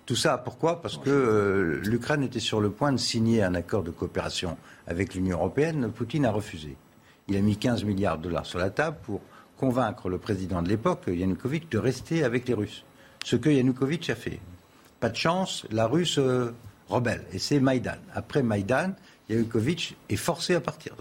tout 0.08 0.16
ça, 0.16 0.38
pourquoi? 0.38 0.80
Parce 0.80 0.96
que 0.96 1.10
euh, 1.10 1.82
l'Ukraine 1.84 2.22
était 2.22 2.40
sur 2.40 2.62
le 2.62 2.70
point 2.70 2.92
de 2.92 2.96
signer 2.96 3.42
un 3.42 3.54
accord 3.54 3.82
de 3.82 3.90
coopération 3.90 4.56
avec 4.86 5.14
l'Union 5.14 5.36
européenne. 5.36 5.92
Poutine 5.92 6.24
a 6.24 6.30
refusé. 6.30 6.78
Il 7.28 7.36
a 7.36 7.42
mis 7.42 7.58
15 7.58 7.84
milliards 7.84 8.16
de 8.16 8.22
dollars 8.22 8.46
sur 8.46 8.58
la 8.58 8.70
table 8.70 8.96
pour 9.02 9.20
convaincre 9.58 10.08
le 10.08 10.16
président 10.16 10.62
de 10.62 10.68
l'époque, 10.70 11.02
Yanukovych, 11.08 11.70
de 11.70 11.76
rester 11.76 12.24
avec 12.24 12.48
les 12.48 12.54
Russes. 12.54 12.86
Ce 13.22 13.36
que 13.36 13.50
Yanukovych 13.50 14.08
a 14.08 14.14
fait. 14.14 14.40
Pas 14.98 15.10
de 15.10 15.16
chance, 15.16 15.66
la 15.70 15.86
Russe 15.86 16.16
euh, 16.16 16.54
rebelle. 16.88 17.26
Et 17.34 17.38
c'est 17.38 17.60
Maïdan. 17.60 17.98
Après 18.14 18.42
Maïdan, 18.42 18.94
Yanukovych 19.28 19.94
est 20.08 20.16
forcé 20.16 20.54
à 20.54 20.62
partir. 20.62 20.94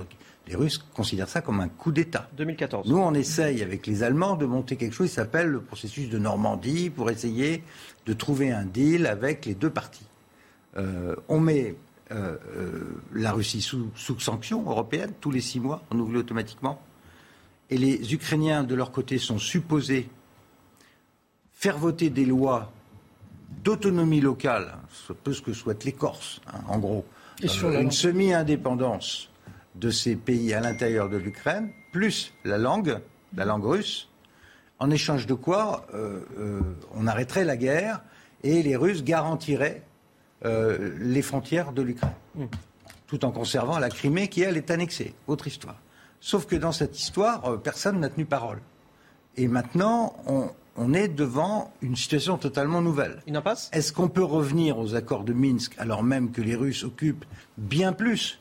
Les 0.48 0.56
Russes 0.56 0.78
considèrent 0.94 1.30
ça 1.30 1.42
comme 1.42 1.60
un 1.60 1.68
coup 1.68 1.92
d'État. 1.92 2.30
2014. 2.38 2.90
Nous, 2.90 2.98
on 2.98 3.14
essaye 3.14 3.62
avec 3.62 3.86
les 3.86 4.04
Allemands 4.04 4.36
de 4.36 4.46
monter 4.46 4.78
quelque 4.78 4.94
chose 4.94 5.10
qui 5.10 5.16
s'appelle 5.16 5.48
le 5.48 5.62
processus 5.62 6.10
de 6.10 6.18
Normandie 6.18 6.90
pour 6.90 7.10
essayer 7.10 7.64
de 8.06 8.14
trouver 8.14 8.52
un 8.52 8.64
deal 8.64 9.08
avec 9.08 9.46
les 9.46 9.56
deux 9.56 9.70
parties. 9.70 10.08
Euh, 10.78 11.16
on 11.28 11.40
met 11.40 11.76
euh, 12.12 12.38
euh, 12.56 13.02
la 13.14 13.34
Russie 13.34 13.62
sous, 13.62 13.90
sous 13.96 14.20
sanction 14.20 14.62
européenne 14.70 15.12
tous 15.20 15.32
les 15.32 15.42
six 15.42 15.60
mois, 15.60 15.84
renouvelée 15.90 16.20
automatiquement. 16.20 16.82
Et 17.70 17.78
les 17.78 18.14
Ukrainiens, 18.14 18.64
de 18.64 18.76
leur 18.76 18.92
côté, 18.92 19.18
sont 19.18 19.40
supposés 19.40 20.08
faire 21.52 21.78
voter 21.78 22.10
des 22.10 22.26
lois 22.26 22.72
d'autonomie 23.64 24.22
locale, 24.22 24.76
peu 25.24 25.34
ce 25.34 25.42
que 25.42 25.52
souhaitent 25.52 25.84
les 25.84 25.92
Corses, 25.92 26.40
hein, 26.48 26.60
en 26.68 26.80
gros, 26.80 27.06
Et 27.42 27.48
sur 27.48 27.70
une 27.72 27.92
semi-indépendance 27.92 29.30
de 29.80 29.90
ces 29.90 30.16
pays 30.16 30.54
à 30.54 30.60
l'intérieur 30.60 31.10
de 31.10 31.18
l'Ukraine, 31.18 31.70
plus 31.92 32.34
la 32.44 32.58
langue, 32.58 33.00
la 33.36 33.46
langue 33.46 33.66
russe, 33.66 34.10
en 34.80 34.90
échange 34.92 35.26
de 35.26 35.34
quoi 35.34 35.88
euh, 35.94 36.22
euh, 36.40 36.62
on 36.94 37.08
arrêterait 37.08 37.46
la 37.46 37.58
guerre 37.58 38.02
et 38.44 38.62
les 38.62 38.76
Russes 38.76 39.04
garantiraient 39.04 39.84
euh, 40.46 40.96
les 41.00 41.22
frontières 41.22 41.72
de 41.72 41.82
l'Ukraine, 41.82 42.12
mmh. 42.36 42.46
tout 43.08 43.26
en 43.26 43.32
conservant 43.32 43.80
la 43.80 43.90
Crimée 43.90 44.28
qui, 44.28 44.42
elle, 44.42 44.58
est 44.58 44.70
annexée. 44.70 45.14
Autre 45.28 45.48
histoire. 45.48 45.78
Sauf 46.20 46.46
que 46.46 46.56
dans 46.56 46.72
cette 46.72 47.00
histoire, 47.00 47.60
personne 47.62 48.00
n'a 48.00 48.10
tenu 48.10 48.26
parole. 48.26 48.60
Et 49.36 49.48
maintenant, 49.48 50.16
on, 50.26 50.50
on 50.76 50.94
est 50.94 51.08
devant 51.08 51.72
une 51.82 51.96
situation 51.96 52.38
totalement 52.38 52.82
nouvelle. 52.82 53.22
Une 53.28 53.36
impasse? 53.36 53.70
Est-ce 53.74 53.92
qu'on 53.92 54.10
peut 54.10 54.24
revenir 54.24 54.78
aux 54.78 54.96
accords 54.96 55.24
de 55.24 55.34
Minsk 55.34 55.74
alors 55.78 56.04
même 56.04 56.32
que 56.32 56.42
les 56.42 56.56
Russes 56.56 56.84
occupent 56.84 57.26
bien 57.58 57.94
plus 57.94 58.40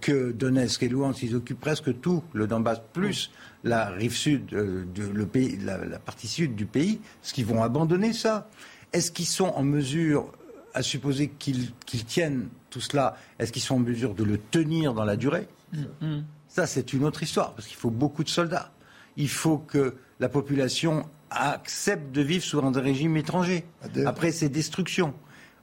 que 0.00 0.32
Donetsk 0.32 0.82
et 0.82 0.88
Luhansk, 0.88 1.22
ils 1.22 1.34
occupent 1.34 1.60
presque 1.60 2.00
tout 2.00 2.22
le 2.32 2.46
Donbass, 2.46 2.80
plus 2.92 3.30
la 3.64 3.88
rive 3.90 4.14
sud, 4.14 4.52
euh, 4.52 4.84
de, 4.94 5.04
le 5.04 5.26
pays, 5.26 5.58
la, 5.58 5.98
partie 5.98 6.28
sud 6.28 6.54
du 6.54 6.66
pays, 6.66 7.00
est-ce 7.22 7.34
qu'ils 7.34 7.46
vont 7.46 7.62
abandonner 7.62 8.12
ça 8.12 8.48
Est-ce 8.92 9.10
qu'ils 9.10 9.26
sont 9.26 9.48
en 9.48 9.62
mesure, 9.62 10.32
à 10.74 10.82
supposer 10.82 11.32
qu'ils 11.38 11.72
tiennent 12.06 12.48
tout 12.70 12.80
cela, 12.80 13.16
est-ce 13.38 13.52
qu'ils 13.52 13.62
sont 13.62 13.76
en 13.76 13.80
mesure 13.80 14.14
de 14.14 14.24
le 14.24 14.38
tenir 14.38 14.94
dans 14.94 15.04
la 15.04 15.16
durée? 15.16 15.48
Mm-hmm. 15.74 16.22
Ça, 16.48 16.66
c'est 16.66 16.92
une 16.92 17.04
autre 17.04 17.22
histoire, 17.22 17.52
parce 17.54 17.66
qu'il 17.66 17.76
faut 17.76 17.90
beaucoup 17.90 18.24
de 18.24 18.28
soldats. 18.28 18.72
Il 19.16 19.28
faut 19.28 19.58
que 19.58 19.96
la 20.20 20.28
population 20.28 21.04
accepte 21.30 22.12
de 22.12 22.22
vivre 22.22 22.44
sous 22.44 22.60
un 22.60 22.72
régime 22.72 23.16
étranger, 23.16 23.64
après 24.04 24.30
ces 24.30 24.48
destructions. 24.48 25.14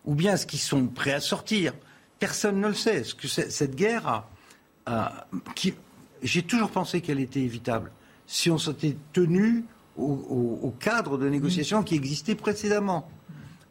Ou 0.05 0.15
bien 0.15 0.33
est-ce 0.33 0.45
qu'ils 0.45 0.59
sont 0.59 0.87
prêts 0.87 1.13
à 1.13 1.21
sortir? 1.21 1.73
Personne 2.23 2.61
ne 2.61 2.69
le 2.69 2.73
sait. 2.73 3.03
Que 3.17 3.27
cette 3.27 3.75
guerre 3.75 4.23
a, 4.85 5.27
j'ai 6.21 6.43
toujours 6.43 6.69
pensé 6.69 7.01
qu'elle 7.01 7.19
était 7.19 7.41
évitable 7.41 7.91
si 8.27 8.49
on 8.49 8.57
s'était 8.57 8.95
tenu 9.11 9.65
au, 9.97 10.73
cadre 10.79 11.17
de 11.17 11.27
négociation 11.27 11.83
qui 11.83 11.95
existait 11.95 12.35
précédemment. 12.35 13.09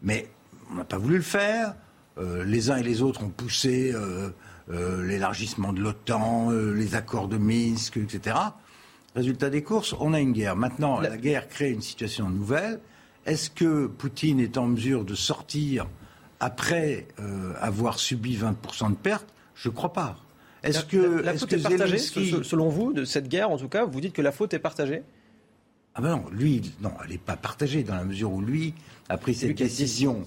Mais 0.02 0.28
on 0.70 0.74
n'a 0.74 0.84
pas 0.84 0.98
voulu 0.98 1.16
le 1.16 1.22
faire. 1.22 1.74
Euh, 2.18 2.44
les 2.44 2.70
uns 2.70 2.76
et 2.76 2.82
les 2.82 3.00
autres 3.00 3.24
ont 3.24 3.30
poussé 3.30 3.90
euh, 3.94 4.28
euh, 4.70 5.02
l'élargissement 5.02 5.72
de 5.72 5.80
l'OTAN, 5.80 6.50
les 6.50 6.94
accords 6.94 7.28
de 7.28 7.38
Minsk, 7.38 7.96
etc. 7.96 8.36
Résultat 9.16 9.48
des 9.48 9.62
courses, 9.62 9.94
on 9.98 10.12
a 10.12 10.20
une 10.20 10.32
guerre. 10.32 10.56
Maintenant, 10.56 11.00
la 11.00 11.16
guerre 11.16 11.48
crée 11.48 11.70
une 11.70 11.80
situation 11.80 12.28
nouvelle. 12.28 12.80
Est-ce 13.24 13.48
que 13.48 13.86
Poutine 13.86 14.40
est 14.40 14.58
en 14.58 14.66
mesure 14.66 15.06
de 15.06 15.14
sortir 15.14 15.86
après 16.42 17.06
euh, 17.20 17.54
avoir 17.60 18.00
subi 18.00 18.36
20% 18.36 18.90
de 18.90 18.96
pertes, 18.96 19.28
je 19.54 19.68
ne 19.68 19.74
crois 19.74 19.92
pas. 19.92 20.16
Est-ce 20.64 20.84
que 20.84 21.22
la, 21.22 21.34
faute 21.34 21.52
est, 21.52 21.62
partagée, 21.62 21.98
selon 21.98 22.68
vous, 22.68 22.92
de 22.92 23.04
cette 23.04 23.28
guerre, 23.28 23.50
en 23.50 23.56
tout 23.56 23.68
cas, 23.68 23.84
vous 23.84 24.00
dites 24.00 24.12
que 24.12 24.22
la 24.22 24.32
faute 24.32 24.52
est 24.52 24.58
partagée? 24.58 25.02
Ah 25.94 26.00
ben 26.00 26.16
non, 26.16 26.24
lui, 26.32 26.72
non, 26.80 26.90
elle 27.04 27.10
n'est 27.10 27.18
pas 27.18 27.36
partagée 27.36 27.84
dans 27.84 27.94
la 27.94 28.04
mesure 28.04 28.32
où 28.32 28.40
lui 28.40 28.74
a 29.08 29.18
pris 29.18 29.34
cette 29.34 29.56
décision 29.56 30.22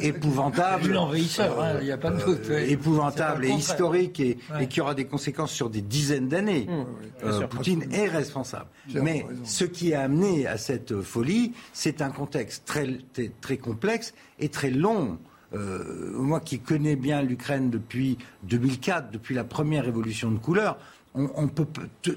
épouvantable, 0.00 0.92
l'envahisseur, 0.92 1.80
il 1.80 1.86
n'y 1.86 1.90
a 1.90 1.98
pas 1.98 2.12
de 2.12 2.24
doute, 2.24 2.48
épouvantable 2.50 3.44
et 3.44 3.50
historique 3.50 4.20
et, 4.20 4.38
qui 4.70 4.80
aura 4.80 4.94
des 4.94 5.06
conséquences 5.06 5.50
sur 5.50 5.70
des 5.70 5.82
dizaines 5.82 6.28
d'années. 6.28 6.66
Mmh. 6.66 7.24
Euh, 7.24 7.46
Poutine 7.48 7.92
est 7.92 8.08
responsable. 8.08 8.68
Mais 8.94 9.26
ce 9.44 9.64
qui 9.64 9.92
a 9.92 10.02
amené 10.02 10.46
à 10.46 10.56
cette 10.56 11.02
folie, 11.02 11.52
c'est 11.72 12.00
un 12.00 12.10
contexte 12.10 12.64
très, 12.64 12.98
très 13.40 13.56
complexe 13.56 14.14
et 14.38 14.48
très 14.48 14.70
long. 14.70 15.18
Euh, 15.54 16.12
moi 16.12 16.40
qui 16.40 16.58
connais 16.58 16.96
bien 16.96 17.22
l'Ukraine 17.22 17.70
depuis 17.70 18.18
2004, 18.44 19.10
depuis 19.10 19.34
la 19.34 19.44
première 19.44 19.84
révolution 19.84 20.30
de 20.30 20.38
couleur, 20.38 20.78
on, 21.14 21.48
peut, 21.48 21.66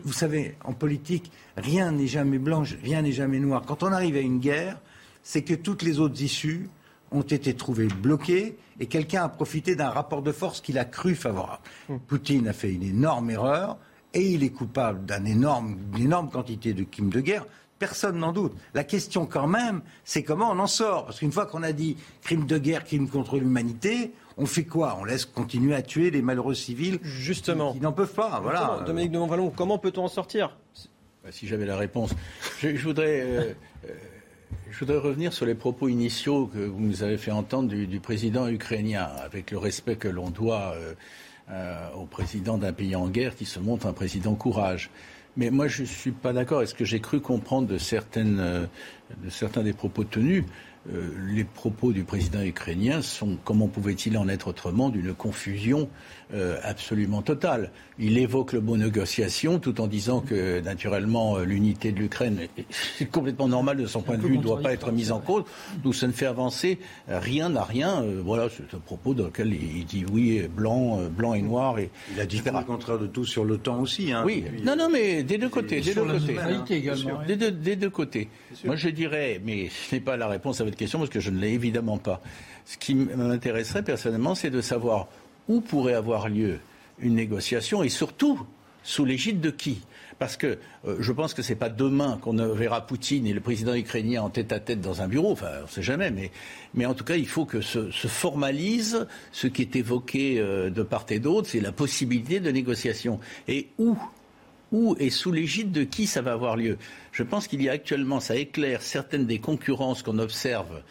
vous 0.03 0.13
savez, 0.13 0.55
en 0.63 0.73
politique, 0.73 1.31
rien 1.57 1.91
n'est 1.91 2.07
jamais 2.07 2.37
blanc, 2.37 2.63
rien 2.83 3.01
n'est 3.01 3.11
jamais 3.11 3.39
noir. 3.39 3.63
Quand 3.65 3.83
on 3.83 3.91
arrive 3.91 4.15
à 4.15 4.19
une 4.19 4.39
guerre, 4.39 4.79
c'est 5.23 5.43
que 5.43 5.53
toutes 5.53 5.81
les 5.81 5.99
autres 5.99 6.21
issues 6.21 6.69
ont 7.11 7.21
été 7.21 7.55
trouvées 7.55 7.87
bloquées 7.87 8.57
et 8.79 8.85
quelqu'un 8.85 9.23
a 9.23 9.29
profité 9.29 9.75
d'un 9.75 9.89
rapport 9.89 10.21
de 10.21 10.31
force 10.31 10.61
qu'il 10.61 10.77
a 10.77 10.85
cru 10.85 11.15
favorable. 11.15 11.61
Hum. 11.89 11.99
Poutine 11.99 12.47
a 12.47 12.53
fait 12.53 12.71
une 12.71 12.83
énorme 12.83 13.29
erreur 13.29 13.77
et 14.13 14.21
il 14.21 14.43
est 14.43 14.49
coupable 14.49 15.05
d'une 15.05 15.27
énorme, 15.27 15.77
énorme 15.97 16.29
quantité 16.29 16.73
de 16.73 16.83
crimes 16.83 17.09
de 17.09 17.21
guerre. 17.21 17.45
Personne 17.81 18.19
n'en 18.19 18.31
doute. 18.31 18.53
La 18.75 18.83
question 18.83 19.25
quand 19.25 19.47
même, 19.47 19.81
c'est 20.05 20.21
comment 20.21 20.51
on 20.51 20.59
en 20.59 20.67
sort. 20.67 21.05
Parce 21.05 21.17
qu'une 21.17 21.31
fois 21.31 21.47
qu'on 21.47 21.63
a 21.63 21.71
dit 21.71 21.97
crime 22.21 22.45
de 22.45 22.59
guerre, 22.59 22.83
crime 22.83 23.09
contre 23.09 23.39
l'humanité, 23.39 24.11
on 24.37 24.45
fait 24.45 24.65
quoi? 24.65 24.99
On 25.01 25.03
laisse 25.03 25.25
continuer 25.25 25.73
à 25.73 25.81
tuer 25.81 26.11
les 26.11 26.21
malheureux 26.21 26.53
civils 26.53 26.99
Justement. 27.01 27.73
qui, 27.73 27.79
n'en 27.79 27.91
peuvent 27.91 28.13
pas. 28.13 28.39
Voilà. 28.39 28.83
Dominique 28.85 29.11
de 29.11 29.17
Montvalon, 29.17 29.49
comment 29.49 29.79
peut-on 29.79 30.03
en 30.03 30.09
sortir? 30.09 30.55
Bah, 31.23 31.31
Si 31.31 31.47
j'avais 31.47 31.65
la 31.65 31.75
réponse. 31.75 32.13
Je, 32.59 32.67
voudrais, 32.83 33.21
euh, 33.21 33.53
euh, 33.85 33.93
je 34.69 34.77
voudrais 34.77 34.99
revenir 34.99 35.33
sur 35.33 35.47
les 35.47 35.55
propos 35.55 35.87
initiaux 35.87 36.45
que 36.53 36.59
vous 36.59 36.81
nous 36.81 37.01
avez 37.01 37.17
fait 37.17 37.31
entendre 37.31 37.69
du, 37.69 37.99
président 37.99 38.47
ukrainien, 38.47 39.09
avec 39.23 39.49
le 39.49 39.57
respect 39.57 39.95
que 39.95 40.07
l'on 40.07 40.29
doit 40.29 40.75
euh, 41.49 41.89
au 41.95 42.05
président 42.05 42.59
d'un 42.59 42.73
pays 42.73 42.95
en 42.95 43.09
guerre 43.09 43.35
qui 43.35 43.45
se 43.45 43.57
montre 43.57 43.87
un 43.87 43.93
président 43.93 44.35
courage. 44.35 44.91
Mais 45.37 45.49
moi, 45.49 45.67
je 45.67 45.81
ne 45.81 45.87
suis 45.87 46.11
pas 46.11 46.33
d'accord. 46.33 46.61
Est-ce 46.61 46.75
que 46.75 46.85
j'ai 46.85 46.99
cru 46.99 47.21
comprendre 47.21 47.69
euh, 47.71 48.65
de 49.23 49.29
certains 49.29 49.63
des 49.63 49.73
propos 49.73 50.03
tenus 50.03 50.43
euh, 50.89 51.09
les 51.29 51.43
propos 51.43 51.91
du 51.91 52.03
président 52.03 52.41
ukrainien 52.41 53.03
sont, 53.03 53.37
comment 53.43 53.67
pouvait-il 53.67 54.17
en 54.17 54.27
être 54.27 54.47
autrement, 54.47 54.89
d'une 54.89 55.13
confusion 55.13 55.89
euh, 56.33 56.57
absolument 56.63 57.21
totale. 57.21 57.71
Il 58.03 58.17
évoque 58.17 58.53
le 58.53 58.61
mot 58.61 58.77
négociation 58.77 59.59
tout 59.59 59.79
en 59.79 59.87
disant 59.87 60.21
que, 60.21 60.59
naturellement, 60.59 61.37
euh, 61.37 61.43
l'unité 61.45 61.91
de 61.91 61.99
l'Ukraine, 61.99 62.39
est 62.99 63.05
complètement 63.05 63.47
normal 63.47 63.77
de 63.77 63.85
son 63.85 64.01
point 64.01 64.17
de 64.17 64.23
vue, 64.23 64.37
ne 64.37 64.43
doit 64.43 64.59
pas 64.59 64.73
être 64.73 64.91
mise 64.91 65.11
en 65.11 65.19
cause. 65.19 65.43
Donc 65.83 65.95
ça 65.95 66.07
ne 66.07 66.11
fait 66.11 66.25
avancer 66.25 66.79
rien 67.07 67.55
à 67.55 67.63
rien. 67.63 68.03
voilà, 68.23 68.47
c'est 68.49 68.75
un 68.75 68.79
propos 68.79 69.13
dans 69.13 69.25
lequel 69.25 69.53
il 69.53 69.85
dit 69.85 70.03
oui, 70.11 70.41
blanc, 70.53 70.99
blanc 71.15 71.35
et 71.35 71.41
noir. 71.41 71.79
Et, 71.79 71.91
il 72.13 72.19
a 72.19 72.25
dit 72.25 72.41
le 72.43 72.63
contraire 72.65 72.97
de 72.97 73.07
tout 73.07 73.23
sur 73.23 73.45
l'OTAN 73.45 73.79
aussi. 73.79 74.11
Hein, 74.11 74.23
oui, 74.25 74.43
non, 74.63 74.75
non, 74.75 74.89
mais 74.91 75.23
des 75.23 75.37
deux 75.37 75.49
côtés. 75.49 75.81
Des 75.81 75.93
deux 75.93 76.03
côtés. 76.03 76.37
Des, 77.27 77.35
deux, 77.35 77.51
des 77.51 77.75
deux 77.75 77.89
côtés. 77.89 78.29
Moi, 78.65 78.75
je 78.75 78.89
dirais, 78.89 79.39
mais 79.45 79.69
ce 79.69 79.95
n'est 79.95 80.01
pas 80.01 80.17
la 80.17 80.27
réponse 80.27 80.59
à 80.59 80.65
question 80.71 80.99
parce 80.99 81.11
que 81.11 81.19
je 81.19 81.29
ne 81.29 81.39
l'ai 81.39 81.51
évidemment 81.51 81.97
pas. 81.97 82.21
Ce 82.65 82.77
qui 82.77 82.95
m'intéresserait 82.95 83.83
personnellement, 83.83 84.35
c'est 84.35 84.49
de 84.49 84.61
savoir 84.61 85.07
où 85.47 85.61
pourrait 85.61 85.93
avoir 85.93 86.29
lieu 86.29 86.59
une 87.01 87.15
négociation 87.15 87.83
et 87.83 87.89
surtout 87.89 88.39
sous 88.83 89.05
l'égide 89.05 89.41
de 89.41 89.49
qui? 89.49 89.81
Parce 90.19 90.37
que 90.37 90.59
euh, 90.85 90.97
je 90.99 91.11
pense 91.11 91.33
que 91.33 91.41
ce 91.41 91.49
n'est 91.49 91.59
pas 91.59 91.69
demain 91.69 92.19
qu'on 92.21 92.35
verra 92.53 92.85
Poutine 92.85 93.25
et 93.25 93.33
le 93.33 93.39
président 93.39 93.73
ukrainien 93.73 94.21
en 94.21 94.29
tête 94.29 94.51
à 94.51 94.59
tête 94.59 94.79
dans 94.79 95.01
un 95.01 95.07
bureau, 95.07 95.31
enfin 95.31 95.49
on 95.59 95.63
ne 95.63 95.67
sait 95.67 95.81
jamais, 95.81 96.11
mais, 96.75 96.85
en 96.85 96.93
tout 96.93 97.03
cas 97.03 97.15
il 97.15 97.27
faut 97.27 97.45
que 97.45 97.61
se, 97.61 97.89
formalise 97.89 99.07
ce 99.31 99.47
qui 99.47 99.63
est 99.63 99.75
évoqué 99.75 100.39
euh, 100.39 100.69
de 100.69 100.83
part 100.83 101.05
et 101.09 101.19
d'autre, 101.19 101.49
c'est 101.49 101.59
la 101.59 101.71
possibilité 101.71 102.39
de 102.39 102.51
négociation. 102.51 103.19
Et 103.47 103.69
où? 103.79 103.97
Où 104.71 104.95
et 104.99 105.09
sous 105.09 105.31
l'égide 105.31 105.71
de 105.71 105.83
qui 105.83 106.05
ça 106.05 106.21
va 106.21 106.33
avoir 106.33 106.55
lieu? 106.55 106.77
Je 107.11 107.23
pense 107.23 107.47
qu'il 107.47 107.61
y 107.61 107.67
a 107.67 107.71
actuellement, 107.71 108.19
ça 108.19 108.35
éclaire 108.35 108.81
certaines 108.81 109.25
des 109.25 109.39
concurrences 109.39 110.03
qu'on 110.03 110.19
observe 110.19 110.81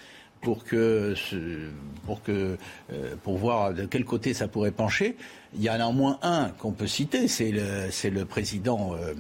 pour 0.41 0.65
que 0.65 1.15
pour 2.07 2.23
que 2.23 2.57
euh, 2.93 3.15
pour 3.23 3.37
voir 3.39 3.75
de 3.75 3.85
quel 3.85 4.05
côté 4.05 4.35
ça 4.35 4.49
pourrait 4.49 4.71
pencher. 4.71 5.17
Il 5.55 5.63
y 5.63 5.71
en 5.71 5.81
a 5.81 5.87
au 5.87 5.93
moins 5.93 6.19
un 6.23 6.51
qu'on 6.59 6.73
peut 6.73 6.87
citer, 6.87 7.29
c'est 7.29 7.51
le 7.51 7.91
c'est 7.91 8.11
le 8.11 8.25
président 8.25 8.95
euh, 8.95 9.15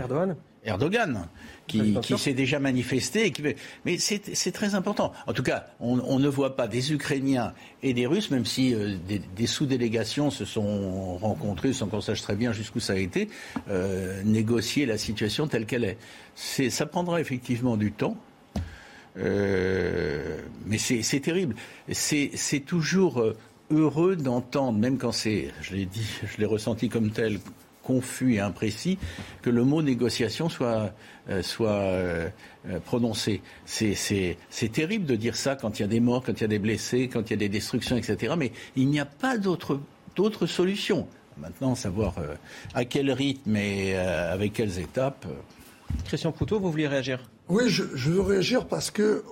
Erdogan. 0.00 0.36
Erdogan, 0.64 1.28
qui, 1.66 1.94
s'est 2.18 2.32
déjà 2.32 2.58
manifesté. 2.58 3.30
qui... 3.30 3.42
Mais 3.84 3.98
c'est 3.98 4.52
très 4.52 4.74
important. 4.74 5.12
En 5.26 5.32
tout 5.32 5.42
cas, 5.42 5.66
on, 5.80 6.18
ne 6.18 6.28
voit 6.28 6.56
pas 6.56 6.68
des 6.68 6.92
Ukrainiens 6.92 7.52
et 7.82 7.92
des 7.92 8.06
Russes, 8.06 8.30
même 8.30 8.46
si 8.46 8.74
euh, 8.74 8.96
des, 9.36 9.46
sous-délégations 9.46 10.30
se 10.30 10.44
sont 10.44 11.16
rencontrées, 11.18 11.72
sans 11.72 11.86
qu'on 11.86 12.00
sache 12.00 12.22
très 12.22 12.36
bien 12.36 12.52
jusqu'où 12.52 12.80
ça 12.80 12.94
a 12.94 12.96
été, 12.96 13.28
euh, 13.68 14.22
négocier 14.24 14.86
la 14.86 14.96
situation 14.98 15.46
telle 15.46 15.66
qu'elle 15.66 15.84
est. 15.84 15.98
Ça 16.34 16.86
prendra 16.86 17.20
effectivement 17.20 17.76
du 17.76 17.92
temps. 17.92 18.16
Euh, 19.16 20.38
mais 20.66 20.78
c'est 20.78 21.20
terrible. 21.20 21.54
C'est 21.92 22.64
toujours 22.66 23.24
heureux 23.70 24.16
d'entendre, 24.16 24.78
même 24.78 24.98
quand 24.98 25.12
c'est, 25.12 25.48
je 25.60 25.74
l'ai 25.74 25.86
dit, 25.86 26.06
je 26.26 26.38
l'ai 26.38 26.46
ressenti 26.46 26.88
comme 26.88 27.10
tel, 27.10 27.38
confus 27.84 28.34
et 28.34 28.40
imprécis 28.40 28.98
que 29.42 29.50
le 29.50 29.62
mot 29.62 29.82
négociation 29.82 30.48
soit, 30.48 30.92
euh, 31.28 31.42
soit 31.42 31.70
euh, 31.70 32.28
euh, 32.66 32.80
prononcé. 32.80 33.42
C'est 33.66 34.36
terrible 34.72 35.06
de 35.06 35.14
dire 35.14 35.36
ça 35.36 35.54
quand 35.54 35.78
il 35.78 35.82
y 35.82 35.84
a 35.84 35.88
des 35.88 36.00
morts, 36.00 36.22
quand 36.24 36.32
il 36.32 36.40
y 36.40 36.44
a 36.44 36.48
des 36.48 36.58
blessés, 36.58 37.08
quand 37.08 37.30
il 37.30 37.30
y 37.30 37.34
a 37.34 37.36
des 37.36 37.48
destructions, 37.48 37.96
etc. 37.96 38.34
Mais 38.36 38.50
il 38.74 38.88
n'y 38.88 39.00
a 39.00 39.04
pas 39.04 39.36
d'autre 39.38 40.46
solution. 40.46 41.06
Maintenant, 41.36 41.74
savoir 41.74 42.14
à 42.74 42.84
quel 42.84 43.10
rythme 43.10 43.56
et 43.56 43.96
avec 43.96 44.52
quelles 44.52 44.78
étapes. 44.78 45.26
Christian 46.04 46.30
Proutot, 46.30 46.60
vous 46.60 46.70
vouliez 46.70 46.86
réagir? 46.86 47.18
Oui, 47.50 47.68
je, 47.68 47.82
veux 47.82 48.22
réagir 48.22 48.66
parce 48.66 48.90
que 48.90 49.22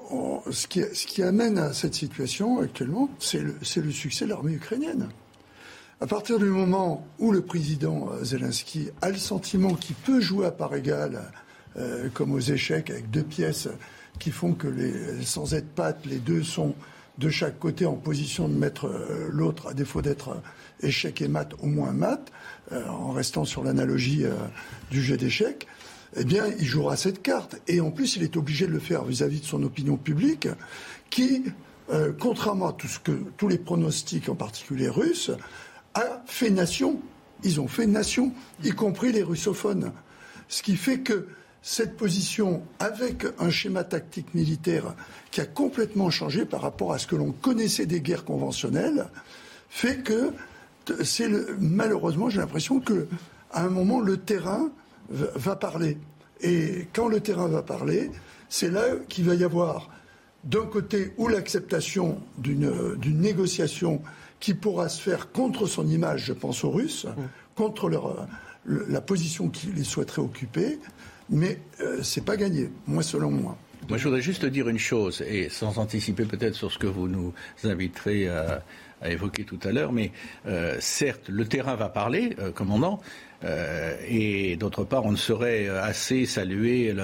ce, 0.51 0.67
qui, 0.67 1.23
amène 1.23 1.57
à 1.57 1.73
cette 1.73 1.95
situation 1.95 2.61
actuellement, 2.61 3.09
c'est 3.19 3.41
le, 3.41 3.91
succès 3.91 4.27
de 4.27 4.31
l'armée 4.31 4.53
ukrainienne. 4.53 5.09
À 6.03 6.07
partir 6.07 6.39
du 6.39 6.45
moment 6.45 7.07
où 7.19 7.33
le 7.33 7.41
président 7.41 8.11
euh, 8.13 8.23
Zelensky 8.23 8.91
a 9.01 9.09
le 9.09 9.17
sentiment 9.17 9.75
qu'il 9.75 9.95
peut 9.95 10.21
jouer 10.21 10.47
à 10.47 10.51
part 10.51 10.75
égale, 10.75 11.23
euh, 11.79 12.09
comme 12.13 12.33
aux 12.33 12.41
échecs, 12.41 12.91
avec 12.91 13.11
deux 13.11 13.23
pièces 13.23 13.69
qui 14.19 14.31
font 14.31 14.53
que 14.53 14.69
sans 15.23 15.55
être 15.55 15.69
pattes, 15.69 16.05
les 16.05 16.19
deux 16.19 16.43
sont 16.43 16.75
de 17.17 17.31
chaque 17.31 17.59
côté 17.59 17.87
en 17.87 17.95
position 17.95 18.47
de 18.47 18.55
mettre 18.55 18.89
euh, 18.89 19.29
l'autre, 19.31 19.69
à 19.69 19.75
défaut 19.75 20.03
d'être 20.03 20.37
échec 20.83 21.23
et 21.23 21.29
mat, 21.29 21.55
au 21.63 21.67
moins 21.67 21.93
mat, 21.93 22.31
en 22.73 23.13
restant 23.13 23.45
sur 23.45 23.63
l'analogie 23.63 24.25
du 24.91 25.03
jeu 25.03 25.17
d'échecs, 25.17 25.69
eh 26.17 26.25
bien, 26.25 26.47
il 26.59 26.65
jouera 26.65 26.97
cette 26.97 27.23
carte. 27.23 27.57
Et 27.69 27.81
en 27.81 27.91
plus, 27.91 28.17
il 28.17 28.23
est 28.23 28.37
obligé 28.37 28.67
de 28.67 28.73
le 28.73 28.81
faire 28.81 29.05
vis-à-vis 29.05 29.41
de 29.41 29.47
son 29.47 29.63
opinion 29.63 29.97
publique, 29.97 30.49
qui, 31.11 31.45
contrairement 32.19 32.69
à 32.69 32.73
tout 32.73 32.89
ce 32.89 32.99
que, 32.99 33.13
tous 33.37 33.49
les 33.49 33.59
pronostics, 33.59 34.29
en 34.29 34.35
particulier 34.35 34.89
russes, 34.89 35.31
a 35.95 36.23
fait 36.27 36.51
nation. 36.51 37.01
Ils 37.45 37.61
ont 37.61 37.69
fait 37.69 37.87
nation, 37.87 38.33
y 38.63 38.71
compris 38.71 39.13
les 39.13 39.23
russophones. 39.23 39.93
Ce 40.49 40.63
qui 40.63 40.77
fait 40.77 41.01
que 41.01 41.27
cette 41.63 41.97
position, 41.97 42.63
avec 42.79 43.25
un 43.39 43.51
schéma 43.51 43.85
tactique 43.85 44.35
militaire 44.35 44.95
qui 45.31 45.41
a 45.41 45.47
complètement 45.47 46.11
changé 46.11 46.45
par 46.45 46.61
rapport 46.61 46.93
à 46.93 46.99
ce 46.99 47.07
que 47.07 47.17
l'on 47.17 47.33
connaissait 47.33 47.87
des 47.87 48.01
guerres 48.01 48.25
conventionnelles, 48.25 49.09
fait 49.69 50.03
que 50.03 50.33
malheureusement, 51.61 52.29
j'ai 52.29 52.41
l'impression 52.41 52.81
que 52.81 53.07
à 53.53 53.65
un 53.65 53.71
moment 53.71 54.01
le 54.01 54.17
terrain 54.17 54.71
va 55.13 55.57
parler. 55.57 55.99
Et 56.41 56.87
quand 56.93 57.09
le 57.09 57.21
terrain 57.21 57.49
va 57.49 57.63
parler, 57.63 58.11
c'est 58.49 58.71
là 58.71 58.83
qu'il 59.09 59.25
va 59.25 59.35
y 59.35 59.45
avoir 59.45 59.91
d'un 60.45 60.67
côté 60.67 61.13
ou 61.19 61.29
l'acceptation 61.29 62.21
d'une 62.39 63.21
négociation 63.21 64.03
qui 64.41 64.55
pourra 64.55 64.89
se 64.89 65.01
faire 65.01 65.31
contre 65.31 65.67
son 65.67 65.87
image, 65.87 66.25
je 66.25 66.33
pense 66.33 66.65
aux 66.65 66.71
Russes, 66.71 67.07
contre 67.55 67.89
leur, 67.89 68.27
la 68.67 69.01
position 69.01 69.49
qu'ils 69.49 69.85
souhaiteraient 69.85 70.23
occuper, 70.23 70.79
mais 71.31 71.59
euh, 71.81 72.03
c'est 72.03 72.25
pas 72.25 72.37
gagné, 72.37 72.71
moi 72.87 73.03
selon 73.03 73.31
moi. 73.31 73.57
Moi, 73.89 73.99
je 73.99 74.05
voudrais 74.05 74.21
juste 74.21 74.45
dire 74.45 74.69
une 74.69 74.79
chose, 74.79 75.23
et 75.27 75.49
sans 75.49 75.79
anticiper 75.79 76.25
peut-être 76.25 76.55
sur 76.55 76.71
ce 76.71 76.79
que 76.79 76.87
vous 76.87 77.09
nous 77.09 77.33
inviterez 77.65 78.29
à, 78.29 78.63
évoquer 79.05 79.43
tout 79.43 79.59
à 79.65 79.73
l'heure, 79.73 79.93
mais 79.93 80.13
euh, 80.47 80.77
certes, 80.79 81.29
le 81.29 81.45
terrain 81.45 81.75
va 81.75 81.89
parler, 81.89 82.37
euh, 82.39 82.53
commandant, 82.53 83.01
et 84.09 84.57
d'autre 84.57 84.85
part, 84.85 85.05
on 85.05 85.13
ne 85.13 85.17
saurait 85.17 85.69
assez 85.69 86.27
saluer 86.27 86.95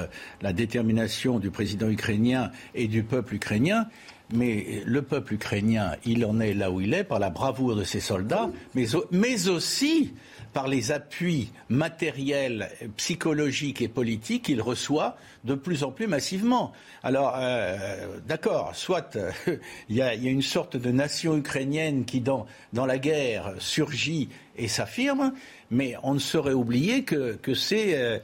la 0.41 0.53
détermination 0.53 1.39
du 1.39 1.51
président 1.51 1.89
ukrainien 1.89 2.51
et 2.75 2.87
du 2.87 3.03
peuple 3.03 3.35
ukrainien 3.35 3.89
mais 4.33 4.83
le 4.85 5.03
peuple 5.03 5.35
ukrainien, 5.35 5.93
il 6.05 6.25
en 6.25 6.41
est 6.41 6.55
là 6.55 6.71
où 6.71 6.81
il 6.81 6.95
est 6.95 7.05
par 7.05 7.19
la 7.19 7.31
bravoure 7.31 7.75
de 7.75 7.85
ses 7.85 8.01
soldats, 8.01 8.51
mais, 8.75 9.49
aussi 9.49 10.13
par 10.53 10.67
les 10.67 10.93
appuis 10.93 11.51
matériels, 11.69 12.71
psychologiques 12.97 13.83
et 13.83 13.89
politiques 13.89 14.45
qu'il 14.45 14.63
reçoit 14.63 15.17
de 15.45 15.55
plus 15.55 15.85
en 15.85 15.93
plus 15.93 16.07
massivement. 16.07 16.73
Alors, 17.03 17.35
euh, 17.39 18.19
d'accord, 18.27 18.75
soit 18.75 19.17
euh, 19.17 19.31
il 19.89 19.97
y, 19.97 20.03
a 20.03 20.15
une 20.15 20.43
sorte 20.43 20.77
de 20.77 20.91
nation 20.91 21.37
ukrainienne 21.37 22.05
qui, 22.05 22.21
dans 22.21 22.47
la 22.75 22.99
guerre, 22.99 23.55
surgit 23.59 24.31
et 24.57 24.69
s'affirme, 24.69 25.33
mais 25.71 25.95
on 26.03 26.15
ne 26.15 26.19
saurait 26.19 26.55
oublier 26.55 27.05
que, 27.05 27.35
que 27.35 27.55
c'est 27.55 27.97
euh, 27.97 28.19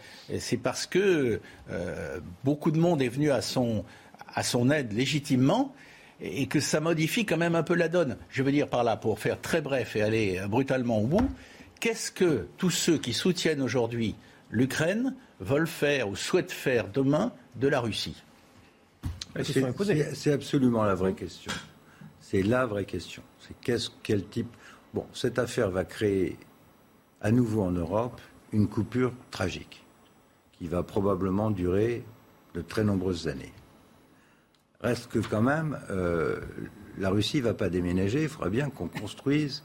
parce 0.62 0.86
que 0.86 1.40
beaucoup 2.42 2.70
de 2.70 2.78
monde 2.78 3.02
est 3.02 3.08
venu 3.08 3.30
à 3.30 3.42
son, 3.42 3.84
à 4.34 4.42
son 4.42 4.70
aide 4.70 4.92
légitimement 4.92 5.74
et 6.20 6.46
que 6.46 6.60
ça 6.60 6.80
modifie 6.80 7.26
quand 7.26 7.36
même 7.36 7.54
un 7.54 7.62
peu 7.62 7.74
la 7.74 7.88
donne. 7.88 8.16
Je 8.30 8.42
veux 8.42 8.52
dire 8.52 8.68
par 8.68 8.84
là, 8.84 8.96
pour 8.96 9.18
faire 9.18 9.40
très 9.40 9.60
bref 9.60 9.96
et 9.96 10.02
aller 10.02 10.40
brutalement 10.48 11.00
au 11.00 11.06
bout, 11.06 11.28
qu'est-ce 11.80 12.10
que 12.10 12.46
tous 12.56 12.70
ceux 12.70 12.98
qui 12.98 13.12
soutiennent 13.12 13.62
aujourd'hui 13.62 14.14
l'Ukraine 14.50 15.14
veulent 15.40 15.66
faire 15.66 16.08
ou 16.08 16.16
souhaitent 16.16 16.52
faire 16.52 16.88
demain 16.88 17.32
de 17.56 17.68
la 17.68 17.80
Russie? 17.80 18.22
C'est 19.42 20.32
absolument 20.32 20.84
la 20.84 20.94
vraie 20.94 21.14
question. 21.14 21.52
C'est 22.20 22.42
la 22.42 22.66
vraie 22.66 22.84
question. 22.84 23.22
C'est 23.40 23.54
qu'est-ce, 23.60 23.90
quel 24.02 24.26
type? 24.26 24.48
Bon, 24.94 25.06
cette 25.12 25.38
affaire 25.38 25.70
va 25.70 25.84
créer 25.84 26.38
à 27.24 27.32
nouveau 27.32 27.62
en 27.62 27.72
Europe 27.72 28.20
une 28.52 28.68
coupure 28.68 29.12
tragique 29.32 29.84
qui 30.52 30.68
va 30.68 30.84
probablement 30.84 31.50
durer 31.50 32.04
de 32.54 32.60
très 32.60 32.84
nombreuses 32.84 33.26
années. 33.26 33.52
Reste 34.80 35.08
que 35.08 35.18
quand 35.18 35.42
même, 35.42 35.78
euh, 35.90 36.40
la 36.98 37.08
Russie 37.08 37.38
ne 37.38 37.44
va 37.44 37.54
pas 37.54 37.70
déménager. 37.70 38.22
Il 38.22 38.28
faudra 38.28 38.50
bien 38.50 38.68
qu'on 38.68 38.86
construise 38.86 39.64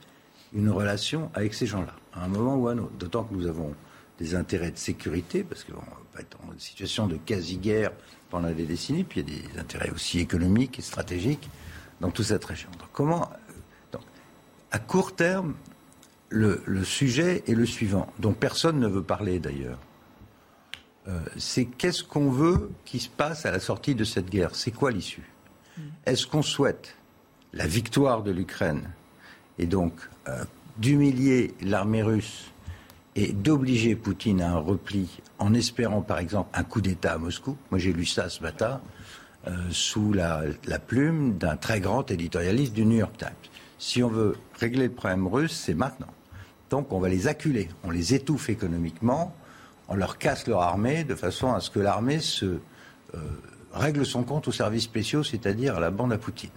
une 0.53 0.70
relation 0.70 1.30
avec 1.34 1.53
ces 1.53 1.68
gens-là, 1.68 1.93
à 2.14 2.24
un 2.24 2.30
moment 2.30 2.55
ou 2.55 2.70
à 2.70 2.72
un 2.72 2.78
autre. 2.80 2.93
D'autant 2.97 3.26
que 3.26 3.34
nous 3.34 3.45
avons 3.45 3.76
des 4.18 4.34
intérêts 4.34 4.72
de 4.72 4.78
sécurité, 4.78 5.43
parce 5.43 5.66
qu'on 5.66 5.74
va 6.14 6.22
être 6.22 6.38
en 6.41 6.57
situation 6.57 7.07
de 7.07 7.18
quasi-guerre 7.18 7.91
pendant 8.30 8.49
des 8.51 8.66
décennies, 8.66 9.03
puis 9.03 9.22
il 9.22 9.34
y 9.34 9.38
a 9.38 9.41
des 9.41 9.60
intérêts 9.60 9.91
aussi 9.91 10.20
économiques 10.20 10.80
et 10.80 10.82
stratégiques 10.82 11.49
dans 11.99 12.10
toute 12.10 12.26
cette 12.26 12.45
région. 12.45 12.70
Donc, 12.80 12.89
comment, 12.93 13.30
donc, 13.91 14.01
à 14.72 14.80
court 14.80 15.14
terme, 15.16 15.53
le, 16.30 16.84
sujet 16.84 17.43
est 17.47 17.53
le 17.53 17.65
suivant, 17.65 18.11
dont 18.19 18.34
personne 18.34 18.80
ne 18.80 18.88
veut 18.88 19.03
parler 19.03 19.39
d'ailleurs. 19.39 19.80
Euh, 21.07 21.19
c'est 21.38 21.65
qu'est-ce 21.65 22.03
qu'on 22.03 22.30
veut 22.30 22.71
qui 22.86 22.99
se 22.99 23.09
passe 23.09 23.45
à 23.45 23.51
la 23.51 23.59
sortie 23.59 23.95
de 23.95 24.03
cette 24.03 24.30
guerre? 24.30 24.53
C'est 24.53 24.71
quoi 24.71 24.91
l'issue? 24.91 25.30
Mm. 25.77 25.82
Est-ce 26.05 26.27
qu'on 26.27 26.41
souhaite 26.41 26.95
la 27.53 27.65
victoire 27.65 28.21
de 28.21 28.32
l'Ukraine 28.32 28.89
et 29.57 29.65
donc 29.65 29.93
euh, 30.27 30.43
d'humilier 30.77 31.53
l'armée 31.61 32.03
russe 32.03 32.51
et 33.15 33.34
d'obliger 33.34 33.95
Poutine 33.95 34.41
à 34.41 34.51
un 34.51 34.59
repli 34.59 35.19
en 35.39 35.53
espérant 35.53 36.01
par 36.01 36.19
exemple 36.19 36.49
un 36.53 36.63
coup 36.63 36.82
d'État 36.82 37.13
à 37.13 37.17
Moscou? 37.17 37.57
Moi 37.71 37.80
j'ai 37.80 37.93
lu 37.93 38.05
ça 38.05 38.30
ce 38.30 38.43
matin 38.43 38.82
euh, 39.47 39.55
sous 39.71 40.13
la, 40.13 40.43
plume 40.86 41.38
d'un 41.38 41.55
très 41.55 41.80
grand 41.80 42.11
éditorialiste 42.11 42.73
du 42.73 42.86
New 42.86 42.97
York 42.97 43.17
Times. 43.17 43.30
Si 43.77 44.03
on 44.03 44.09
veut 44.09 44.36
régler 44.59 44.88
le 44.88 44.93
problème 44.93 45.27
russe, 45.27 45.53
c'est 45.65 45.73
maintenant. 45.73 46.13
Donc 46.70 46.91
on 46.91 46.99
va 46.99 47.09
les 47.09 47.28
acculer, 47.28 47.70
on 47.84 47.89
les 47.89 48.13
étouffe 48.13 48.49
économiquement, 48.49 49.36
on 49.88 49.95
leur 49.95 50.17
casse 50.17 50.47
leur 50.47 50.61
armée 50.61 51.03
de 51.03 51.15
façon 51.15 51.53
à 51.53 51.59
ce 51.59 51.70
que 51.70 51.80
l'armée 51.80 52.20
se 52.20 52.45
euh, 52.45 52.59
règle 53.74 54.05
son 54.05 54.24
compte 54.24 54.47
aux 54.47 54.51
services 54.51 54.84
spéciaux, 54.84 55.24
c'est-à-dire 55.24 55.78
à 55.78 55.80
la 55.80 55.89
bande 55.89 56.13
à 56.13 56.17
Poutine, 56.17 56.49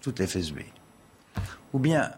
toute 0.00 0.24
FSB. 0.24 0.60
Ou 1.72 1.78
bien 1.78 2.12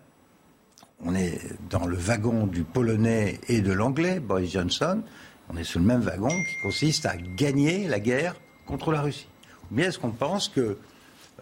on 1.05 1.15
est 1.15 1.41
dans 1.71 1.87
le 1.87 1.97
wagon 1.97 2.47
du 2.47 2.65
polonais 2.65 3.41
et 3.49 3.61
de 3.61 3.73
l'anglais, 3.73 4.21
Boris 4.21 4.53
Johnson, 4.53 5.03
on 5.49 5.57
est 5.57 5.65
sur 5.65 5.81
le 5.81 5.87
même 5.87 6.01
wagon 6.01 6.29
qui 6.29 6.63
consiste 6.63 7.07
à 7.07 7.17
gagner 7.17 7.87
la 7.89 8.01
guerre 8.01 8.35
contre 8.67 8.93
la 8.93 9.01
Russie. 9.01 9.29
Ou 9.71 9.77
bien 9.77 9.89
est-ce 9.89 9.99
qu'on 9.99 10.11
pense 10.11 10.49
que 10.49 10.77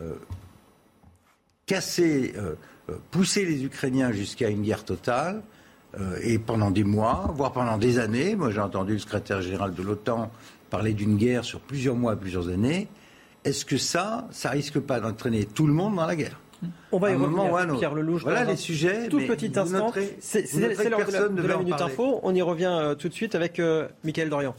euh, 0.00 0.14
casser, 1.64 2.34
euh, 2.36 2.54
pousser 3.10 3.44
les 3.44 3.64
Ukrainiens 3.64 4.12
jusqu'à 4.12 4.48
une 4.48 4.62
guerre 4.62 4.84
totale, 4.84 5.42
euh, 5.98 6.18
et 6.22 6.38
pendant 6.38 6.70
des 6.70 6.84
mois, 6.84 7.32
voire 7.34 7.52
pendant 7.52 7.78
des 7.78 7.98
années. 7.98 8.36
Moi, 8.36 8.50
j'ai 8.50 8.60
entendu 8.60 8.94
le 8.94 8.98
secrétaire 8.98 9.40
général 9.40 9.74
de 9.74 9.82
l'OTAN 9.82 10.30
parler 10.70 10.92
d'une 10.92 11.16
guerre 11.16 11.44
sur 11.44 11.60
plusieurs 11.60 11.94
mois, 11.94 12.16
plusieurs 12.16 12.48
années. 12.48 12.88
Est-ce 13.44 13.64
que 13.64 13.78
ça, 13.78 14.26
ça 14.30 14.50
risque 14.50 14.80
pas 14.80 15.00
d'entraîner 15.00 15.44
tout 15.44 15.66
le 15.66 15.72
monde 15.72 15.96
dans 15.96 16.06
la 16.06 16.16
guerre? 16.16 16.40
On 16.92 16.98
va 16.98 17.10
y 17.10 17.14
revenir, 17.14 17.78
Pierre 17.78 17.94
Lelouch. 17.94 18.22
Voilà 18.22 18.44
les 18.44 18.56
sujets. 18.56 19.08
Tout 19.08 19.20
petit 19.20 19.52
instant. 19.58 19.92
C'est 20.20 20.44
l'heure 20.88 21.06
de, 21.30 21.42
la, 21.42 21.56
Minute 21.58 21.80
Info. 21.80 22.20
On 22.22 22.34
y 22.34 22.42
revient 22.42 22.72
euh, 22.72 22.94
tout 22.94 23.08
de 23.08 23.14
suite 23.14 23.34
avec 23.34 23.60
euh, 23.60 23.88
Michael 24.04 24.30
Dorian. 24.30 24.54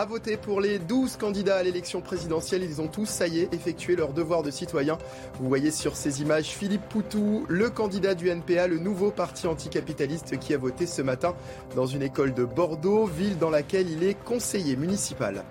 À 0.00 0.04
voter 0.04 0.36
pour 0.36 0.60
les 0.60 0.78
12 0.78 1.16
candidats 1.16 1.56
à 1.56 1.62
l'élection 1.64 2.00
présidentielle, 2.00 2.62
ils 2.62 2.80
ont 2.80 2.86
tous, 2.86 3.06
ça 3.06 3.26
y 3.26 3.40
est, 3.40 3.52
effectué 3.52 3.96
leur 3.96 4.12
devoir 4.12 4.44
de 4.44 4.50
citoyen. 4.52 4.96
Vous 5.40 5.48
voyez 5.48 5.72
sur 5.72 5.96
ces 5.96 6.22
images 6.22 6.50
Philippe 6.50 6.88
Poutou, 6.88 7.44
le 7.48 7.68
candidat 7.68 8.14
du 8.14 8.28
NPA, 8.28 8.68
le 8.68 8.78
nouveau 8.78 9.10
parti 9.10 9.48
anticapitaliste 9.48 10.38
qui 10.38 10.54
a 10.54 10.56
voté 10.56 10.86
ce 10.86 11.02
matin 11.02 11.34
dans 11.74 11.86
une 11.86 12.02
école 12.02 12.32
de 12.32 12.44
Bordeaux, 12.44 13.06
ville 13.06 13.38
dans 13.38 13.50
laquelle 13.50 13.90
il 13.90 14.04
est 14.04 14.14
conseiller 14.14 14.76
municipal. 14.76 15.42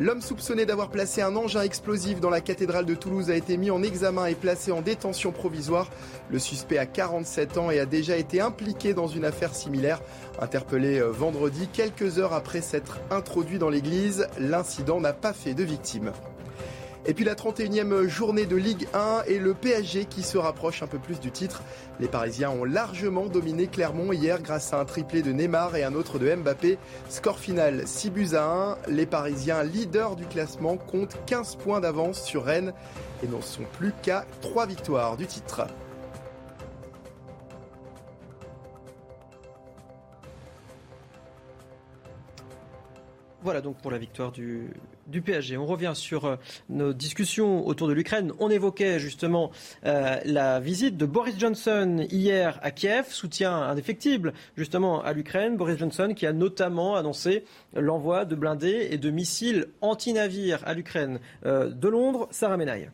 L'homme 0.00 0.22
soupçonné 0.22 0.64
d'avoir 0.64 0.88
placé 0.88 1.20
un 1.20 1.36
engin 1.36 1.60
explosif 1.60 2.20
dans 2.20 2.30
la 2.30 2.40
cathédrale 2.40 2.86
de 2.86 2.94
Toulouse 2.94 3.28
a 3.28 3.36
été 3.36 3.58
mis 3.58 3.70
en 3.70 3.82
examen 3.82 4.24
et 4.24 4.34
placé 4.34 4.72
en 4.72 4.80
détention 4.80 5.30
provisoire. 5.30 5.90
Le 6.30 6.38
suspect 6.38 6.78
a 6.78 6.86
47 6.86 7.58
ans 7.58 7.70
et 7.70 7.78
a 7.78 7.84
déjà 7.84 8.16
été 8.16 8.40
impliqué 8.40 8.94
dans 8.94 9.08
une 9.08 9.26
affaire 9.26 9.54
similaire. 9.54 10.00
Interpellé 10.40 11.00
euh, 11.00 11.10
vendredi, 11.10 11.68
quelques 11.70 12.18
heures 12.18 12.32
après 12.32 12.62
s'être 12.62 12.98
introduit 13.10 13.58
dans 13.58 13.68
l'église, 13.68 14.26
l'incident 14.38 15.00
n'a 15.00 15.12
pas 15.12 15.34
fait 15.34 15.52
de 15.52 15.64
victimes. 15.64 16.12
Et 17.06 17.14
puis 17.14 17.24
la 17.24 17.34
31e 17.34 18.06
journée 18.06 18.44
de 18.44 18.56
Ligue 18.56 18.86
1 18.92 19.22
et 19.26 19.38
le 19.38 19.54
PSG 19.54 20.04
qui 20.04 20.22
se 20.22 20.36
rapproche 20.36 20.82
un 20.82 20.86
peu 20.86 20.98
plus 20.98 21.18
du 21.18 21.30
titre. 21.30 21.62
Les 21.98 22.08
Parisiens 22.08 22.50
ont 22.50 22.64
largement 22.64 23.26
dominé 23.26 23.68
Clermont 23.68 24.12
hier 24.12 24.42
grâce 24.42 24.74
à 24.74 24.80
un 24.80 24.84
triplé 24.84 25.22
de 25.22 25.32
Neymar 25.32 25.76
et 25.76 25.82
un 25.82 25.94
autre 25.94 26.18
de 26.18 26.34
Mbappé. 26.34 26.78
Score 27.08 27.38
final 27.38 27.86
6 27.86 28.10
buts 28.10 28.34
à 28.34 28.44
1. 28.44 28.78
Les 28.88 29.06
Parisiens, 29.06 29.62
leaders 29.62 30.14
du 30.14 30.26
classement, 30.26 30.76
comptent 30.76 31.16
15 31.24 31.56
points 31.56 31.80
d'avance 31.80 32.22
sur 32.22 32.44
Rennes 32.44 32.74
et 33.24 33.28
n'en 33.28 33.40
sont 33.40 33.64
plus 33.78 33.92
qu'à 34.02 34.26
3 34.42 34.66
victoires 34.66 35.16
du 35.16 35.26
titre. 35.26 35.66
Voilà 43.42 43.62
donc 43.62 43.78
pour 43.78 43.90
la 43.90 43.96
victoire 43.96 44.32
du, 44.32 44.70
du 45.10 45.22
PSG. 45.22 45.56
On 45.56 45.66
revient 45.66 45.92
sur 45.94 46.24
euh, 46.24 46.36
nos 46.68 46.92
discussions 46.92 47.66
autour 47.66 47.88
de 47.88 47.92
l'Ukraine. 47.92 48.32
On 48.38 48.48
évoquait 48.50 48.98
justement 48.98 49.50
euh, 49.84 50.18
la 50.24 50.60
visite 50.60 50.96
de 50.96 51.06
Boris 51.06 51.38
Johnson 51.38 52.06
hier 52.10 52.58
à 52.62 52.70
Kiev, 52.70 53.06
soutien 53.08 53.52
indéfectible 53.54 54.32
justement 54.56 55.02
à 55.02 55.12
l'Ukraine. 55.12 55.56
Boris 55.56 55.78
Johnson 55.78 56.12
qui 56.16 56.26
a 56.26 56.32
notamment 56.32 56.96
annoncé 56.96 57.44
l'envoi 57.74 58.24
de 58.24 58.34
blindés 58.34 58.88
et 58.90 58.98
de 58.98 59.10
missiles 59.10 59.66
anti-navires 59.80 60.62
à 60.64 60.74
l'Ukraine. 60.74 61.20
Euh, 61.44 61.68
de 61.68 61.88
Londres, 61.88 62.28
Sarah 62.30 62.56
Menaille 62.56 62.90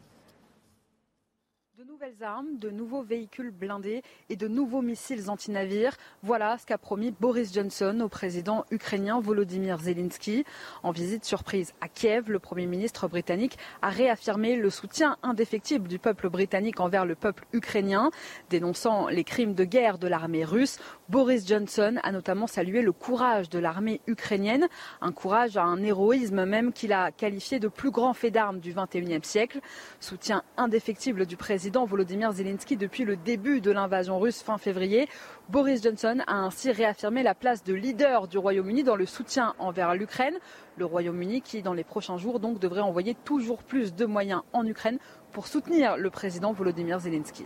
nouvelles 2.07 2.25
armes, 2.25 2.59
de 2.59 2.71
nouveaux 2.71 3.03
véhicules 3.03 3.51
blindés 3.51 4.03
et 4.29 4.37
de 4.37 4.47
nouveaux 4.47 4.83
missiles 4.83 5.29
anti-navires. 5.29 5.97
Voilà 6.23 6.57
ce 6.59 6.67
qu'a 6.67 6.79
promis 6.79 7.11
Boris 7.11 7.53
Johnson 7.53 8.01
au 8.01 8.09
président 8.09 8.65
ukrainien 8.71 9.21
Volodymyr 9.21 9.81
Zelensky. 9.81 10.45
En 10.83 10.93
visite 10.93 11.25
surprise 11.25 11.73
à 11.81 11.89
Kiev, 11.89 12.31
le 12.31 12.39
Premier 12.39 12.67
ministre 12.67 13.09
britannique 13.09 13.59
a 13.83 13.89
réaffirmé 13.89 14.57
le 14.57 14.71
soutien 14.71 15.17
indéfectible 15.23 15.89
du 15.89 15.99
peuple 15.99 16.29
britannique 16.29 16.81
envers 16.81 17.07
le 17.07 17.15
peuple 17.15 17.45
ukrainien. 17.53 18.11
Dénonçant 18.51 19.09
les 19.09 19.25
crimes 19.25 19.55
de 19.55 19.65
guerre 19.65 19.99
de 19.99 20.07
l'armée 20.07 20.45
russe, 20.45 20.79
Boris 21.09 21.47
Johnson 21.47 21.97
a 22.03 22.13
notamment 22.13 22.47
salué 22.47 22.83
le 22.83 22.93
courage 22.93 23.49
de 23.49 23.59
l'armée 23.59 24.01
ukrainienne, 24.07 24.69
un 25.01 25.13
courage, 25.13 25.57
un 25.57 25.83
héroïsme 25.83 26.45
même 26.45 26.73
qu'il 26.73 26.93
a 26.93 27.11
qualifié 27.11 27.59
de 27.59 27.69
plus 27.69 27.91
grand 27.91 28.15
fait 28.15 28.31
d'armes 28.31 28.61
du 28.61 28.75
XXIe 28.75 29.21
siècle. 29.23 29.61
Soutien 29.99 30.43
indéfectible 30.57 31.27
du 31.27 31.37
président 31.37 31.85
Volodymyr 31.85 31.96
Zelensky 32.05 32.77
depuis 32.77 33.05
le 33.05 33.17
début 33.17 33.61
de 33.61 33.71
l'invasion 33.71 34.19
russe 34.19 34.43
fin 34.43 34.59
février. 34.59 35.09
Boris 35.49 35.83
Johnson 35.83 36.19
a 36.27 36.35
ainsi 36.35 36.71
réaffirmé 36.71 37.23
la 37.23 37.35
place 37.35 37.63
de 37.65 37.75
leader 37.75 38.29
du 38.29 38.39
Royaume-Uni 38.39 38.85
dans 38.85 38.97
le 38.97 39.07
soutien 39.07 39.55
envers 39.59 39.95
l'Ukraine. 39.95 40.37
Le 40.77 40.85
Royaume-Uni 40.85 41.43
qui, 41.43 41.63
dans 41.63 41.75
les 41.75 41.85
prochains 41.85 42.19
jours, 42.19 42.41
donc, 42.41 42.59
devrait 42.59 42.81
envoyer 42.81 43.15
toujours 43.15 43.63
plus 43.63 43.95
de 43.95 44.07
moyens 44.07 44.43
en 44.53 44.67
Ukraine 44.67 44.99
pour 45.33 45.47
soutenir 45.47 45.97
le 45.97 46.11
président 46.11 46.53
Volodymyr 46.53 47.01
Zelensky. 47.01 47.45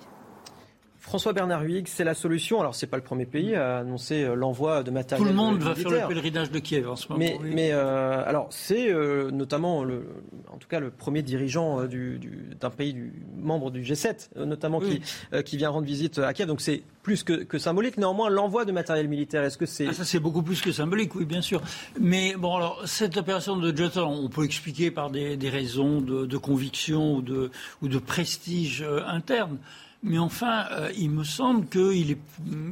François 1.01 1.33
Bernard 1.33 1.63
Huyghe, 1.63 1.89
c'est 1.89 2.05
la 2.05 2.15
solution. 2.15 2.61
Alors, 2.61 2.75
c'est 2.75 2.87
pas 2.87 2.99
le 2.99 3.03
premier 3.03 3.25
pays 3.25 3.55
à 3.55 3.79
annoncer 3.79 4.23
euh, 4.23 4.35
l'envoi 4.35 4.83
de 4.83 4.91
matériel. 4.91 5.27
Tout 5.27 5.33
le 5.33 5.37
monde 5.37 5.59
va 5.59 5.75
faire 5.75 5.91
le 5.91 6.07
pèlerinage 6.07 6.51
de 6.51 6.59
Kiev 6.59 6.89
en 6.89 6.97
ce 6.97 7.09
moment. 7.09 7.19
Mais, 7.19 7.39
mais 7.43 7.71
euh, 7.73 8.23
alors, 8.27 8.49
c'est 8.51 8.93
euh, 8.93 9.31
notamment, 9.31 9.83
le, 9.83 10.05
en 10.53 10.59
tout 10.59 10.69
cas, 10.69 10.79
le 10.79 10.91
premier 10.91 11.23
dirigeant 11.23 11.85
du, 11.87 12.21
d'un 12.61 12.69
pays 12.69 12.93
du, 12.93 13.15
membre 13.39 13.71
du 13.71 13.83
G7, 13.83 14.45
notamment, 14.45 14.81
qui, 14.81 15.01
qui 15.45 15.57
vient 15.57 15.71
rendre 15.71 15.87
visite 15.87 16.19
à 16.19 16.35
Kiev. 16.35 16.47
Donc, 16.47 16.61
c'est 16.61 16.83
plus 17.03 17.23
que, 17.23 17.45
que 17.45 17.59
symbolique. 17.59 17.97
Néanmoins, 17.97 18.29
l'envoi 18.29 18.67
de 18.67 18.73
matériel 18.73 19.09
militaire, 19.09 19.43
est-ce 19.43 19.57
que 19.57 19.67
c'est. 19.67 19.87
Ah, 19.89 19.93
ça, 19.95 20.05
c'est 20.05 20.21
beaucoup 20.21 20.43
plus 20.43 20.61
que 20.61 20.71
symbolique, 20.71 21.15
oui, 21.15 21.25
bien 21.25 21.41
sûr. 21.41 21.63
Mais 21.99 22.35
bon, 22.37 22.57
alors, 22.57 22.83
cette 22.85 23.17
opération 23.17 23.57
de 23.57 23.75
Johnson, 23.75 24.03
on 24.03 24.29
peut 24.29 24.45
expliquer 24.45 24.91
par 24.91 25.11
des, 25.11 25.39
des 25.39 25.49
raisons 25.49 26.03
de, 26.03 26.27
de, 26.27 26.37
conviction 26.37 27.17
ou 27.17 27.23
de, 27.23 27.51
ou 27.81 27.89
de 27.89 27.99
prestige 27.99 28.85
interne. 29.07 29.57
Mais 30.03 30.19
enfin, 30.19 30.67
euh, 30.73 30.91
il 30.97 31.11
me 31.11 31.25
semble 31.25 31.67
qu'il 31.67 32.11
est, 32.11 32.19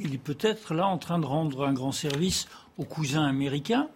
il 0.01 0.15
est 0.15 0.23
peut-être 0.23 0.75
là 0.75 0.87
en 0.87 0.99
train 0.99 1.19
de 1.19 1.27
rendre 1.27 1.67
un 1.67 1.73
grand 1.73 1.93
service 1.93 2.49
aux 2.79 2.85
cousins 2.85 3.25
américains. 3.27 3.89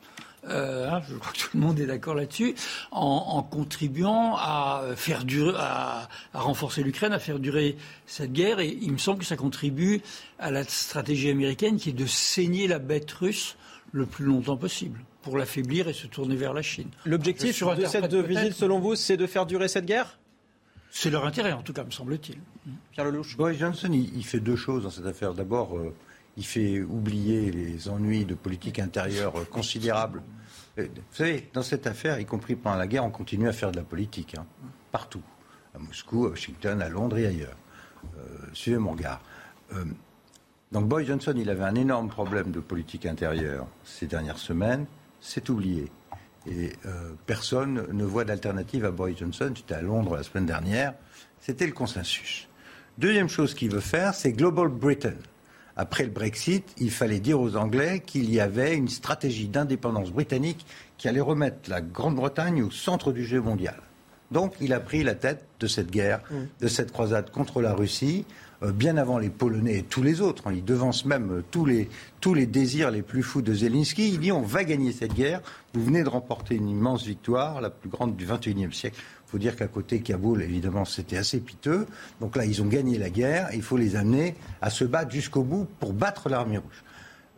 euh, 0.49 0.91
hein, 0.91 1.01
je 1.09 1.16
crois 1.16 1.33
que 1.33 1.39
tout 1.39 1.49
le 1.55 1.61
monde 1.61 1.80
est 1.80 1.87
d'accord 1.87 2.14
là-dessus, 2.14 2.55
en, 2.91 3.43
contribuant 3.43 4.37
à 4.37 4.83
faire 4.97 5.24
durer, 5.24 5.55
à, 5.57 6.09
renforcer 6.35 6.83
l'Ukraine, 6.83 7.12
à 7.12 7.18
faire 7.18 7.39
durer 7.39 7.76
cette 8.07 8.33
guerre. 8.33 8.61
Et 8.61 8.76
il 8.83 8.93
me 8.93 8.99
semble 8.99 9.20
que 9.20 9.24
ça 9.24 9.37
contribue 9.37 10.03
à 10.39 10.51
la 10.51 10.64
stratégie 10.64 11.30
américaine 11.30 11.76
qui 11.76 11.91
est 11.91 11.95
de 11.95 12.07
saigner 12.07 12.66
la 12.66 12.78
bête 12.78 13.11
russe 13.12 13.57
le 13.93 14.05
plus 14.05 14.24
longtemps 14.24 14.57
possible 14.57 15.01
pour 15.22 15.39
l'affaiblir 15.39 15.89
et 15.89 15.93
se 15.93 16.07
tourner 16.07 16.37
vers 16.37 16.53
la 16.53 16.62
Chine. 16.62 16.89
L'objectif 17.05 17.62
de 17.64 17.87
cette 17.87 18.14
visite, 18.14 18.55
selon 18.55 18.80
vous, 18.80 18.97
c'est 18.97 19.16
de 19.16 19.26
faire 19.26 19.47
durer 19.47 19.68
cette 19.68 19.87
guerre? 19.87 20.18
C'est 20.91 21.11
leur 21.11 21.24
intérêt, 21.24 21.53
en 21.53 21.62
tout 21.62 21.72
cas, 21.72 21.85
me 21.85 21.91
semble-t-il. 21.91 22.39
Pierre 22.92 23.06
Lelouch. 23.06 23.36
Boris 23.36 23.58
Johnson, 23.58 23.90
il, 23.92 24.24
fait 24.24 24.40
deux 24.40 24.56
choses 24.56 24.84
dans 24.84 24.90
cette 24.90 25.06
affaire. 25.06 25.34
D'abord, 25.34 25.76
euh, 25.76 25.94
il 26.36 26.44
fait 26.44 26.80
oublier 26.80 27.50
les 27.50 27.88
ennuis 27.88 28.24
de 28.24 28.34
politique 28.34 28.78
intérieure 28.78 29.48
considérables. 29.50 30.22
Vous 30.76 30.86
savez, 31.10 31.50
dans 31.52 31.62
cette 31.62 31.86
affaire, 31.86 32.18
y 32.18 32.24
compris 32.24 32.56
pendant 32.56 32.76
la 32.76 32.86
guerre, 32.86 33.04
on 33.04 33.10
continue 33.10 33.48
à 33.48 33.52
faire 33.52 33.72
de 33.72 33.76
la 33.76 33.82
politique, 33.82 34.36
hein, 34.38 34.46
partout. 34.90 35.22
À 35.74 35.78
Moscou, 35.78 36.26
à 36.26 36.30
Washington, 36.30 36.80
à 36.80 36.88
Londres 36.88 37.18
et 37.18 37.26
ailleurs. 37.26 37.56
Euh, 38.04 38.46
suivez 38.52 38.78
mon 38.78 38.92
regard. 38.92 39.20
Euh, 39.72 39.84
donc 40.70 40.88
Boris 40.88 41.06
Johnson, 41.06 41.34
il 41.36 41.50
avait 41.50 41.64
un 41.64 41.74
énorme 41.74 42.08
problème 42.08 42.50
de 42.50 42.60
politique 42.60 43.06
intérieure 43.06 43.66
ces 43.84 44.06
dernières 44.06 44.38
semaines. 44.38 44.86
C'est 45.20 45.48
oublié. 45.50 45.90
Et 46.46 46.72
euh, 46.86 47.12
personne 47.26 47.86
ne 47.92 48.04
voit 48.04 48.24
d'alternative 48.24 48.84
à 48.84 48.90
Boris 48.90 49.18
Johnson. 49.18 49.52
J'étais 49.54 49.74
à 49.74 49.82
Londres 49.82 50.16
la 50.16 50.22
semaine 50.22 50.46
dernière. 50.46 50.94
C'était 51.40 51.66
le 51.66 51.72
consensus. 51.72 52.48
Deuxième 52.99 53.28
chose 53.28 53.55
qu'il 53.55 53.70
veut 53.70 53.80
faire, 53.80 54.14
c'est 54.14 54.32
Global 54.32 54.68
Britain 54.68 55.14
après 55.76 56.05
le 56.05 56.11
Brexit, 56.11 56.64
il 56.78 56.90
fallait 56.90 57.20
dire 57.20 57.40
aux 57.40 57.57
Anglais 57.57 58.03
qu'il 58.05 58.32
y 58.32 58.40
avait 58.40 58.76
une 58.76 58.88
stratégie 58.88 59.49
d'indépendance 59.49 60.11
britannique 60.11 60.66
qui 60.99 61.09
allait 61.09 61.20
remettre 61.20 61.70
la 61.70 61.80
Grande-Bretagne 61.80 62.62
au 62.62 62.70
centre 62.70 63.12
du 63.12 63.24
jeu 63.24 63.40
mondial. 63.40 63.76
Donc 64.30 64.55
il 64.61 64.72
a 64.72 64.80
pris 64.80 65.03
la 65.03 65.14
tête 65.14 65.45
de 65.61 65.66
cette 65.66 65.90
guerre, 65.90 66.20
mm. 66.30 66.36
de 66.61 66.68
cette 66.68 66.93
croisade 66.93 67.30
contre 67.30 67.61
la 67.61 67.74
Russie, 67.74 68.24
euh, 68.62 68.72
bien 68.72 68.97
avant 68.97 69.18
les 69.18 69.28
Polonais 69.28 69.78
et 69.78 69.82
tous 69.82 70.03
les 70.03 70.20
autres. 70.20 70.45
Il 70.53 70.64
devance 70.64 71.05
même 71.05 71.38
euh, 71.38 71.45
tous 71.51 71.66
les, 71.66 71.88
tous 72.20 72.32
les 72.32 72.47
désirs 72.47 72.90
les 72.90 73.03
plus 73.03 73.22
fous 73.22 73.43
de 73.43 73.53
Zelensky. 73.53 74.09
Il 74.09 74.20
dit 74.20 74.32
on 74.32 74.43
va 74.43 74.64
gagner 74.64 74.93
cette 74.93 75.14
guerre. 75.14 75.43
Vous 75.74 75.84
venez 75.84 76.03
de 76.03 76.09
remporter 76.09 76.55
une 76.55 76.68
immense 76.68 77.05
victoire, 77.05 77.61
la 77.61 77.70
plus 77.70 77.90
grande 77.90 78.16
du 78.16 78.26
XXIe 78.26 78.72
siècle 78.72 79.01
faut 79.33 79.39
dire 79.39 79.57
qu'à 79.57 79.66
côté, 79.66 80.01
Kaboul, 80.01 80.43
évidemment, 80.43 80.85
c'était 80.85 81.16
assez 81.16 81.41
piteux. 81.41 81.87
Donc 82.20 82.37
là, 82.37 82.45
ils 82.45 82.61
ont 82.61 82.66
gagné 82.66 82.99
la 82.99 83.09
guerre. 83.09 83.49
Il 83.55 83.62
faut 83.62 83.78
les 83.78 83.97
amener 83.97 84.35
à 84.61 84.68
se 84.68 84.85
battre 84.85 85.11
jusqu'au 85.11 85.43
bout 85.43 85.66
pour 85.80 85.95
battre 85.95 86.28
l'armée 86.28 86.59
rouge. 86.59 86.85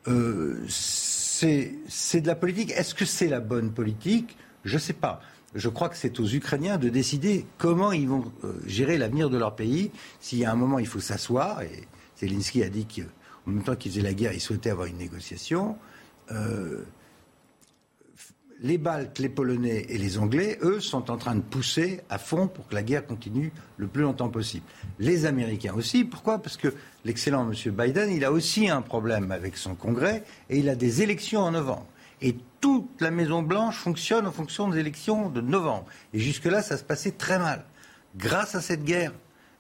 Euh, 0.09 0.65
c'est 0.69 2.21
de 2.21 2.27
la 2.27 2.35
politique. 2.35 2.73
Est-ce 2.73 2.97
que 2.97 3.05
c'est 3.05 3.29
la 3.29 3.39
bonne 3.39 3.71
politique? 3.71 4.37
Je 4.65 4.75
ne 4.75 4.81
sais 4.81 4.93
pas. 4.93 5.21
Je 5.55 5.69
crois 5.69 5.89
que 5.89 5.97
c'est 5.97 6.19
aux 6.19 6.27
Ukrainiens 6.27 6.79
de 6.79 6.89
décider 6.89 7.47
comment 7.59 7.93
ils 7.93 8.09
vont 8.09 8.25
euh, 8.43 8.55
gérer 8.67 8.99
l'avenir 8.99 9.31
de 9.31 9.39
leur 9.39 9.55
pays. 9.55 9.93
S'il 10.19 10.41
y 10.41 10.45
a 10.45 10.51
un 10.51 10.57
moment, 10.57 10.81
il 10.81 10.89
faut 10.89 10.99
s'asseoir. 10.99 11.63
Et 11.63 11.87
Zelensky 12.19 12.65
a 12.65 12.69
dit 12.69 12.89
qu'en 12.89 13.53
même 13.53 13.63
temps 13.63 13.77
qu'il 13.77 13.93
faisait 13.93 14.03
la 14.03 14.15
guerre, 14.15 14.33
il 14.33 14.41
souhaitait 14.41 14.71
avoir 14.71 14.89
une 14.89 14.99
négociation. 14.99 15.77
Euh, 16.33 16.83
les 18.65 18.79
Baltes, 18.79 19.19
les 19.19 19.29
Polonais 19.29 19.85
et 19.91 19.99
les 19.99 20.17
Anglais, 20.17 20.59
eux, 20.63 20.81
sont 20.81 21.11
en 21.11 21.19
train 21.19 21.35
de 21.35 21.43
pousser 21.43 22.01
à 22.09 22.17
fond 22.17 22.49
pour 22.49 22.67
que 22.67 22.75
la 22.75 22.83
guerre 22.83 23.07
continue 23.07 23.53
le 23.77 23.87
plus 23.87 24.03
longtemps 24.03 24.31
possible. 24.31 24.65
Les 24.99 25.27
Américains 25.27 25.75
aussi. 25.75 26.03
Pourquoi? 26.03 26.39
Parce 26.39 26.57
que 26.57 26.73
l'excellent 27.05 27.47
M. 27.47 27.73
Biden, 27.73 28.11
il 28.11 28.25
a 28.25 28.33
aussi 28.33 28.71
un 28.71 28.81
problème 28.81 29.31
avec 29.33 29.59
son 29.59 29.75
Congrès 29.75 30.25
et 30.49 30.59
il 30.59 30.71
a 30.71 30.77
des 30.77 31.03
élections 31.03 31.43
en 31.43 31.51
novembre. 31.51 31.87
Et 32.23 32.37
toute 32.63 33.03
la 33.03 33.11
Maison-Blanche 33.11 33.77
fonctionne 33.77 34.27
en 34.27 34.33
fonction 34.33 34.69
des 34.69 34.79
élections 34.79 35.29
de 35.29 35.43
novembre. 35.43 35.85
Et 36.15 36.19
jusque-là, 36.19 36.63
ça 36.63 36.79
se 36.79 36.85
passait 36.85 37.13
très 37.13 37.39
mal. 37.39 37.67
Grâce 38.17 38.55
à 38.55 38.63
cette 38.63 38.85
guerre, 38.85 39.13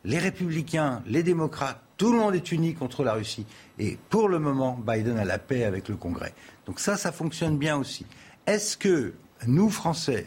les 0.04 0.18
républicains, 0.18 1.02
les 1.06 1.22
démocrates, 1.22 1.82
tout 1.98 2.10
le 2.10 2.18
monde 2.18 2.34
est 2.34 2.52
uni 2.52 2.72
contre 2.72 3.04
la 3.04 3.12
Russie. 3.12 3.44
Et 3.78 3.98
pour 4.08 4.30
le 4.30 4.38
moment, 4.38 4.78
Biden 4.78 5.18
a 5.18 5.24
la 5.24 5.38
paix 5.38 5.64
avec 5.64 5.90
le 5.90 5.96
Congrès. 5.96 6.34
Donc 6.66 6.80
ça, 6.80 6.96
ça 6.96 7.12
fonctionne 7.12 7.58
bien 7.58 7.76
aussi. 7.76 8.06
Est-ce 8.46 8.76
que 8.76 9.14
nous, 9.46 9.70
Français, 9.70 10.26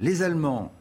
les 0.00 0.22
Allemands, 0.22 0.72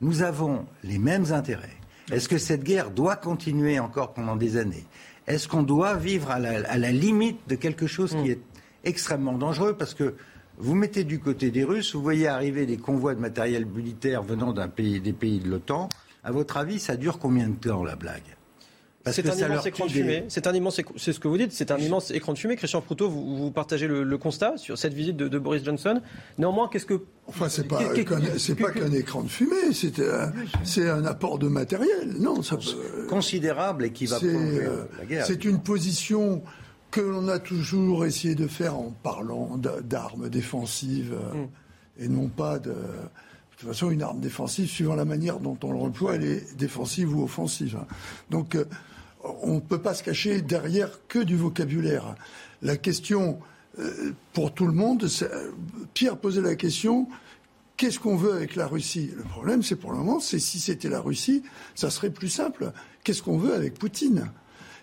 nous 0.00 0.22
avons 0.22 0.66
les 0.82 0.98
mêmes 0.98 1.32
intérêts? 1.32 1.76
Est-ce 2.10 2.28
que 2.28 2.38
cette 2.38 2.64
guerre 2.64 2.90
doit 2.90 3.16
continuer 3.16 3.78
encore 3.78 4.12
pendant 4.12 4.36
des 4.36 4.56
années? 4.56 4.84
Est-ce 5.26 5.46
qu'on 5.46 5.62
doit 5.62 5.94
vivre 5.94 6.30
à 6.30 6.38
la, 6.38 6.92
limite 6.92 7.38
de 7.48 7.54
quelque 7.54 7.86
chose 7.86 8.10
qui 8.10 8.28
mm. 8.28 8.32
est 8.32 8.40
extrêmement 8.84 9.38
dangereux? 9.38 9.76
Parce 9.76 9.94
que 9.94 10.14
vous 10.58 10.74
mettez 10.74 11.04
du 11.04 11.20
côté 11.20 11.50
des 11.50 11.64
Russes, 11.64 11.94
vous 11.94 12.02
voyez 12.02 12.26
arriver 12.26 12.66
des 12.66 12.76
convois 12.76 13.14
de 13.14 13.20
matériel 13.20 13.66
militaire 13.66 14.22
venant 14.22 14.52
d'un 14.52 14.68
pays, 14.68 15.00
des 15.00 15.12
pays 15.12 15.38
de 15.38 15.48
l'OTAN. 15.48 15.88
À 16.24 16.32
votre 16.32 16.56
avis, 16.56 16.80
ça 16.80 16.96
dure 16.96 17.18
combien 17.18 17.48
de 17.48 17.56
temps 17.56 17.84
la 17.84 17.94
blague? 17.94 18.35
C'est 19.12 19.28
un 19.28 19.34
immense 19.34 19.66
écran 19.66 19.86
de 19.86 19.90
fumée. 19.90 20.24
C'est 20.28 20.46
un 20.46 20.54
immense, 20.54 20.80
c'est 20.96 21.12
ce 21.12 21.20
que 21.20 21.28
vous 21.28 21.38
dites, 21.38 21.52
c'est 21.52 21.70
un 21.70 21.78
immense 21.78 22.10
écran 22.10 22.32
de 22.32 22.38
fumée. 22.38 22.56
Christian 22.56 22.80
Proutot, 22.80 23.08
vous, 23.08 23.50
partagez 23.50 23.86
le, 23.86 24.18
constat 24.18 24.56
sur 24.56 24.78
cette 24.78 24.94
visite 24.94 25.16
de, 25.16 25.38
Boris 25.38 25.64
Johnson. 25.64 26.00
Néanmoins, 26.38 26.68
qu'est-ce 26.68 26.86
que 26.86 27.02
Enfin, 27.28 27.48
c'est 27.48 27.66
pas, 27.66 27.80
c'est 28.38 28.54
pas 28.54 28.70
qu'un 28.70 28.92
écran 28.92 29.22
de 29.22 29.28
fumée, 29.28 29.72
c'est 29.72 30.88
un 30.88 31.04
apport 31.04 31.38
de 31.38 31.48
matériel. 31.48 32.14
Non, 32.18 32.42
ça 32.42 32.56
considérable 33.08 33.84
et 33.84 33.92
qui 33.92 34.06
va 34.06 34.18
prolonger 34.18 34.64
euh, 34.64 34.84
la 34.98 35.04
guerre. 35.04 35.26
C'est 35.26 35.44
une 35.44 35.60
position 35.60 36.42
que 36.90 37.00
l'on 37.00 37.28
a 37.28 37.38
toujours 37.38 38.06
essayé 38.06 38.34
de 38.34 38.46
faire 38.46 38.76
en 38.76 38.94
parlant 39.02 39.58
d'armes 39.84 40.28
défensives 40.28 41.14
euh, 41.14 41.34
mm. 41.34 42.04
et 42.04 42.08
non 42.08 42.28
pas 42.28 42.58
de. 42.58 42.74
De 43.56 43.60
toute 43.60 43.70
façon, 43.70 43.90
une 43.90 44.02
arme 44.02 44.20
défensive, 44.20 44.68
suivant 44.68 44.94
la 44.94 45.06
manière 45.06 45.40
dont 45.40 45.56
on 45.62 45.72
l'emploie, 45.72 46.16
elle 46.16 46.24
est 46.24 46.56
défensive 46.58 47.16
ou 47.16 47.22
offensive. 47.22 47.78
Donc, 48.28 48.54
euh, 48.54 48.66
on 49.42 49.54
ne 49.54 49.60
peut 49.60 49.80
pas 49.80 49.94
se 49.94 50.02
cacher 50.02 50.42
derrière 50.42 51.00
que 51.08 51.18
du 51.18 51.36
vocabulaire. 51.36 52.14
La 52.62 52.76
question 52.76 53.38
euh, 53.78 54.12
pour 54.32 54.54
tout 54.54 54.66
le 54.66 54.72
monde, 54.72 55.06
Pierre 55.94 56.16
posait 56.16 56.40
la 56.40 56.54
question 56.54 57.08
qu'est-ce 57.76 57.98
qu'on 57.98 58.16
veut 58.16 58.32
avec 58.32 58.56
la 58.56 58.66
Russie? 58.66 59.10
Le 59.16 59.22
problème, 59.22 59.62
c'est 59.62 59.76
pour 59.76 59.92
le 59.92 59.98
moment, 59.98 60.20
c'est 60.20 60.38
si 60.38 60.58
c'était 60.58 60.88
la 60.88 61.00
Russie, 61.00 61.42
ça 61.74 61.90
serait 61.90 62.10
plus 62.10 62.28
simple. 62.28 62.72
Qu'est-ce 63.04 63.22
qu'on 63.22 63.38
veut 63.38 63.54
avec 63.54 63.74
Poutine? 63.74 64.30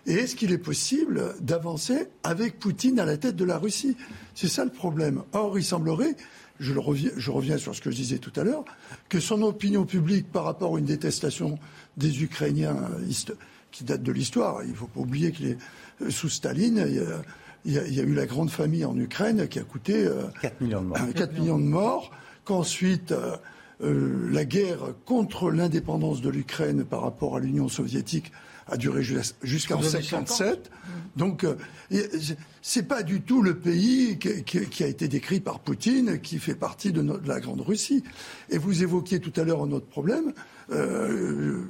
Et 0.06 0.12
est-ce 0.12 0.36
qu'il 0.36 0.52
est 0.52 0.58
possible 0.58 1.34
d'avancer 1.40 2.08
avec 2.22 2.58
Poutine 2.58 3.00
à 3.00 3.04
la 3.04 3.16
tête 3.16 3.36
de 3.36 3.44
la 3.44 3.58
Russie? 3.58 3.96
C'est 4.34 4.48
ça 4.48 4.64
le 4.64 4.70
problème. 4.70 5.22
Or, 5.32 5.58
il 5.58 5.64
semblerait, 5.64 6.14
je, 6.60 6.74
reviens, 6.78 7.10
je 7.16 7.30
reviens 7.30 7.58
sur 7.58 7.74
ce 7.74 7.80
que 7.80 7.90
je 7.90 7.96
disais 7.96 8.18
tout 8.18 8.32
à 8.36 8.44
l'heure, 8.44 8.64
que 9.08 9.18
son 9.18 9.42
opinion 9.42 9.86
publique 9.86 10.30
par 10.30 10.44
rapport 10.44 10.76
à 10.76 10.78
une 10.78 10.84
détestation 10.84 11.58
des 11.96 12.22
Ukrainiens 12.22 12.76
qui 13.74 13.82
date 13.84 14.02
de 14.02 14.12
l'histoire. 14.12 14.62
Il 14.62 14.70
ne 14.70 14.76
faut 14.76 14.86
pas 14.86 15.00
oublier 15.00 15.32
que 15.32 15.42
euh, 15.42 16.10
sous 16.10 16.28
Staline, 16.28 16.86
il 17.64 17.72
y, 17.72 17.78
a, 17.78 18.02
eu 18.02 18.14
la 18.14 18.26
grande 18.26 18.50
famille 18.50 18.84
en 18.84 18.96
Ukraine 18.96 19.48
qui 19.48 19.58
a 19.58 19.64
coûté 19.64 20.06
4 20.40 20.52
euh, 20.52 20.64
millions 20.64 20.82
de 20.82 20.86
morts. 20.86 20.98
4 21.14 21.32
millions 21.34 21.58
de 21.58 21.64
morts. 21.64 22.10
Qu'ensuite, 22.44 23.12
euh, 23.12 24.30
la 24.30 24.44
guerre 24.44 24.94
contre 25.06 25.50
l'indépendance 25.50 26.20
de 26.20 26.30
l'Ukraine 26.30 26.84
par 26.84 27.02
rapport 27.02 27.36
à 27.36 27.40
l'Union 27.40 27.68
soviétique 27.68 28.30
a 28.66 28.76
duré 28.76 29.02
jusqu'à 29.02 29.76
1957. 29.76 30.70
Donc, 31.16 31.46
c'est 32.62 32.88
pas 32.88 33.02
du 33.02 33.20
tout 33.20 33.42
le 33.42 33.58
pays 33.58 34.18
qui, 34.18 34.82
a 34.82 34.86
été 34.86 35.08
décrit 35.08 35.40
par 35.40 35.60
Poutine, 35.60 36.20
qui 36.20 36.38
fait 36.38 36.54
partie 36.54 36.92
de, 36.92 37.04
la 37.26 37.40
Grande 37.40 37.60
Russie. 37.60 38.02
Et 38.50 38.58
vous 38.58 38.82
évoquiez 38.82 39.20
tout 39.20 39.38
à 39.38 39.44
l'heure 39.44 39.62
un 39.62 39.72
autre 39.72 39.86
problème, 39.86 40.32
euh, 40.70 41.62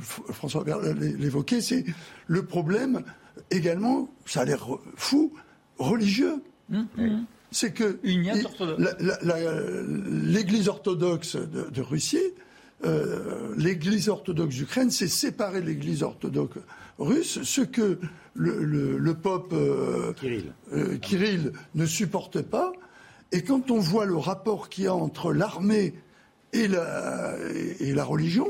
François 0.00 0.64
l'évoquait, 0.94 1.60
c'est 1.60 1.84
le 2.26 2.44
problème 2.44 3.02
également, 3.50 4.10
ça 4.26 4.40
a 4.40 4.44
l'air 4.44 4.66
fou, 4.96 5.32
religieux. 5.78 6.42
Hum. 6.72 7.26
C'est 7.52 7.72
que 7.72 7.98
l'Église 8.04 8.46
orthodoxe 10.68 11.36
de, 11.36 11.80
Russie, 11.80 12.22
euh, 12.84 13.54
l'Église 13.56 14.08
orthodoxe 14.08 14.56
d'Ukraine 14.56 14.90
s'est 14.90 15.08
séparée 15.08 15.60
de 15.60 15.66
l'Église 15.66 16.02
orthodoxe 16.02 16.58
russe, 16.98 17.42
ce 17.42 17.60
que 17.60 17.98
le, 18.34 18.96
le, 18.98 19.14
pope 19.14 19.52
euh, 19.52 20.12
Kirill 21.00 21.52
ne 21.74 21.86
supporte 21.86 22.42
pas. 22.42 22.72
Et 23.32 23.42
quand 23.42 23.70
on 23.70 23.78
voit 23.78 24.06
le 24.06 24.16
rapport 24.16 24.68
qu'il 24.68 24.84
y 24.84 24.86
a 24.86 24.94
entre 24.94 25.32
l'armée 25.32 25.94
et 26.52 26.68
la, 26.68 27.36
et 27.80 27.94
la 27.94 28.04
religion. 28.04 28.48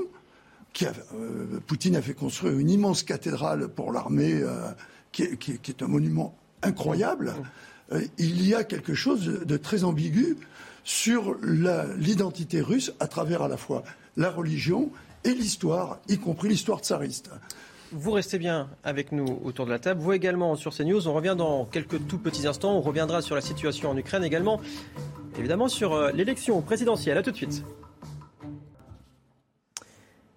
Qui 0.72 0.86
a, 0.86 0.92
euh, 1.14 1.58
Poutine 1.66 1.96
a 1.96 2.02
fait 2.02 2.14
construire 2.14 2.58
une 2.58 2.70
immense 2.70 3.02
cathédrale 3.02 3.68
pour 3.68 3.92
l'armée, 3.92 4.34
euh, 4.34 4.70
qui, 5.10 5.36
qui, 5.36 5.58
qui, 5.58 5.70
est 5.72 5.82
un 5.82 5.88
monument 5.88 6.36
incroyable. 6.62 7.34
Euh, 7.92 8.02
il 8.18 8.46
y 8.46 8.54
a 8.54 8.62
quelque 8.62 8.94
chose 8.94 9.24
de, 9.44 9.56
très 9.56 9.82
ambigu 9.84 10.36
sur 10.84 11.36
l'identité 11.42 12.60
russe 12.60 12.92
à 13.00 13.08
travers 13.08 13.42
à 13.42 13.48
la 13.48 13.56
fois 13.56 13.82
la 14.16 14.30
religion 14.30 14.90
et 15.24 15.34
l'histoire, 15.34 15.98
y 16.08 16.18
compris 16.18 16.48
l'histoire 16.48 16.80
tsariste. 16.80 17.30
Vous 17.92 18.12
restez 18.12 18.38
bien 18.38 18.70
avec 18.84 19.10
nous 19.10 19.40
autour 19.44 19.66
de 19.66 19.70
la 19.70 19.80
table. 19.80 20.00
Vous 20.00 20.12
également 20.12 20.54
sur 20.54 20.72
CNews. 20.72 21.08
On 21.08 21.12
revient 21.12 21.34
dans 21.36 21.64
quelques 21.64 22.06
tout 22.06 22.18
petits 22.18 22.46
instants. 22.46 22.76
On 22.76 22.80
reviendra 22.80 23.20
sur 23.20 23.34
la 23.34 23.40
situation 23.40 23.90
en 23.90 23.96
Ukraine 23.96 24.22
également. 24.22 24.60
Évidemment 25.36 25.66
sur 25.66 25.94
euh, 25.94 26.12
l'élection 26.12 26.62
présidentielle. 26.62 27.18
A 27.18 27.22
tout 27.22 27.32
de 27.32 27.36
suite. 27.36 27.64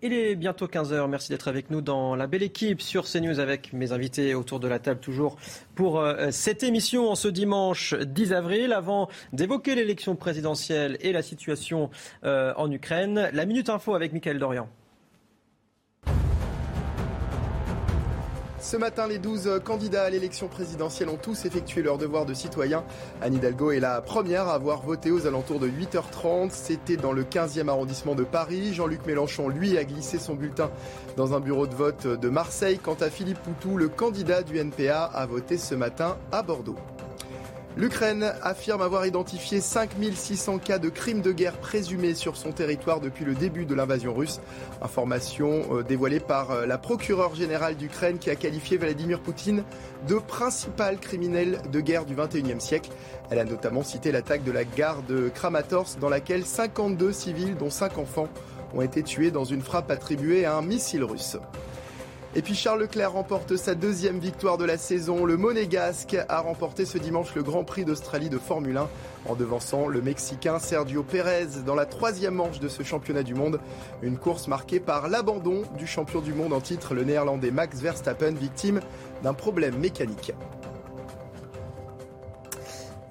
Il 0.06 0.12
est 0.12 0.36
bientôt 0.36 0.68
15h. 0.68 1.08
Merci 1.08 1.30
d'être 1.30 1.48
avec 1.48 1.72
nous 1.72 1.80
dans 1.80 2.14
la 2.14 2.28
belle 2.28 2.44
équipe 2.44 2.82
sur 2.82 3.06
CNews 3.06 3.40
avec 3.40 3.72
mes 3.72 3.94
invités 3.94 4.36
autour 4.36 4.60
de 4.60 4.68
la 4.68 4.78
table 4.78 5.00
toujours 5.00 5.38
pour 5.76 6.02
euh, 6.02 6.28
cette 6.30 6.62
émission 6.62 7.10
en 7.10 7.16
ce 7.16 7.30
dimanche 7.30 7.94
10 7.94 8.34
avril. 8.34 8.74
Avant 8.74 9.08
d'évoquer 9.32 9.76
l'élection 9.76 10.18
présidentielle 10.18 10.98
et 11.00 11.14
la 11.14 11.22
situation 11.22 11.90
euh, 12.26 12.54
en 12.58 12.70
Ukraine, 12.70 13.30
la 13.32 13.46
Minute 13.46 13.70
Info 13.70 13.96
avec 13.96 14.12
Michael 14.12 14.40
Dorian. 14.40 14.68
Ce 18.64 18.78
matin, 18.78 19.08
les 19.08 19.20
12 19.20 19.60
candidats 19.66 20.06
à 20.06 20.10
l'élection 20.10 20.48
présidentielle 20.48 21.10
ont 21.10 21.18
tous 21.18 21.44
effectué 21.44 21.82
leur 21.82 21.98
devoir 21.98 22.26
de 22.26 22.34
citoyen. 22.34 22.86
Anne 23.22 23.34
Hidalgo 23.34 23.72
est 23.72 23.82
la 23.82 24.00
première 24.00 24.48
à 24.48 24.54
avoir 24.54 24.82
voté 24.82 25.12
aux 25.12 25.28
alentours 25.28 25.60
de 25.60 25.68
8h30. 25.68 26.52
C'était 26.52 26.96
dans 26.96 27.12
le 27.12 27.26
15e 27.26 27.68
arrondissement 27.68 28.16
de 28.16 28.24
Paris. 28.24 28.74
Jean-Luc 28.74 29.06
Mélenchon, 29.06 29.50
lui, 29.50 29.78
a 29.78 29.84
glissé 29.84 30.18
son 30.18 30.36
bulletin 30.36 30.72
dans 31.18 31.34
un 31.34 31.42
bureau 31.42 31.68
de 31.68 31.76
vote 31.76 32.08
de 32.08 32.30
Marseille. 32.30 32.80
Quant 32.82 32.98
à 33.02 33.10
Philippe 33.10 33.40
Poutou, 33.40 33.76
le 33.76 33.90
candidat 33.90 34.44
du 34.44 34.58
NPA, 34.58 35.04
a 35.04 35.26
voté 35.26 35.58
ce 35.58 35.76
matin 35.76 36.18
à 36.32 36.42
Bordeaux. 36.42 36.78
L'Ukraine 37.76 38.34
affirme 38.44 38.84
avoir 38.84 39.08
identifié 39.08 39.60
5600 39.60 40.60
cas 40.60 40.78
de 40.78 40.90
crimes 40.90 41.22
de 41.22 41.32
guerre 41.32 41.58
présumés 41.58 42.14
sur 42.14 42.38
son 42.38 42.52
territoire 42.52 43.00
depuis 43.00 43.26
le 43.26 43.34
début 43.34 43.66
de 43.66 43.74
l'invasion 43.74 44.14
russe. 44.14 44.42
Information 44.84 45.64
euh, 45.72 45.82
dévoilée 45.82 46.20
par 46.20 46.52
euh, 46.52 46.66
la 46.68 46.78
procureure 46.78 47.34
générale 47.34 47.76
d'Ukraine 47.76 48.20
qui 48.20 48.30
a 48.30 48.36
qualifié 48.36 48.78
Vladimir 48.78 49.22
Poutine 49.22 49.64
de 50.08 50.16
principal 50.16 51.00
criminel 51.00 51.62
de 51.72 51.80
guerre 51.80 52.06
du 52.06 52.16
21e 52.16 52.60
siècle. 52.60 52.92
Elle 53.32 53.40
a 53.40 53.44
notamment 53.44 53.82
cité 53.82 54.12
l'attaque 54.12 54.44
de 54.44 54.52
la 54.52 54.66
gare 54.66 55.02
de 55.02 55.30
Kramatorsk 55.30 55.98
dans 55.98 56.10
laquelle 56.10 56.46
52 56.46 57.12
civils, 57.12 57.56
dont 57.58 57.72
5 57.72 57.98
enfants, 57.98 58.30
ont 58.76 58.82
été 58.82 59.02
tués 59.02 59.32
dans 59.32 59.46
une 59.46 59.62
frappe 59.62 59.90
attribuée 59.90 60.46
à 60.46 60.56
un 60.58 60.62
missile 60.62 61.04
russe. 61.04 61.38
Et 62.36 62.42
puis 62.42 62.56
Charles 62.56 62.80
Leclerc 62.80 63.12
remporte 63.12 63.58
sa 63.58 63.76
deuxième 63.76 64.18
victoire 64.18 64.58
de 64.58 64.66
la 64.66 64.80
saison. 64.80 65.24
Le 65.24 65.38
Monégasque 65.38 66.18
a 66.28 66.40
remporté 66.40 66.84
ce 66.84 66.98
dimanche 66.98 67.36
le 67.36 67.44
Grand 67.44 67.64
Prix 67.64 67.86
d'Australie 67.86 68.30
de 68.30 68.40
Formule 68.40 68.78
1 68.78 68.90
en 69.30 69.36
devançant 69.36 69.88
le 69.88 70.02
Mexicain 70.02 70.58
Sergio 70.58 71.04
Pérez 71.04 71.62
dans 71.64 71.76
la 71.76 71.86
troisième 71.86 72.34
manche 72.34 72.60
de 72.60 72.68
ce 72.68 72.82
championnat 72.82 73.22
du 73.22 73.36
monde. 73.36 73.60
Une 74.02 74.18
course 74.18 74.48
marquée 74.48 74.80
par 74.80 75.10
l'abandon 75.10 75.62
du 75.78 75.86
champion 75.86 76.22
du 76.22 76.34
monde 76.34 76.54
en 76.54 76.62
titre, 76.62 76.96
le 76.96 77.04
néerlandais 77.04 77.52
Max 77.52 77.80
Verstappen, 77.80 78.32
victime 78.32 78.80
d'un 79.22 79.36
problème 79.36 79.78
mécanique. 79.78 80.34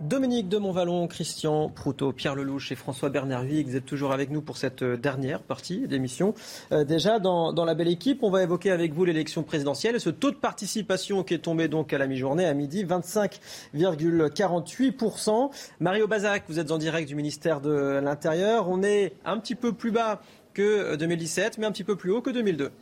Dominique 0.03 0.48
de 0.48 0.59
Montvalon, 0.59 1.07
Christian 1.07 1.68
Proutot, 1.68 2.12
Pierre 2.12 2.34
Lelouch 2.34 2.72
et 2.72 2.74
François 2.74 3.09
Bernard-Vie, 3.09 3.62
vous 3.62 3.76
êtes 3.76 3.86
toujours 3.86 4.11
avec 4.11 4.30
nous 4.30 4.42
pour 4.42 4.57
cette 4.57 4.82
euh, 4.82 4.96
dernière 4.96 5.42
partie 5.42 5.86
d'émission. 5.86 6.34
Euh, 6.72 6.82
déjà, 6.82 7.20
dans, 7.20 7.53
la 7.53 7.74
belle 7.74 7.86
équipe, 7.86 8.24
on 8.24 8.30
va 8.30 8.42
évoquer 8.42 8.72
avec 8.72 8.92
vous 8.94 9.05
l'élection 9.05 9.44
présidentielle 9.44 9.94
et 9.94 10.00
ce 10.00 10.11
taux 10.11 10.32
de 10.32 10.36
participation 10.36 11.22
qui 11.22 11.34
est 11.34 11.38
tombé 11.38 11.68
donc 11.68 11.92
à 11.92 11.98
la 11.98 12.09
mi-journée, 12.09 12.46
à 12.46 12.55
midi, 12.55 12.84
25,48%. 12.84 15.50
Mario 15.78 16.09
Bazac, 16.09 16.42
vous 16.48 16.59
êtes 16.59 16.72
en 16.72 16.78
direct 16.78 17.07
du 17.07 17.14
ministère 17.14 17.61
de 17.61 18.00
l'Intérieur. 18.03 18.68
On 18.68 18.82
est 18.82 19.12
un 19.24 19.38
petit 19.38 19.55
peu 19.55 19.72
plus 19.72 19.92
bas 19.92 20.20
que 20.53 20.96
2017, 20.96 21.44
euh, 21.44 21.50
mais 21.61 21.66
un 21.66 21.72
petit 21.72 21.84
peu 21.84 21.94
plus 21.94 22.11
haut 22.11 22.22
que 22.22 22.30
2002. 22.30 22.72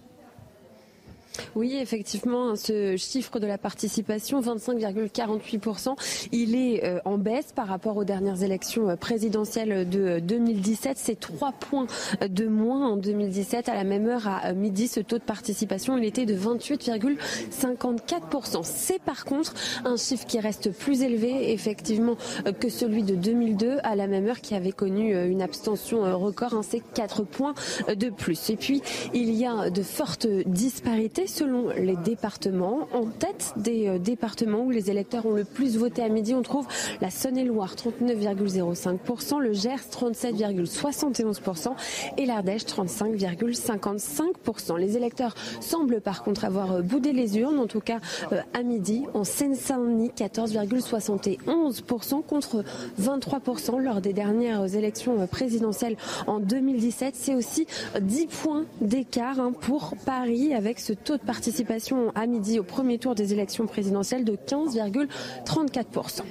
Oui, 1.55 1.76
effectivement, 1.80 2.57
ce 2.57 2.97
chiffre 2.97 3.38
de 3.38 3.47
la 3.47 3.59
participation, 3.59 4.41
25,48%, 4.41 5.95
il 6.32 6.55
est 6.55 6.84
euh, 6.84 7.01
en 7.05 7.18
baisse 7.18 7.53
par 7.53 7.66
rapport 7.66 7.97
aux 7.97 8.05
dernières 8.05 8.43
élections 8.43 8.88
euh, 8.88 8.97
présidentielles 8.97 9.88
de 9.88 10.20
2017. 10.20 10.99
C'est 10.99 11.18
3 11.18 11.53
points 11.53 11.86
de 12.26 12.47
moins 12.47 12.91
en 12.91 12.97
2017. 12.97 13.68
À 13.68 13.74
la 13.74 13.84
même 13.84 14.07
heure, 14.07 14.26
à 14.26 14.53
midi, 14.53 14.88
ce 14.88 15.01
taux 15.01 15.18
de 15.18 15.22
participation, 15.22 15.99
il 15.99 16.05
était 16.05 16.26
de 16.26 16.34
28,54%. 16.34 18.61
C'est 18.62 19.01
par 19.01 19.24
contre 19.24 19.55
un 19.84 19.97
chiffre 19.97 20.26
qui 20.26 20.41
reste 20.41 20.72
plus 20.72 21.03
élevé, 21.03 21.53
effectivement, 21.53 22.16
euh, 22.47 22.53
que 22.53 22.68
celui 22.68 23.03
de 23.03 23.14
2002, 23.14 23.78
à 23.82 23.97
la 23.97 24.07
même 24.07 24.26
heure, 24.26 24.41
qui 24.41 24.55
avait 24.55 24.72
connu 24.72 25.14
une 25.28 25.43
abstention 25.43 26.03
record. 26.18 26.55
Hein, 26.55 26.62
c'est 26.62 26.82
4 26.95 27.24
points 27.24 27.55
de 27.88 28.11
plus. 28.11 28.51
Et 28.51 28.57
puis, 28.57 28.82
il 29.14 29.34
y 29.34 29.47
a 29.47 29.70
de 29.70 29.82
fortes 29.82 30.26
disparités 30.47 31.26
selon 31.31 31.70
les 31.70 31.97
départements. 31.97 32.89
En 32.93 33.07
tête 33.07 33.55
des 33.57 33.89
euh, 33.89 33.99
départements 33.99 34.61
où 34.61 34.70
les 34.70 34.91
électeurs 34.91 35.24
ont 35.26 35.35
le 35.35 35.45
plus 35.45 35.78
voté 35.78 36.03
à 36.03 36.09
midi, 36.09 36.35
on 36.35 36.43
trouve 36.43 36.66
la 37.01 37.11
Saône-et-Loire 37.11 37.74
39,05%, 37.74 39.39
le 39.39 39.53
Gers 39.53 39.89
37,71% 39.91 41.72
et 42.18 42.26
l'Ardèche 42.26 42.64
35,55%. 42.64 44.78
Les 44.78 44.97
électeurs 44.97 45.35
semblent 45.61 46.01
par 46.01 46.22
contre 46.22 46.45
avoir 46.45 46.72
euh, 46.72 46.83
boudé 46.83 47.12
les 47.12 47.39
urnes, 47.39 47.59
en 47.59 47.66
tout 47.66 47.81
cas 47.81 47.99
euh, 48.33 48.41
à 48.53 48.62
midi, 48.62 49.05
en 49.14 49.24
Seine-Saint-Denis 49.24 50.12
14,71% 50.16 52.22
contre 52.22 52.64
23% 53.01 53.78
lors 53.78 54.01
des 54.01 54.12
dernières 54.12 54.74
élections 54.74 55.26
présidentielles 55.26 55.97
en 56.26 56.41
2017. 56.41 57.14
C'est 57.16 57.35
aussi 57.35 57.66
10 58.01 58.26
points 58.26 58.64
d'écart 58.81 59.41
hein, 59.41 59.53
pour 59.59 59.95
Paris 60.05 60.55
avec 60.55 60.78
ce 60.81 60.93
taux 60.93 61.10
de 61.17 61.23
participation 61.25 62.13
à 62.15 62.27
midi 62.27 62.59
au 62.59 62.63
premier 62.63 62.99
tour 62.99 63.15
des 63.15 63.33
élections 63.33 63.67
présidentielles 63.67 64.25
de 64.25 64.33
15,34%. 64.33 66.23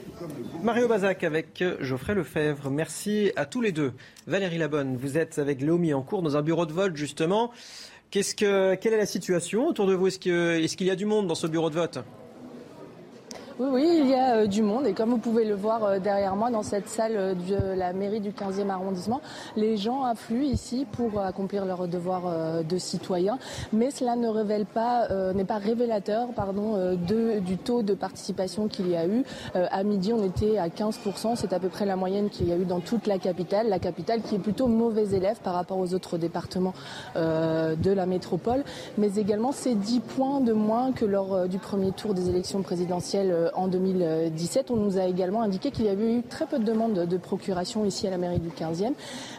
Mario 0.64 0.88
Bazac 0.88 1.24
avec 1.24 1.64
Geoffrey 1.80 2.16
Lefebvre. 2.16 2.70
Merci 2.70 3.32
à 3.36 3.46
tous 3.46 3.62
les 3.62 3.72
deux. 3.72 3.94
Valérie 4.28 4.58
Labonne, 4.58 4.98
vous 4.98 5.18
êtes 5.18 5.40
avec 5.40 5.62
Léomi 5.62 5.94
en 5.94 6.02
cours 6.02 6.22
dans 6.22 6.38
un 6.38 6.42
bureau 6.42 6.66
de 6.66 6.74
vote 6.74 6.96
justement. 6.96 7.52
Quelle 8.12 8.24
est 8.34 8.98
la 8.98 9.06
situation 9.06 9.68
autour 9.68 9.86
de 9.88 9.94
vous? 9.94 10.08
Est-ce 10.08 10.18
qu'il 10.78 10.88
y 10.88 10.92
a 10.92 10.96
du 10.96 11.06
monde 11.06 11.28
dans 11.28 11.36
ce 11.36 11.48
bureau 11.48 11.70
de 11.70 11.76
vote? 11.76 12.00
Oui, 13.60 13.68
oui, 13.74 14.00
il 14.04 14.10
y 14.10 14.16
a 14.16 14.38
euh, 14.38 14.48
du 14.48 14.62
monde. 14.62 14.88
Et 14.88 14.94
comme 14.94 15.10
vous 15.10 15.18
pouvez 15.18 15.44
le 15.44 15.54
voir 15.54 15.84
euh, 15.84 16.00
derrière 16.00 16.34
moi 16.38 16.50
dans 16.50 16.64
cette 16.64 16.88
salle 16.88 17.18
euh, 17.18 17.34
de 17.34 17.78
la 17.78 17.92
mairie 17.92 18.22
du 18.22 18.32
15e 18.32 18.70
arrondissement, 18.70 19.20
les 19.58 19.76
gens 19.76 20.06
affluent 20.06 20.46
ici 20.46 20.88
pour 20.90 21.20
accomplir 21.20 21.66
leur 21.66 21.90
devoir 21.90 22.64
de 22.64 22.78
citoyen, 22.78 23.38
mais 23.74 23.92
cela 23.92 24.16
ne 24.16 24.30
révèle 24.30 24.66
pas, 24.66 25.08
n'est 25.34 25.46
pas 25.46 25.58
révélateur, 25.58 26.30
pardon, 26.36 26.96
du 26.96 27.58
taux 27.58 27.82
de 27.82 27.94
participation 27.94 28.68
qu'il 28.68 28.90
y 28.90 28.96
a 28.96 29.06
eu. 29.06 29.24
à 29.54 29.84
midi, 29.84 30.14
on 30.14 30.24
était 30.24 30.58
à 30.58 30.68
15%, 30.68 31.36
c'est 31.36 31.54
à 31.54 31.60
peu 31.60 31.70
près 31.70 31.86
la 31.86 31.96
moyenne 31.96 32.30
qu'il 32.30 32.48
y 32.48 32.52
a 32.52 32.58
eu 32.58 32.66
dans 32.66 32.80
toute 32.80 33.08
la 33.08 33.18
capitale, 33.18 33.70
la 33.70 33.80
capitale 33.80 34.22
qui 34.22 34.36
est 34.36 34.40
plutôt 34.40 34.68
mauvais 34.68 35.10
élève 35.16 35.40
par 35.42 35.54
rapport 35.54 35.80
aux 35.80 35.94
autres 35.94 36.18
départements 36.18 36.74
de 37.16 37.92
la 37.92 38.06
métropole, 38.06 38.64
mais 38.98 39.16
également 39.16 39.52
c'est 39.52 39.76
10 39.76 40.00
points 40.02 40.42
de 40.42 40.54
moins 40.54 40.92
que 40.92 41.06
lors 41.06 41.48
du 41.48 41.58
premier 41.58 41.92
tour 41.92 42.14
des 42.14 42.30
élections 42.30 42.62
présidentielles 42.62 43.49
en 43.56 43.68
2017. 43.68 44.72
On 44.72 44.76
nous 44.76 44.98
a 44.98 45.06
également 45.06 45.42
indiqué 45.42 45.72
qu'il 45.72 45.86
y 45.86 45.90
avait 45.90 46.16
eu 46.16 46.24
très 46.24 46.46
peu 46.46 46.60
de 46.60 46.64
demandes 46.64 47.06
de 47.06 47.18
procuration 47.18 47.86
ici 47.86 48.08
à 48.08 48.10
la 48.10 48.18
mairie 48.18 48.40
du 48.40 48.50
15e, 48.50 48.94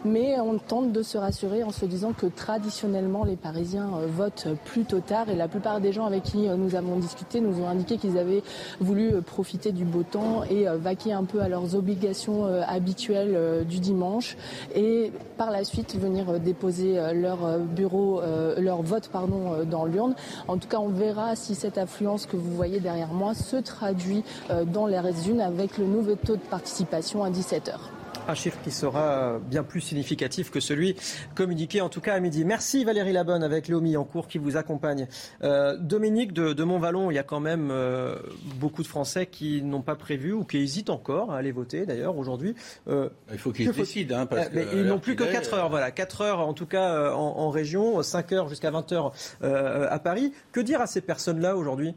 mais 0.05 0.39
on 0.39 0.57
tente 0.57 0.91
de 0.91 1.03
se 1.03 1.17
rassurer 1.17 1.63
en 1.63 1.71
se 1.71 1.85
disant 1.85 2.13
que 2.13 2.25
traditionnellement 2.27 3.23
les 3.23 3.35
Parisiens 3.35 3.89
euh, 3.95 4.07
votent 4.07 4.47
plutôt 4.65 4.99
tard 4.99 5.29
et 5.29 5.35
la 5.35 5.47
plupart 5.47 5.81
des 5.81 5.91
gens 5.91 6.05
avec 6.05 6.23
qui 6.23 6.47
euh, 6.47 6.55
nous 6.55 6.75
avons 6.75 6.97
discuté 6.97 7.41
nous 7.41 7.61
ont 7.61 7.67
indiqué 7.67 7.97
qu'ils 7.97 8.17
avaient 8.17 8.43
voulu 8.79 9.13
euh, 9.13 9.21
profiter 9.21 9.71
du 9.71 9.85
beau 9.85 10.03
temps 10.03 10.43
et 10.49 10.65
vaquer 10.65 11.13
un 11.13 11.23
peu 11.23 11.41
à 11.41 11.49
leurs 11.49 11.75
obligations 11.75 12.45
habituelles 12.67 13.65
du 13.65 13.79
dimanche 13.79 14.37
et 14.75 15.11
par 15.37 15.51
la 15.51 15.63
suite 15.63 15.97
venir 15.97 16.39
déposer 16.39 16.99
leur 17.13 17.59
bureau, 17.59 18.21
leur 18.57 18.81
vote 18.81 19.09
pardon, 19.09 19.63
dans 19.69 19.85
l'urne. 19.85 20.15
En 20.47 20.57
tout 20.57 20.67
cas, 20.67 20.79
on 20.79 20.89
verra 20.89 21.35
si 21.35 21.55
cette 21.55 21.77
affluence 21.77 22.25
que 22.25 22.35
vous 22.35 22.53
voyez 22.55 22.79
derrière 22.79 23.13
moi 23.13 23.33
se 23.33 23.57
traduit 23.57 24.00
euh, 24.49 24.65
dans 24.65 24.85
les 24.85 25.29
unes 25.29 25.41
avec 25.41 25.77
le 25.77 25.85
nouveau 25.85 26.15
taux 26.15 26.35
de 26.35 26.41
participation 26.41 27.23
à 27.23 27.29
17 27.29 27.69
heures. 27.69 27.89
Un 28.27 28.35
chiffre 28.35 28.59
qui 28.63 28.69
sera 28.69 29.39
bien 29.39 29.63
plus 29.63 29.81
significatif 29.81 30.51
que 30.51 30.59
celui 30.59 30.95
communiqué 31.33 31.81
en 31.81 31.89
tout 31.89 32.01
cas 32.01 32.13
à 32.13 32.19
midi. 32.19 32.45
Merci 32.45 32.85
Valérie 32.85 33.13
Labonne 33.13 33.41
avec 33.41 33.67
Léomi 33.67 33.97
en 33.97 34.03
cours 34.03 34.27
qui 34.27 34.37
vous 34.37 34.57
accompagne. 34.57 35.07
Euh, 35.43 35.75
Dominique 35.77 36.31
de, 36.31 36.63
Montvalon, 36.63 37.09
il 37.09 37.15
y 37.15 37.19
a 37.19 37.23
quand 37.23 37.39
même 37.39 37.69
euh, 37.71 38.15
beaucoup 38.59 38.83
de 38.83 38.87
Français 38.87 39.25
qui 39.25 39.63
n'ont 39.63 39.81
pas 39.81 39.95
prévu 39.95 40.33
ou 40.33 40.43
qui 40.43 40.57
hésitent 40.57 40.91
encore 40.91 41.31
à 41.31 41.37
aller 41.37 41.51
voter 41.51 41.87
d'ailleurs 41.87 42.15
aujourd'hui. 42.15 42.53
il 42.87 43.37
faut 43.39 43.51
qu'ils 43.51 43.71
décident. 43.71 44.19
Hein, 44.19 44.25
parce 44.27 44.49
mais 44.53 44.67
ils 44.73 44.83
n'ont 44.83 44.99
plus 44.99 45.15
que 45.15 45.23
4 45.23 45.55
heures. 45.55 45.69
Voilà, 45.69 45.89
4 45.89 46.21
heures 46.21 46.39
en 46.41 46.53
tout 46.53 46.67
cas 46.67 47.11
en, 47.13 47.17
en 47.17 47.49
région, 47.49 48.03
5 48.03 48.33
heures 48.33 48.49
jusqu'à 48.49 48.69
20 48.69 48.91
heures 48.91 49.13
à 49.41 49.99
Paris. 49.99 50.31
Que 50.51 50.59
dire 50.59 50.79
à 50.79 50.85
ces 50.85 51.01
personnes-là 51.01 51.55
aujourd'hui? 51.57 51.95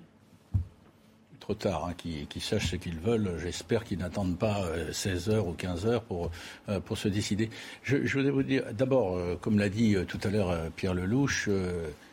Trop 1.45 1.55
tard, 1.55 1.85
hein, 1.85 1.95
qui, 1.95 2.41
sachent 2.41 2.71
ce 2.71 2.77
qu'ils 2.77 2.99
veulent. 2.99 3.37
J'espère 3.39 3.85
qu'ils 3.85 3.99
n'attendent 3.99 4.39
pas 4.39 4.65
16 4.93 5.29
euh, 5.29 5.33
heures 5.33 5.47
ou 5.47 5.53
15 5.53 5.85
heures 5.85 6.03
pour, 6.03 6.31
euh, 6.71 6.81
pour 6.81 6.97
se 6.97 7.09
décider. 7.09 7.51
Je, 7.83 7.99
voudrais 7.99 8.31
vous 8.31 8.43
dire, 8.43 8.65
d'abord, 8.73 9.15
euh, 9.15 9.37
comme 9.39 9.59
l'a 9.59 9.69
dit 9.69 9.95
tout 10.09 10.19
à 10.25 10.29
l'heure 10.29 10.71
Pierre 10.75 10.95
Lelouch, 10.95 11.51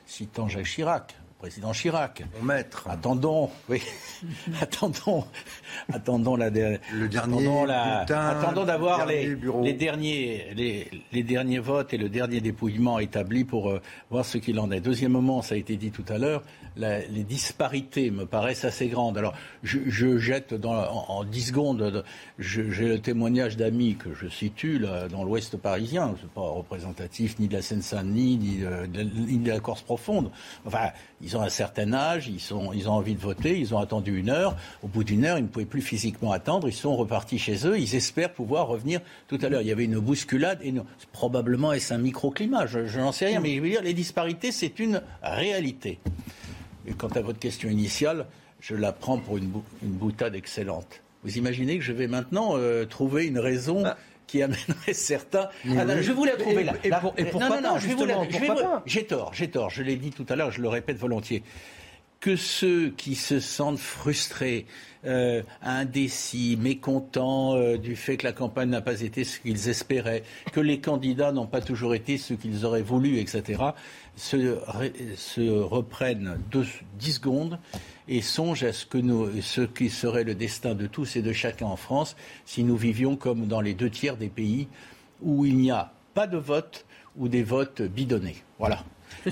citant 0.05 0.49
Jacques 0.49 0.65
Chirac, 0.65 1.15
président 1.41 1.71
Chirac. 1.71 2.23
Mon 2.39 2.45
maître. 2.45 2.85
Attendons, 2.87 3.49
oui, 3.67 3.81
attendons, 4.61 5.23
attendons 5.91 6.35
la, 6.35 6.51
le 6.51 7.07
dernier 7.07 7.17
attendons, 7.17 7.65
la, 7.65 7.99
attendons 8.01 8.63
d'avoir 8.63 9.07
les, 9.07 9.35
derniers, 9.73 10.53
les, 10.55 10.87
les 11.11 11.23
derniers 11.23 11.57
votes 11.57 11.95
et 11.95 11.97
le 11.97 12.09
dernier 12.09 12.41
dépouillement 12.41 12.99
établi 12.99 13.43
pour 13.43 13.71
euh, 13.71 13.81
voir 14.11 14.23
ce 14.23 14.37
qu'il 14.37 14.59
en 14.59 14.69
est. 14.69 14.81
Deuxième 14.81 15.13
moment, 15.13 15.41
ça 15.41 15.55
a 15.55 15.57
été 15.57 15.77
dit 15.77 15.89
tout 15.89 16.05
à 16.09 16.19
l'heure, 16.19 16.43
les 16.77 17.23
disparités 17.23 18.11
me 18.11 18.25
paraissent 18.27 18.63
assez 18.63 18.87
grandes. 18.87 19.17
Alors, 19.17 19.33
je, 19.63 19.79
je 19.87 20.19
jette 20.19 20.53
dans, 20.53 20.73
en, 20.75 21.05
en 21.09 21.23
10 21.23 21.41
secondes, 21.47 21.77
de- 21.79 22.03
je- 22.37 22.69
j'ai 22.71 22.87
le 22.87 22.99
témoignage 22.99 23.57
d'amis 23.57 23.95
que 23.95 24.13
je 24.13 24.27
situe 24.29 24.77
là, 24.77 25.07
dans 25.09 25.23
l'Ouest 25.23 25.57
parisien. 25.57 26.13
C'est 26.21 26.29
pas 26.29 26.41
représentatif 26.41 27.39
ni 27.39 27.47
de 27.47 27.53
la 27.53 27.61
Seine-Saint-Denis 27.63 28.37
ni 28.37 28.57
de, 28.59 28.85
de- 28.85 29.03
ni 29.03 29.37
de 29.39 29.49
la 29.49 29.59
Corse 29.59 29.81
profonde. 29.81 30.29
Enfin, 30.65 30.91
ils 31.21 31.30
ont 31.37 31.41
un 31.41 31.49
certain 31.49 31.93
âge, 31.93 32.27
ils, 32.27 32.39
sont, 32.39 32.73
ils 32.73 32.87
ont 32.89 32.93
envie 32.93 33.15
de 33.15 33.19
voter, 33.19 33.59
ils 33.59 33.73
ont 33.73 33.79
attendu 33.79 34.17
une 34.19 34.29
heure. 34.29 34.55
Au 34.83 34.87
bout 34.87 35.03
d'une 35.03 35.25
heure, 35.25 35.37
ils 35.37 35.43
ne 35.43 35.47
pouvaient 35.47 35.65
plus 35.65 35.81
physiquement 35.81 36.31
attendre. 36.31 36.67
Ils 36.67 36.73
sont 36.73 36.95
repartis 36.95 37.39
chez 37.39 37.67
eux. 37.67 37.79
Ils 37.79 37.95
espèrent 37.95 38.33
pouvoir 38.33 38.67
revenir 38.67 39.01
tout 39.27 39.39
à 39.41 39.49
l'heure. 39.49 39.61
Il 39.61 39.67
y 39.67 39.71
avait 39.71 39.85
une 39.85 39.99
bousculade 39.99 40.59
et 40.63 40.73
probablement 41.11 41.73
est-ce 41.73 41.93
un 41.93 41.97
microclimat. 41.97 42.65
Je, 42.67 42.87
je 42.87 42.99
n'en 42.99 43.11
sais 43.11 43.27
rien, 43.27 43.39
mais 43.39 43.55
je 43.55 43.61
veux 43.61 43.69
dire, 43.69 43.81
les 43.83 43.93
disparités, 43.93 44.51
c'est 44.51 44.79
une 44.79 45.01
réalité. 45.23 45.99
Quant 46.97 47.09
à 47.09 47.21
votre 47.21 47.39
question 47.39 47.69
initiale, 47.69 48.25
je 48.59 48.75
la 48.75 48.91
prends 48.91 49.17
pour 49.17 49.37
une, 49.37 49.47
bou- 49.47 49.63
une 49.83 49.91
boutade 49.91 50.35
excellente. 50.35 51.01
Vous 51.23 51.37
imaginez 51.37 51.77
que 51.77 51.83
je 51.83 51.93
vais 51.93 52.07
maintenant 52.07 52.53
euh, 52.55 52.85
trouver 52.85 53.27
une 53.27 53.37
raison 53.37 53.83
qui 54.31 54.41
amènerait 54.41 54.93
certains. 54.93 55.49
Ah, 55.77 55.83
non, 55.85 55.95
je 56.01 56.11
la 56.25 56.31
trouver 56.37 56.63
là. 56.63 56.73
et 56.83 56.89
pour- 56.89 57.13
pourquoi 57.25 57.49
non, 57.49 57.61
non, 57.61 57.73
pas, 57.73 57.79
je 57.79 57.87
vais 57.87 57.93
vous 57.95 58.05
la- 58.05 58.13
justement, 58.13 58.23
je 58.29 58.37
vais 58.39 58.45
pourquoi 58.47 58.63
vous- 58.63 58.69
pas 58.69 58.83
J'ai 58.85 59.03
tort, 59.05 59.31
j'ai 59.33 59.49
tort. 59.49 59.69
Je 59.69 59.83
l'ai 59.83 59.95
dit 59.97 60.11
tout 60.11 60.25
à 60.29 60.35
l'heure, 60.35 60.51
je 60.51 60.61
le 60.61 60.69
répète 60.69 60.97
volontiers. 60.97 61.43
Que 62.21 62.35
ceux 62.35 62.91
qui 62.91 63.15
se 63.15 63.39
sentent 63.39 63.79
frustrés, 63.79 64.67
euh, 65.05 65.41
indécis, 65.63 66.55
mécontents 66.61 67.55
euh, 67.55 67.77
du 67.77 67.95
fait 67.95 68.15
que 68.17 68.25
la 68.27 68.31
campagne 68.31 68.69
n'a 68.69 68.81
pas 68.81 69.01
été 69.01 69.23
ce 69.23 69.39
qu'ils 69.39 69.69
espéraient, 69.69 70.21
que 70.53 70.59
les 70.59 70.79
candidats 70.79 71.31
n'ont 71.31 71.47
pas 71.47 71.61
toujours 71.61 71.95
été 71.95 72.17
ce 72.19 72.35
qu'ils 72.35 72.63
auraient 72.63 72.83
voulu, 72.83 73.17
etc., 73.17 73.61
se, 74.15 74.55
se 75.15 75.49
reprennent 75.49 76.37
deux, 76.51 76.65
10 76.99 77.13
secondes 77.13 77.59
et 78.07 78.21
songent 78.21 78.63
à 78.63 78.73
ce, 78.73 78.85
que 78.85 79.41
ce 79.41 79.61
qui 79.61 79.89
serait 79.89 80.23
le 80.23 80.35
destin 80.35 80.75
de 80.75 80.87
tous 80.87 81.15
et 81.15 81.21
de 81.21 81.33
chacun 81.33 81.67
en 81.67 81.75
France 81.75 82.15
si 82.45 82.63
nous 82.63 82.77
vivions 82.77 83.15
comme 83.15 83.47
dans 83.47 83.61
les 83.61 83.73
deux 83.73 83.89
tiers 83.89 84.17
des 84.17 84.29
pays 84.29 84.67
où 85.21 85.45
il 85.45 85.57
n'y 85.57 85.71
a 85.71 85.93
pas 86.13 86.27
de 86.27 86.37
vote 86.37 86.85
ou 87.17 87.27
des 87.27 87.43
votes 87.43 87.81
bidonnés. 87.81 88.37
Voilà. 88.59 88.83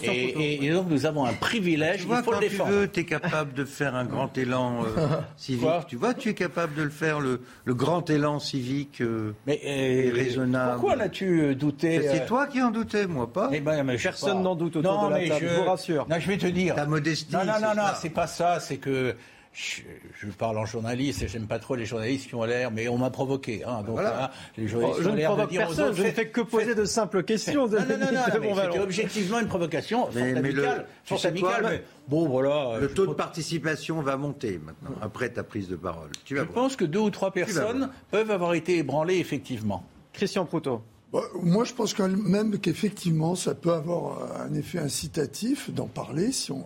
Et, 0.04 0.70
donc 0.72 0.88
nous 0.90 1.06
avons 1.06 1.26
un 1.26 1.34
privilège, 1.34 2.02
Tu 2.02 2.08
vois, 2.08 2.18
il 2.20 2.24
faut 2.24 2.32
quand 2.32 2.40
le 2.40 2.46
tu 2.46 2.52
défendre. 2.52 2.72
veux, 2.72 2.88
tu 2.88 3.00
es 3.00 3.06
capable 3.06 3.54
de 3.54 3.66
faire 3.66 3.96
un 3.96 4.06
grand 4.06 4.38
élan 4.38 4.84
euh, 4.86 5.08
civique. 5.38 5.68
tu 5.88 5.96
vois, 5.96 6.14
tu 6.14 6.30
es 6.30 6.34
capable 6.34 6.76
de 6.76 6.84
le 6.84 6.90
faire, 6.90 7.20
le, 7.20 7.42
le 7.66 7.74
grand 7.74 8.10
élan 8.10 8.40
civique 8.40 9.02
euh, 9.02 9.34
et 9.48 10.12
raisonnable. 10.14 10.74
Pourquoi 10.74 10.96
l'as-tu 10.96 11.42
euh, 11.42 11.56
douté 11.56 12.02
C'est 12.04 12.22
euh, 12.22 12.28
toi 12.28 12.48
qui 12.48 12.62
en 12.62 12.72
doutais, 12.72 13.08
moi 13.08 13.32
pas. 13.32 13.50
Eh 13.52 13.60
ben, 13.62 13.84
mais 13.84 13.98
je 13.98 14.04
Personne 14.04 14.42
n'en 14.42 14.56
doute 14.56 14.76
autour 14.76 14.92
non, 14.94 15.08
de 15.08 15.14
la 15.14 15.20
mais 15.20 15.30
table, 15.30 15.48
je 15.50 15.56
vous 15.56 15.64
rassure. 15.70 16.08
Non, 16.10 16.20
je 16.20 16.28
vais 16.28 16.38
te 16.38 16.48
dire. 16.48 16.76
Ta 16.76 16.86
modestie. 16.86 17.34
Non, 17.34 17.46
non, 17.46 17.60
non, 17.62 17.76
non, 17.76 17.90
c'est 18.00 18.10
pas 18.10 18.28
ça. 18.28 18.60
C'est 18.60 18.78
que 18.78 19.16
je, 19.62 19.82
je 20.16 20.28
parle 20.32 20.58
en 20.58 20.66
journaliste 20.66 21.22
et 21.22 21.28
j'aime 21.28 21.46
pas 21.48 21.60
trop 21.60 21.76
les 21.76 21.86
journalistes 21.86 22.28
qui 22.30 22.36
ont 22.36 22.44
l'air, 22.46 22.72
mais 22.72 22.88
on 22.88 22.98
m'a 22.98 23.10
provoqué. 23.10 23.64
Hein, 23.66 23.80
donc 23.82 23.96
Voilà. 23.96 24.32
les 24.58 24.68
journalistes 24.70 25.00
Oh, 25.00 25.04
je 25.04 25.10
ont 25.10 25.12
ne 25.12 25.18
l'air 25.18 25.32
de 25.32 25.36
provoque 25.36 25.52
dire 25.52 25.62
aux 25.62 25.66
personne, 25.66 25.86
autres, 25.90 25.96
je 25.98 26.04
ne 26.04 26.12
fais 26.12 26.28
que 26.30 26.42
poser 26.42 26.76
de 26.76 26.86
simples 26.86 27.24
questions. 27.24 27.68
de- 27.68 27.78
Non, 27.78 27.86
non, 27.90 27.98
non, 28.14 28.22
c'était 28.66 28.80
objectivement 28.80 29.40
une 29.40 29.48
provocation 29.48 30.08
Mais- 30.16 30.34
mais 30.42 30.52
le- 30.54 30.66
tu 31.04 31.18
sais 31.18 31.28
amicale, 31.28 31.66
mais 31.70 31.84
bon, 32.08 32.30
voilà. 32.30 32.80
Le 32.80 32.88
taux 32.94 33.08
de 33.08 33.14
participation 33.14 34.02
va 34.02 34.16
monter 34.16 34.60
maintenant, 34.64 34.96
après 35.02 35.30
ta 35.30 35.44
prise 35.44 35.68
de 35.68 35.76
parole. 35.76 36.10
Tu 36.24 36.36
vas 36.36 36.42
Je 36.44 36.46
voir. 36.48 36.64
pense 36.64 36.76
que 36.78 36.86
deux 36.86 37.00
ou 37.00 37.10
trois 37.10 37.32
personnes 37.32 37.90
peuvent 38.12 38.32
avoir 38.32 38.54
été 38.54 38.78
ébranlées, 38.78 39.18
effectivement. 39.18 39.84
Christian 40.14 40.46
Proutot. 40.46 40.82
Bah, 41.12 41.22
moi, 41.42 41.64
je 41.66 41.74
pense 41.74 41.96
quand 41.96 42.08
même 42.08 42.60
qu'effectivement, 42.60 43.34
ça 43.34 43.56
peut 43.56 43.74
avoir 43.74 44.42
un 44.42 44.54
effet 44.54 44.78
incitatif 44.78 45.72
d'en 45.72 45.88
parler, 45.88 46.32
si 46.32 46.52
on, 46.52 46.64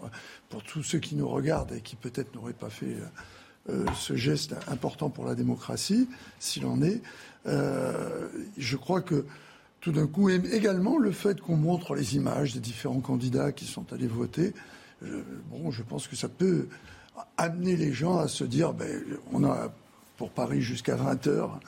pour 0.54 0.62
tous 0.62 0.84
ceux 0.84 1.00
qui 1.00 1.16
nous 1.16 1.28
regardent 1.28 1.72
et 1.72 1.82
qui 1.82 1.96
peut-être 1.96 2.36
n'auraient 2.36 2.54
pas 2.54 2.70
fait 2.70 2.86
euh, 2.86 3.72
euh, 3.72 3.86
ce 3.98 4.16
geste 4.16 4.54
important 4.68 5.10
pour 5.10 5.26
la 5.26 5.34
démocratie, 5.34 6.08
s'il 6.38 6.68
en 6.68 6.84
est. 6.84 7.02
Euh, 7.48 8.28
je 8.60 8.78
crois 8.78 9.02
que 9.02 9.26
tout 9.82 9.92
d'un 9.92 10.06
coup, 10.06 10.30
et 10.30 10.36
également 10.52 11.00
le 11.00 11.12
fait 11.12 11.42
qu'on 11.42 11.56
montre 11.56 11.96
les 11.96 12.18
images 12.18 12.54
des 12.54 12.60
différents 12.60 13.00
candidats 13.00 13.52
qui 13.52 13.66
sont 13.66 13.92
allés 13.94 14.06
voter, 14.06 14.54
bon, 15.50 15.72
je 15.72 15.82
pense 15.82 16.08
que 16.08 16.16
ça 16.16 16.30
peut 16.30 16.68
amener 17.38 17.76
les 17.76 17.92
gens 17.92 18.20
à 18.20 18.28
se 18.28 18.44
dire, 18.44 18.74
ben, 18.74 19.04
on 19.32 19.44
a 19.44 19.74
pour 20.18 20.30
Paris 20.30 20.62
jusqu'à 20.62 20.96
20 20.96 21.28
heures. 21.28 21.60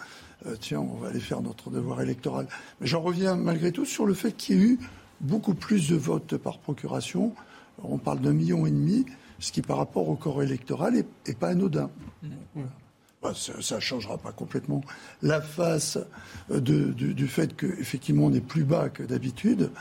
Tiens, 0.59 0.79
on 0.79 0.93
va 0.97 1.07
aller 1.07 1.19
faire 1.19 1.41
notre 1.41 1.71
devoir 1.71 2.01
électoral. 2.01 2.47
Mais 2.79 2.87
j'en 2.87 3.01
reviens 3.01 3.35
malgré 3.35 3.71
tout 3.71 3.83
sur 3.83 4.05
le 4.05 4.13
fait 4.13 4.31
qu'il 4.31 4.55
y 4.55 4.59
ait 4.59 4.63
eu 4.63 4.79
beaucoup 5.21 5.55
plus 5.55 5.89
de 5.89 5.95
votes 5.95 6.37
par 6.37 6.59
procuration. 6.59 7.33
On 7.83 7.97
parle 7.97 8.19
d'un 8.19 8.33
million 8.33 8.65
et 8.65 8.71
demi, 8.71 9.05
ce 9.39 9.51
qui 9.51 9.61
par 9.61 9.77
rapport 9.77 10.07
au 10.09 10.15
corps 10.15 10.41
électoral 10.43 10.95
est, 10.95 11.37
pas 11.37 11.49
anodin. 11.49 11.89
Bah, 13.21 13.33
ça 13.35 13.75
ne 13.75 13.79
changera 13.79 14.17
pas 14.17 14.31
complètement 14.31 14.81
la 15.21 15.41
face 15.41 15.97
euh, 16.51 16.59
du, 16.59 17.27
fait 17.27 17.55
qu'effectivement 17.55 18.25
on 18.25 18.33
est 18.33 18.41
plus 18.41 18.63
bas 18.63 18.89
que 18.89 19.03
d'habitude. 19.03 19.71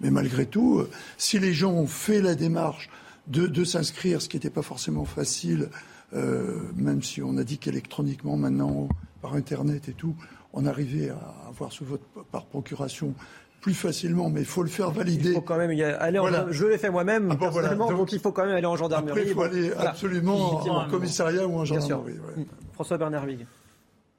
Mais 0.00 0.10
malgré 0.10 0.46
tout, 0.46 0.78
euh, 0.78 0.90
si 1.18 1.38
les 1.38 1.52
gens 1.52 1.72
ont 1.72 1.86
fait 1.86 2.20
la 2.20 2.34
démarche 2.34 2.90
de, 3.26 3.46
de 3.46 3.64
s'inscrire, 3.64 4.22
ce 4.22 4.28
qui 4.28 4.36
n'était 4.36 4.50
pas 4.50 4.62
forcément 4.62 5.04
facile, 5.04 5.68
euh, 6.14 6.60
même 6.76 7.02
si 7.02 7.22
on 7.22 7.36
a 7.38 7.44
dit 7.44 7.58
qu'électroniquement 7.58 8.36
maintenant, 8.36 8.88
par 9.20 9.34
Internet 9.34 9.88
et 9.88 9.92
tout, 9.92 10.14
on 10.52 10.66
arrivait 10.66 11.10
à 11.10 11.48
avoir 11.48 11.72
ce 11.72 11.84
vote 11.84 12.02
par 12.30 12.44
procuration 12.44 13.14
plus 13.62 13.72
facilement, 13.74 14.28
mais 14.28 14.40
il 14.40 14.46
faut 14.46 14.62
le 14.62 14.68
faire 14.68 14.90
valider. 14.90 15.30
Il 15.30 15.34
faut 15.36 15.40
quand 15.40 15.56
même 15.56 15.72
y 15.72 15.82
aller 15.82 16.18
en- 16.18 16.22
Voilà. 16.22 16.46
Je 16.50 16.66
l'ai 16.66 16.76
fait 16.76 16.90
moi-même, 16.90 17.28
Ah 17.30 17.34
bon, 17.36 17.48
voilà. 17.48 17.68
personnellement, 17.68 17.88
donc, 17.88 17.96
Donc, 17.98 18.12
il 18.12 18.18
faut 18.20 18.32
quand 18.32 18.44
même 18.44 18.56
aller 18.56 18.66
en 18.66 18.76
gendarmerie. 18.76 19.12
Après, 19.12 19.22
il 19.24 19.28
faut 19.30 19.36
Bon, 19.36 19.42
aller 19.46 19.70
voilà. 19.70 19.90
absolument 19.90 20.60
en, 20.62 20.76
en 20.84 20.90
commissariat 20.90 21.46
ou 21.46 21.56
en 21.58 21.64
gendarmerie. 21.64 22.12
ouais. 22.36 22.44
François 22.74 22.98
Bernard 22.98 23.24
Vig. 23.24 23.46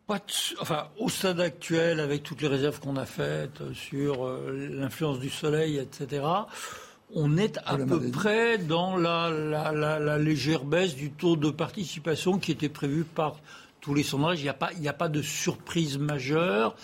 Pas 0.08 0.18
de- 0.18 0.62
enfin, 0.62 0.88
au 1.00 1.10
stade 1.10 1.40
actuel, 1.40 2.00
avec 2.00 2.24
toutes 2.24 2.42
les 2.42 2.48
réserves 2.48 2.80
qu'on 2.80 2.96
a 2.98 3.06
faites 3.06 3.62
euh, 3.62 3.74
sur 3.74 4.26
euh, 4.26 4.70
l'influence 4.72 5.20
du 5.20 5.30
soleil, 5.30 5.78
etc., 5.78 6.24
on 7.16 7.38
est 7.38 7.60
à 7.66 7.78
peu 7.78 8.00
près 8.12 8.58
dans 8.58 8.98
la, 8.98 9.30
la- 9.30 9.72
la- 9.72 10.00
la 10.00 10.18
légère 10.18 10.64
baisse 10.64 10.96
du 10.96 11.12
taux 11.12 11.36
de 11.36 11.52
participation 11.52 12.40
qui 12.40 12.52
était 12.52 12.70
prévu 12.70 13.04
par 13.04 13.36
tous 13.82 13.94
les 13.94 14.04
sondages. 14.04 14.40
Il 14.40 14.44
n'y 14.44 14.50
a, 14.50 14.54
pas- 14.54 14.72
il 14.74 14.80
n'y 14.82 14.88
a 14.88 14.94
pas 14.94 15.10
de 15.10 15.22
surprise 15.22 15.98
majeure. 15.98 16.76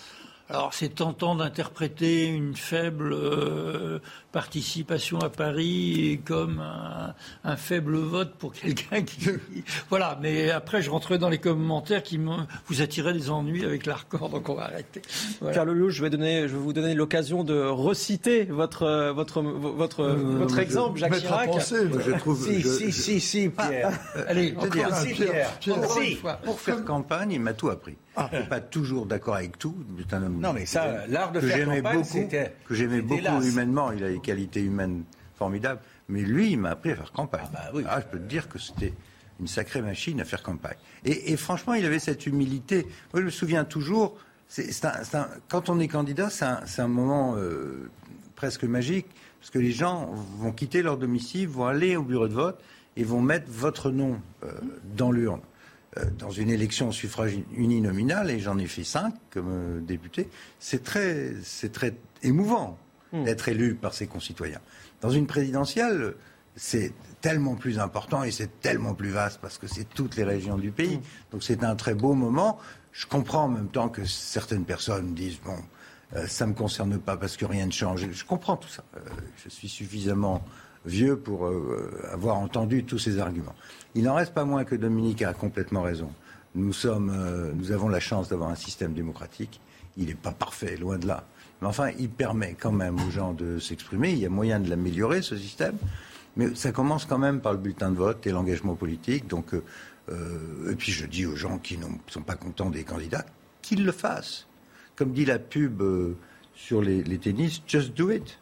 Alors, 0.50 0.74
c'est 0.74 0.96
tentant 0.96 1.36
d'interpréter 1.36 2.26
une 2.26 2.56
faible 2.56 3.12
euh, 3.12 4.00
participation 4.32 5.18
à 5.18 5.28
Paris 5.28 6.20
comme 6.24 6.60
un, 6.60 7.14
un 7.44 7.56
faible 7.56 7.96
vote 7.96 8.34
pour 8.38 8.52
quelqu'un 8.52 9.02
qui... 9.02 9.28
voilà, 9.90 10.18
mais 10.22 10.50
après, 10.50 10.82
je 10.82 10.90
rentrerai 10.90 11.18
dans 11.18 11.28
les 11.28 11.38
commentaires 11.38 12.02
qui 12.02 12.18
vous 12.66 12.82
attiraient 12.82 13.12
des 13.12 13.30
ennuis 13.30 13.64
avec 13.64 13.86
l'ARCOR, 13.86 14.28
donc 14.28 14.48
on 14.48 14.54
va 14.54 14.64
arrêter. 14.64 15.02
Voilà. 15.40 15.52
Pierre 15.52 15.64
Lelouch, 15.64 15.94
je 15.94 16.02
vais, 16.02 16.10
donner, 16.10 16.42
je 16.42 16.52
vais 16.54 16.58
vous 16.62 16.72
donner 16.72 16.94
l'occasion 16.94 17.44
de 17.44 17.58
reciter 17.60 18.44
votre, 18.44 18.84
euh, 18.84 19.12
votre, 19.12 19.42
votre, 19.42 20.04
votre 20.04 20.54
je- 20.56 20.60
exemple, 20.60 20.98
Jacques 20.98 21.10
mettre 21.12 21.24
à 21.32 21.42
Chirac. 21.44 21.46
penser, 21.50 21.84
Moi, 21.86 22.00
je 22.06 22.10
trouve- 22.12 22.44
Si, 22.46 22.60
je- 22.60 22.68
si, 22.68 22.86
je- 22.92 23.00
si, 23.00 23.20
si, 23.20 23.48
Pierre. 23.48 23.90
Allez, 24.28 24.54
Je 24.56 24.64
veux 24.64 24.70
dire, 24.70 24.94
si, 24.94 25.12
Pierre. 25.14 25.50
Encore 25.70 25.92
Si. 25.98 26.10
une 26.12 26.16
fois, 26.16 26.34
pour 26.34 26.60
faire 26.60 26.84
campagne, 26.84 27.32
il 27.32 27.40
m'a 27.40 27.52
tout 27.52 27.68
appris. 27.68 27.96
Je 28.32 28.36
suis 28.38 28.48
pas 28.48 28.60
toujours 28.60 29.06
d'accord 29.06 29.36
avec 29.36 29.56
tout. 29.58 29.74
C'est 29.98 30.14
un 30.14 30.24
homme 30.24 30.40
Non, 30.40 30.52
mais 30.52 30.66
ça, 30.66 31.06
l'art 31.08 31.32
de 31.32 31.40
que 31.40 31.46
faire 31.46 31.56
j'aimais 31.58 31.80
campagne, 31.80 32.02
beaucoup, 32.02 32.28
que 32.68 32.74
j'aimais 32.74 33.00
beaucoup 33.00 33.42
humainement. 33.42 33.92
Il 33.92 34.04
a 34.04 34.10
des 34.20 34.26
qualités 34.26 34.60
humaines 34.62 35.04
formidables. 35.36 35.80
Mais 36.08 36.22
lui, 36.22 36.52
il 36.52 36.58
m'a 36.58 36.70
appris 36.70 36.90
à 36.92 36.96
faire 36.96 37.12
campagne. 37.12 37.42
Ah, 37.46 37.50
bah 37.52 37.70
oui. 37.74 37.84
je 37.96 38.06
peux 38.06 38.18
te 38.18 38.28
dire 38.28 38.48
que 38.48 38.58
c'était 38.58 38.92
une 39.40 39.46
sacrée 39.46 39.80
machine 39.82 40.20
à 40.20 40.24
faire 40.24 40.42
campagne. 40.42 40.76
Et, 41.04 41.32
et 41.32 41.36
franchement, 41.36 41.74
il 41.74 41.84
avait 41.84 41.98
cette 41.98 42.26
humilité. 42.26 42.84
Moi, 43.12 43.20
je 43.20 43.26
me 43.26 43.30
souviens 43.30 43.64
toujours. 43.64 44.16
c'est- 44.48 44.72
c'est 44.72 44.84
un- 44.86 45.04
c'est 45.04 45.16
un- 45.16 45.28
quand 45.48 45.68
on 45.68 45.78
est 45.78 45.86
candidat, 45.86 46.28
c'est 46.28 46.82
un, 46.82 46.88
moment 46.88 47.36
euh, 47.36 47.88
presque 48.34 48.64
magique 48.64 49.06
parce 49.38 49.50
que 49.50 49.60
les 49.60 49.70
gens 49.70 50.10
vont 50.38 50.50
quitter 50.50 50.82
leur 50.82 50.98
domicile, 50.98 51.46
vont 51.48 51.66
aller 51.66 51.94
au 51.96 52.02
bureau 52.02 52.26
de 52.26 52.34
vote 52.34 52.60
et 52.96 53.04
vont 53.04 53.22
mettre 53.22 53.46
votre 53.48 53.92
nom 53.92 54.20
euh, 54.42 54.50
dans 54.96 55.12
l'urne. 55.12 55.40
Euh, 55.98 56.04
dans 56.18 56.30
une 56.30 56.50
élection 56.50 56.88
au 56.88 56.92
suffrage 56.92 57.32
uninominal, 57.56 58.30
et 58.30 58.40
j'en 58.40 58.58
ai 58.58 58.66
fait 58.66 58.82
cinq 58.84 59.14
comme 59.30 59.84
député, 59.84 60.28
c'est 60.58 60.82
très, 60.84 61.32
c'est 61.44 61.70
très 61.72 61.94
émouvant 62.24 62.76
d'être 63.12 63.48
élu 63.48 63.74
par 63.74 63.94
ses 63.94 64.06
concitoyens. 64.06 64.60
Dans 65.00 65.10
une 65.10 65.26
présidentielle, 65.26 66.14
c'est 66.56 66.92
tellement 67.20 67.54
plus 67.54 67.78
important 67.78 68.22
et 68.22 68.30
c'est 68.30 68.60
tellement 68.60 68.94
plus 68.94 69.10
vaste 69.10 69.40
parce 69.40 69.58
que 69.58 69.66
c'est 69.66 69.88
toutes 69.88 70.16
les 70.16 70.24
régions 70.24 70.58
du 70.58 70.70
pays. 70.70 71.00
Donc 71.32 71.42
c'est 71.42 71.64
un 71.64 71.76
très 71.76 71.94
beau 71.94 72.14
moment. 72.14 72.58
Je 72.92 73.06
comprends 73.06 73.44
en 73.44 73.48
même 73.48 73.68
temps 73.68 73.88
que 73.88 74.04
certaines 74.04 74.64
personnes 74.64 75.14
disent 75.14 75.40
bon, 75.44 75.56
euh, 76.14 76.26
ça 76.26 76.46
me 76.46 76.54
concerne 76.54 76.98
pas 76.98 77.16
parce 77.16 77.36
que 77.36 77.44
rien 77.44 77.66
ne 77.66 77.72
change. 77.72 78.10
Je 78.10 78.24
comprends 78.24 78.56
tout 78.56 78.68
ça. 78.68 78.84
Euh, 78.96 79.00
je 79.42 79.48
suis 79.48 79.68
suffisamment 79.68 80.42
vieux 80.84 81.18
pour 81.18 81.46
euh, 81.46 81.90
avoir 82.10 82.38
entendu 82.38 82.84
tous 82.84 82.98
ces 82.98 83.18
arguments. 83.18 83.54
Il 83.94 84.04
n'en 84.04 84.14
reste 84.14 84.34
pas 84.34 84.44
moins 84.44 84.64
que 84.64 84.74
Dominique 84.74 85.22
a 85.22 85.32
complètement 85.32 85.82
raison. 85.82 86.10
Nous, 86.54 86.72
sommes, 86.72 87.12
euh, 87.14 87.52
nous 87.54 87.72
avons 87.72 87.88
la 87.88 88.00
chance 88.00 88.28
d'avoir 88.28 88.50
un 88.50 88.56
système 88.56 88.92
démocratique. 88.92 89.60
Il 89.96 90.06
n'est 90.06 90.14
pas 90.14 90.32
parfait, 90.32 90.76
loin 90.76 90.98
de 90.98 91.06
là. 91.06 91.24
Mais 91.60 91.68
enfin, 91.68 91.90
il 91.98 92.08
permet 92.08 92.56
quand 92.58 92.72
même 92.72 92.98
aux 93.00 93.10
gens 93.10 93.32
de 93.32 93.58
s'exprimer. 93.58 94.12
Il 94.12 94.18
y 94.18 94.26
a 94.26 94.30
moyen 94.30 94.60
de 94.60 94.68
l'améliorer, 94.68 95.22
ce 95.22 95.36
système. 95.36 95.76
Mais 96.36 96.54
ça 96.54 96.72
commence 96.72 97.04
quand 97.04 97.18
même 97.18 97.40
par 97.40 97.52
le 97.52 97.58
bulletin 97.58 97.90
de 97.90 97.96
vote 97.96 98.26
et 98.26 98.30
l'engagement 98.30 98.74
politique. 98.74 99.26
Donc, 99.26 99.54
euh, 99.54 99.62
euh, 100.10 100.72
et 100.72 100.76
puis 100.76 100.92
je 100.92 101.06
dis 101.06 101.26
aux 101.26 101.36
gens 101.36 101.58
qui 101.58 101.76
ne 101.76 101.84
sont 102.06 102.22
pas 102.22 102.36
contents 102.36 102.70
des 102.70 102.84
candidats 102.84 103.26
qu'ils 103.62 103.84
le 103.84 103.92
fassent. 103.92 104.46
Comme 104.96 105.12
dit 105.12 105.24
la 105.24 105.38
pub 105.38 105.82
sur 106.54 106.82
les, 106.82 107.02
les 107.02 107.18
tennis, 107.18 107.62
just 107.66 107.96
do 107.96 108.10
it. 108.10 108.39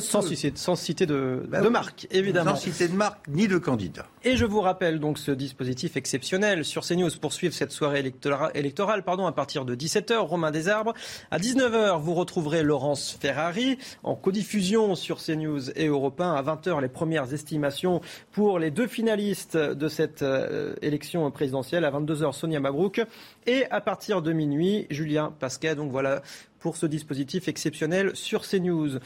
Sans 0.00 0.22
citer, 0.22 0.52
sans 0.54 0.74
citer 0.76 1.04
de, 1.06 1.42
Bah 1.48 1.60
de 1.60 1.66
oui. 1.66 1.72
marque, 1.72 2.06
évidemment. 2.10 2.54
Sans 2.56 2.62
citer 2.62 2.88
de 2.88 2.94
marque 2.94 3.28
ni 3.28 3.46
de 3.48 3.58
candidat. 3.58 4.06
Et 4.24 4.36
je 4.36 4.44
vous 4.46 4.60
rappelle 4.60 5.00
donc 5.00 5.18
ce 5.18 5.30
dispositif 5.32 5.96
exceptionnel 5.96 6.64
sur 6.64 6.82
CNews 6.86 7.10
pour 7.20 7.32
suivre 7.32 7.52
cette 7.54 7.72
soirée 7.72 8.00
électora- 8.00 8.50
électorale 8.54 9.02
pardon, 9.04 9.26
à 9.26 9.32
partir 9.32 9.64
de 9.64 9.74
17h, 9.74 10.16
Romain 10.18 10.50
Desarbres. 10.50 10.94
À 11.30 11.38
19h, 11.38 12.00
vous 12.00 12.14
retrouverez 12.14 12.62
Laurence 12.62 13.16
Ferrari 13.20 13.76
en 14.02 14.14
codiffusion 14.14 14.94
sur 14.94 15.18
CNews 15.18 15.70
et 15.76 15.88
Europe 15.88 16.20
1. 16.20 16.32
À 16.34 16.42
20h, 16.42 16.80
les 16.80 16.88
premières 16.88 17.34
estimations 17.34 18.00
pour 18.32 18.58
les 18.58 18.70
deux 18.70 18.86
finalistes 18.86 19.56
de 19.56 19.88
cette 19.88 20.22
euh, 20.22 20.74
élection 20.82 21.30
présidentielle. 21.30 21.84
À 21.84 21.90
22h, 21.90 22.32
Sonia 22.32 22.60
Mabrouk. 22.60 23.02
Et 23.46 23.66
à 23.70 23.80
partir 23.80 24.22
de 24.22 24.32
minuit, 24.32 24.86
Julien 24.90 25.34
Pasquet. 25.38 25.74
Donc 25.74 25.90
voilà 25.90 26.22
pour 26.60 26.76
ce 26.76 26.86
dispositif 26.86 27.48
exceptionnel 27.48 28.12
sur 28.14 28.42
CNews. 28.48 28.98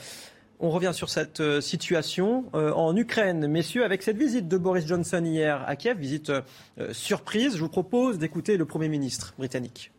On 0.59 0.71
revient 0.71 0.93
sur 0.95 1.11
cette 1.11 1.41
euh, 1.41 1.61
situation 1.61 2.47
euh, 2.55 2.73
en 2.73 2.97
Ukraine, 2.97 3.47
messieurs, 3.47 3.85
avec 3.85 4.03
cette 4.03 4.17
visite 4.17 4.49
de 4.49 4.57
Boris 4.57 4.87
Johnson 4.87 5.23
hier 5.23 5.63
à 5.67 5.77
Kiev, 5.77 5.99
visite 5.99 6.31
euh, 6.31 6.93
surprise. 6.93 7.57
Je 7.57 7.61
vous 7.61 7.69
propose 7.69 8.19
d'écouter 8.19 8.57
le 8.57 8.65
Premier 8.65 8.89
ministre 8.89 9.35
britannique. 9.37 9.93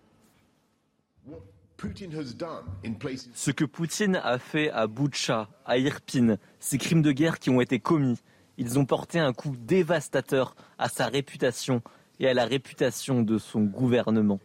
Ce 3.35 3.51
que 3.51 3.65
Poutine 3.65 4.15
a 4.15 4.39
fait 4.39 4.71
à 4.71 4.87
Boutcha, 4.87 5.47
à 5.63 5.77
Irpin, 5.77 6.37
ces 6.59 6.79
crimes 6.79 7.03
de 7.03 7.11
guerre 7.11 7.37
qui 7.37 7.51
ont 7.51 7.61
été 7.61 7.79
commis, 7.79 8.17
ils 8.57 8.79
ont 8.79 8.85
porté 8.85 9.19
un 9.19 9.33
coup 9.33 9.55
dévastateur 9.59 10.55
à 10.79 10.89
sa 10.89 11.05
réputation 11.05 11.83
et 12.19 12.27
à 12.27 12.33
la 12.33 12.45
réputation 12.45 13.21
de 13.21 13.37
son 13.37 13.61
gouvernement. 13.61 14.39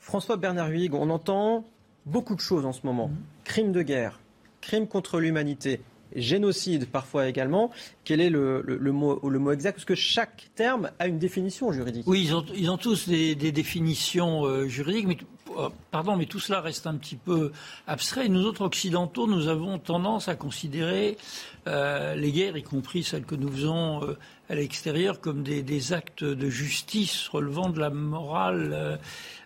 François 0.00 0.36
Bernard 0.36 0.70
Huyghe, 0.70 0.94
on 0.94 1.08
entend 1.10 1.64
beaucoup 2.06 2.34
de 2.34 2.40
choses 2.40 2.64
en 2.66 2.72
ce 2.72 2.80
moment. 2.84 3.10
Crimes 3.44 3.72
de 3.72 3.82
guerre, 3.82 4.20
crimes 4.60 4.86
contre 4.86 5.20
l'humanité, 5.20 5.80
génocide 6.14 6.86
parfois 6.86 7.26
également. 7.28 7.70
Quel 8.04 8.20
est 8.20 8.30
le, 8.30 8.62
le- 8.66 8.76
le 8.76 8.92
mot, 8.92 9.18
le 9.28 9.38
mot 9.38 9.52
exact? 9.52 9.72
Parce 9.72 9.84
que 9.84 9.94
chaque 9.94 10.50
terme 10.54 10.90
a 10.98 11.06
une 11.06 11.18
définition 11.18 11.72
juridique. 11.72 12.04
Oui, 12.06 12.22
ils 12.24 12.34
ont, 12.34 12.44
ils 12.54 12.70
ont 12.70 12.76
tous 12.76 13.08
des, 13.08 13.34
des 13.34 13.50
définitions 13.52 14.44
euh, 14.44 14.68
juridiques, 14.68 15.06
mais 15.06 15.16
euh, 15.58 15.68
pardon, 15.90 16.16
mais 16.16 16.26
tout 16.26 16.38
cela 16.38 16.60
reste 16.60 16.86
un 16.86 16.96
petit 16.96 17.16
peu 17.16 17.50
abstrait. 17.86 18.28
Nous 18.28 18.44
autres 18.44 18.62
occidentaux, 18.62 19.26
nous 19.26 19.48
avons 19.48 19.78
tendance 19.78 20.28
à 20.28 20.34
considérer 20.34 21.16
euh, 21.66 22.14
les 22.14 22.30
guerres, 22.32 22.56
y 22.58 22.62
compris 22.62 23.02
celles 23.04 23.24
que 23.24 23.34
nous 23.34 23.50
faisons 23.50 24.02
euh, 24.04 24.18
à 24.50 24.54
l'extérieur, 24.54 25.20
comme 25.20 25.42
des, 25.42 25.62
des 25.62 25.92
actes 25.94 26.24
de 26.24 26.48
justice 26.50 27.28
relevant 27.28 27.70
de 27.70 27.80
la 27.80 27.88
morale. 27.90 28.98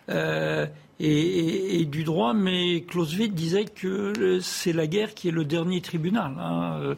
Euh, 0.09 0.65
et, 0.99 1.11
et- 1.11 1.81
et 1.81 1.85
du 1.85 2.03
droit, 2.03 2.33
mais 2.33 2.81
Clausewitz 2.81 3.31
disait 3.33 3.65
que 3.65 4.39
c'est 4.41 4.73
la 4.73 4.87
guerre 4.87 5.13
qui 5.13 5.27
est 5.27 5.31
le 5.31 5.45
dernier 5.45 5.81
tribunal. 5.81 6.33
hein. 6.39 6.79
Euh, 6.81 6.95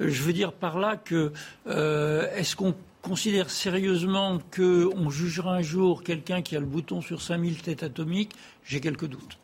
Je 0.00 0.22
veux 0.22 0.32
dire 0.32 0.52
par 0.52 0.78
là 0.78 0.96
que 0.96 1.32
euh, 1.66 2.26
est-ce 2.34 2.56
qu'on 2.56 2.74
considère 3.02 3.50
sérieusement 3.50 4.38
qu'on 4.56 5.10
jugera 5.10 5.56
un 5.56 5.62
jour 5.62 6.02
quelqu'un 6.02 6.40
qui 6.40 6.56
a 6.56 6.60
le 6.60 6.66
bouton 6.66 7.00
sur 7.00 7.20
5000 7.20 7.60
têtes 7.60 7.82
atomiques? 7.82 8.32
J'ai 8.64 8.80
quelques 8.80 9.06
doutes. 9.06 9.38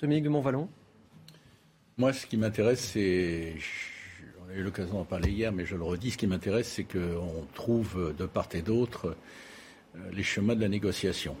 Dominique 0.00 0.24
de 0.24 0.28
Montvalon 0.30 0.68
Moi, 1.98 2.12
ce 2.12 2.24
qui 2.26 2.36
m'intéresse, 2.36 2.80
c'est. 2.92 3.54
On 4.46 4.50
a 4.50 4.54
eu 4.54 4.62
l'occasion 4.62 4.94
d'en 4.94 5.04
parler 5.04 5.30
hier, 5.30 5.52
mais 5.52 5.64
je 5.66 5.76
le 5.76 5.82
redis, 5.84 6.12
ce 6.12 6.18
qui 6.18 6.26
m'intéresse, 6.26 6.68
c'est 6.68 6.84
qu'on 6.84 7.44
trouve 7.54 8.14
de 8.18 8.26
part 8.26 8.48
et 8.54 8.62
d'autre 8.62 9.16
les 10.12 10.22
chemins 10.22 10.54
de 10.56 10.60
la 10.62 10.68
négociation. 10.68 11.36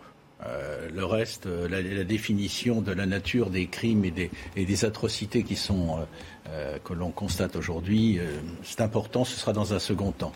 Euh, 0.46 0.88
le 0.92 1.04
reste, 1.04 1.46
euh, 1.46 1.68
la, 1.68 2.04
définition 2.04 2.80
de 2.80 2.92
la 2.92 3.06
nature 3.06 3.50
des 3.50 3.66
crimes 3.66 4.04
et 4.04 4.10
des, 4.10 4.84
atrocités 4.84 5.44
qui 5.44 5.54
sont, 5.54 5.98
euh, 6.48 6.78
que 6.84 6.92
l'on 6.92 7.10
constate 7.10 7.54
aujourd'hui, 7.54 8.18
c'est 8.62 8.80
important, 8.80 9.24
ce 9.24 9.38
sera 9.38 9.52
dans 9.52 9.72
un 9.72 9.78
second 9.78 10.10
temps. 10.10 10.32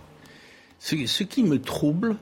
Ce, 0.78 1.07
ce 1.07 1.24
qui 1.24 1.42
me 1.42 1.61
trouble, 1.61 2.16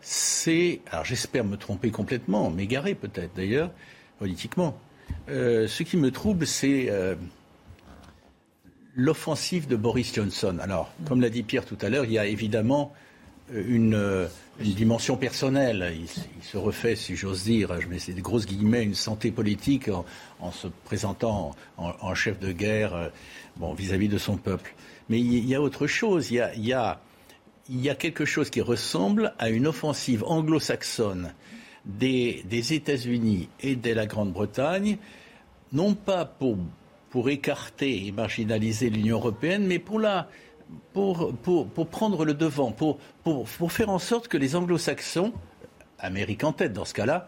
c'est, 0.00 0.80
alors 0.90 1.04
j'espère 1.04 1.44
me 1.44 1.56
tromper 1.56 1.90
complètement, 1.90 2.50
m'égarer 2.50 2.94
peut-être 2.94 3.34
d'ailleurs, 3.34 3.70
politiquement, 4.18 4.78
ce 5.28 5.82
qui 5.82 5.96
me 5.96 6.10
trouble, 6.10 6.46
c'est 6.46 6.90
l'offensive 8.94 9.66
de 9.66 9.76
Boris 9.76 10.14
Johnson. 10.14 10.58
Alors, 10.60 10.92
comme 11.06 11.20
l'a 11.20 11.30
dit 11.30 11.42
Pierre 11.42 11.64
tout 11.64 11.78
à 11.80 11.88
l'heure, 11.88 12.04
il 12.04 12.12
y 12.12 12.18
a 12.18 12.26
évidemment 12.26 12.92
une, 13.52 14.28
une 14.60 14.72
dimension 14.72 15.16
personnelle. 15.16 15.94
Il, 15.98 16.42
se 16.42 16.56
refait, 16.56 16.96
si 16.96 17.16
j'ose 17.16 17.44
dire, 17.44 17.80
je 17.80 17.88
mets 17.88 17.98
des 18.06 18.20
grosses 18.20 18.46
guillemets, 18.46 18.82
une 18.82 18.94
santé 18.94 19.30
politique 19.30 19.88
en, 20.40 20.52
se 20.52 20.68
présentant 20.84 21.54
en, 21.76 22.14
chef 22.14 22.38
de 22.38 22.52
guerre 22.52 22.94
euh, 22.94 23.74
vis-à-vis 23.76 24.08
de 24.08 24.18
son 24.18 24.36
peuple. 24.36 24.74
Mais 25.08 25.18
il 25.18 25.46
y, 25.46 25.54
a 25.54 25.60
autre 25.60 25.86
chose. 25.86 26.30
Il 26.30 26.42
y 26.58 26.72
a, 26.72 27.94
quelque 27.94 28.24
chose 28.24 28.50
qui 28.50 28.60
ressemble 28.60 29.34
à 29.38 29.50
une 29.50 29.66
offensive 29.66 30.24
anglo-saxonne 30.24 31.34
des, 31.84 32.72
États-Unis 32.72 33.48
et 33.60 33.76
de 33.76 33.92
la 33.92 34.06
Grande-Bretagne, 34.06 34.98
non 35.72 35.94
pas 35.94 36.24
pour 36.24 37.28
écarter 37.28 38.06
et 38.06 38.12
marginaliser 38.12 38.88
l'Union 38.88 39.18
européenne, 39.18 39.66
mais 39.66 39.78
pour, 39.78 39.98
la, 39.98 40.28
pour, 40.92 41.32
pour, 41.42 41.66
pour 41.66 41.86
prendre 41.88 42.24
le 42.24 42.34
devant, 42.34 42.72
pour, 42.72 42.98
pour, 43.22 43.44
pour 43.44 43.72
faire 43.72 43.90
en 43.90 43.98
sorte 43.98 44.28
que 44.28 44.36
les 44.36 44.56
anglo-saxons, 44.56 45.32
Amérique 45.98 46.44
en 46.44 46.52
tête 46.52 46.72
dans 46.72 46.84
ce 46.84 46.94
cas-là, 46.94 47.26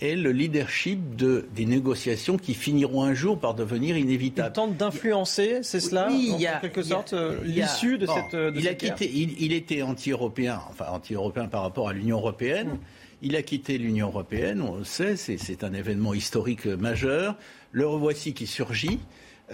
aient 0.00 0.14
le 0.14 0.30
leadership 0.30 1.16
de, 1.16 1.48
des 1.56 1.64
négociations 1.66 2.36
qui 2.36 2.54
finiront 2.54 3.02
un 3.02 3.14
jour 3.14 3.38
par 3.38 3.54
devenir 3.54 3.96
inévitables. 3.96 4.50
Il 4.50 4.52
tente 4.52 4.76
d'influencer, 4.76 5.60
c'est 5.62 5.80
cela, 5.80 6.06
Oui, 6.08 6.30
en, 6.34 6.38
y 6.38 6.46
a- 6.46 6.58
quelque 6.60 6.82
sorte, 6.82 7.14
euh, 7.14 7.40
l'issue 7.42 7.98
de 7.98 8.06
bon, 8.06 8.14
cette. 8.14 8.36
de 8.40 8.52
il 8.56 8.68
a 8.68 8.74
guerre 8.74 8.94
quitté, 8.94 9.10
il, 9.12 9.42
il 9.42 9.52
était 9.52 9.82
anti-européen, 9.82 10.60
enfin 10.70 10.86
anti-européen 10.92 11.46
par 11.48 11.62
rapport 11.62 11.88
à 11.88 11.92
l'Union 11.92 12.18
européenne. 12.18 12.78
Il 13.22 13.34
a 13.34 13.42
quitté 13.42 13.78
l'Union 13.78 14.06
européenne, 14.06 14.62
on 14.62 14.76
le 14.76 14.84
sait, 14.84 15.16
c'est, 15.16 15.38
c'est 15.38 15.64
un 15.64 15.72
événement 15.72 16.14
historique 16.14 16.66
majeur. 16.66 17.34
Le 17.72 17.84
revoici 17.84 18.32
qui 18.34 18.46
surgit. 18.46 19.00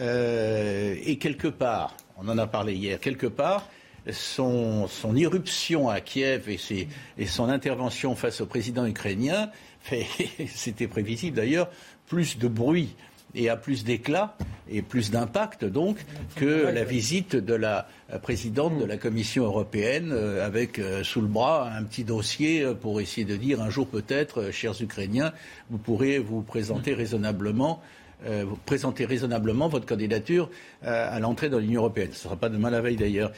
Euh, 0.00 0.94
et 1.04 1.16
quelque 1.18 1.48
part, 1.48 1.96
on 2.16 2.28
en 2.28 2.38
a 2.38 2.46
parlé 2.46 2.74
hier, 2.74 3.00
quelque 3.00 3.26
part, 3.26 3.68
son, 4.10 4.86
son 4.86 5.16
irruption 5.16 5.88
à 5.88 6.00
Kiev 6.00 6.48
et, 6.48 6.58
ses- 6.58 6.88
et 7.18 7.26
son 7.26 7.48
intervention 7.48 8.14
face 8.14 8.40
au 8.40 8.46
président 8.46 8.84
ukrainien 8.86 9.50
fait, 9.80 10.06
c'était 10.54 10.88
prévisible 10.88 11.36
d'ailleurs, 11.36 11.68
plus 12.06 12.38
de 12.38 12.48
bruit 12.48 12.94
et 13.36 13.48
a 13.48 13.56
plus 13.56 13.82
d'éclat 13.82 14.36
et 14.70 14.80
plus 14.82 15.10
d'impact 15.10 15.64
donc 15.64 15.96
que 16.36 16.70
la 16.72 16.84
visite 16.84 17.34
de 17.34 17.54
la 17.54 17.88
présidente 18.22 18.78
de 18.78 18.84
la 18.84 18.96
Commission 18.96 19.44
européenne 19.44 20.10
euh, 20.12 20.46
avec 20.46 20.78
euh, 20.78 21.02
sous 21.02 21.20
le 21.20 21.26
bras 21.26 21.68
un 21.76 21.82
petit 21.82 22.04
dossier 22.04 22.64
pour 22.80 23.00
essayer 23.00 23.24
de 23.24 23.36
dire 23.36 23.60
un 23.60 23.70
jour 23.70 23.88
peut-être, 23.88 24.50
chers 24.52 24.80
Ukrainiens, 24.80 25.32
vous 25.70 25.78
pourrez 25.78 26.18
vous 26.18 26.42
présenter 26.42 26.94
raisonnablement 26.94 27.82
euh, 28.26 28.44
vous 28.46 28.56
présenter 28.56 29.04
raisonnablement 29.04 29.68
votre 29.68 29.86
candidature 29.86 30.50
euh, 30.84 31.16
à 31.16 31.18
l'entrée 31.20 31.48
dans 31.48 31.58
l'Union 31.58 31.80
européenne. 31.80 32.10
Ce 32.12 32.18
ne 32.18 32.22
sera 32.22 32.36
pas 32.36 32.48
demain 32.48 32.70
la 32.70 32.80
veille 32.80 32.96
d'ailleurs. 32.96 33.32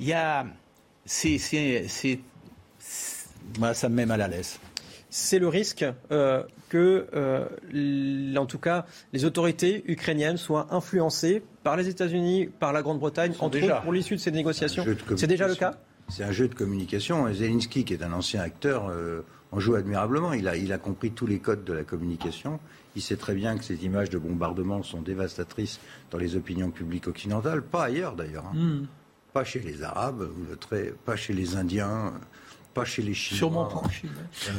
Il 0.00 0.06
y 0.06 0.12
a, 0.12 0.46
c'est, 1.04 1.38
moi, 3.58 3.74
ça 3.74 3.88
me 3.88 3.94
met 3.94 4.06
mal 4.06 4.20
à 4.20 4.28
l'aise. 4.28 4.58
C'est 5.10 5.38
le 5.38 5.48
risque 5.48 5.84
euh, 6.10 6.42
que, 6.70 7.06
euh, 7.14 8.36
en 8.36 8.46
tout 8.46 8.58
cas, 8.58 8.86
les 9.12 9.26
autorités 9.26 9.84
ukrainiennes 9.86 10.38
soient 10.38 10.68
influencées 10.70 11.42
par 11.62 11.76
les 11.76 11.88
États-Unis, 11.88 12.48
par 12.58 12.72
la 12.72 12.80
Grande-Bretagne, 12.80 13.32
entre 13.38 13.50
déjà. 13.50 13.74
autres 13.74 13.82
pour 13.82 13.92
l'issue 13.92 14.16
de 14.16 14.20
ces 14.20 14.30
négociations. 14.30 14.84
C'est 15.16 15.26
déjà 15.26 15.48
le 15.48 15.54
cas? 15.54 15.74
C'est 16.08 16.24
un 16.24 16.32
jeu 16.32 16.48
de 16.48 16.54
communication. 16.54 17.30
Zelensky, 17.32 17.84
qui 17.84 17.92
est 17.92 18.02
un 18.02 18.12
ancien 18.12 18.40
acteur, 18.40 18.88
euh, 18.88 19.20
en 19.50 19.60
joue 19.60 19.74
admirablement. 19.74 20.32
Il 20.32 20.48
a, 20.48 20.56
il 20.56 20.72
a 20.72 20.78
compris 20.78 21.10
tous 21.10 21.26
les 21.26 21.38
codes 21.38 21.64
de 21.64 21.74
la 21.74 21.84
communication. 21.84 22.58
Il 22.96 23.02
sait 23.02 23.16
très 23.16 23.34
bien 23.34 23.56
que 23.56 23.64
ces 23.64 23.84
images 23.84 24.10
de 24.10 24.18
bombardement 24.18 24.82
sont 24.82 25.00
dévastatrices 25.00 25.80
dans 26.10 26.18
les 26.18 26.36
opinions 26.36 26.70
publiques 26.70 27.08
occidentales, 27.08 27.62
pas 27.62 27.84
ailleurs 27.84 28.14
d'ailleurs. 28.14 28.44
hein. 28.46 28.56
Hmm. 28.56 28.86
Pas 29.32 29.44
chez 29.44 29.60
les 29.60 29.82
Arabes, 29.82 30.28
pas 31.06 31.16
chez 31.16 31.32
les 31.32 31.56
Indiens, 31.56 32.12
pas 32.74 32.84
chez 32.84 33.00
les 33.00 33.14
Chinois. 33.14 33.38
Sûrement 33.38 33.64
pas 33.64 33.76
en 33.78 33.88
Chine. 33.88 34.10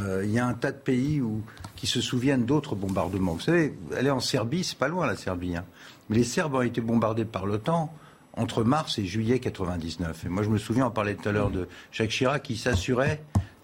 Euh, 0.01 0.23
Il 0.25 0.31
y 0.31 0.39
a 0.39 0.47
un 0.47 0.55
tas 0.55 0.71
de 0.71 0.77
pays 0.79 1.21
où, 1.21 1.43
qui 1.75 1.85
se 1.85 2.01
souviennent 2.01 2.45
d'autres 2.45 2.75
bombardements. 2.75 3.33
Vous 3.33 3.39
savez, 3.41 3.77
aller 3.95 4.09
en 4.09 4.19
Serbie, 4.19 4.63
c'est 4.63 4.77
pas 4.79 4.87
loin 4.87 5.05
la 5.05 5.15
Serbie. 5.15 5.55
hein. 5.57 5.65
Mais 6.09 6.15
les 6.17 6.23
Serbes 6.23 6.55
ont 6.55 6.61
été 6.63 6.81
bombardés 6.81 7.25
par 7.25 7.45
l'OTAN 7.45 7.93
entre 8.35 8.63
mars 8.63 8.97
et 8.97 9.05
juillet 9.05 9.37
99. 9.39 10.25
Et 10.25 10.29
moi, 10.29 10.41
je 10.41 10.49
me 10.49 10.57
souviens, 10.57 10.87
on 10.87 10.91
parlait 10.91 11.13
tout 11.13 11.29
à 11.29 11.31
l'heure 11.31 11.51
de 11.51 11.67
Jacques 11.91 12.09
Chirac, 12.09 12.41
qui 12.41 12.57
s'assurait 12.57 13.21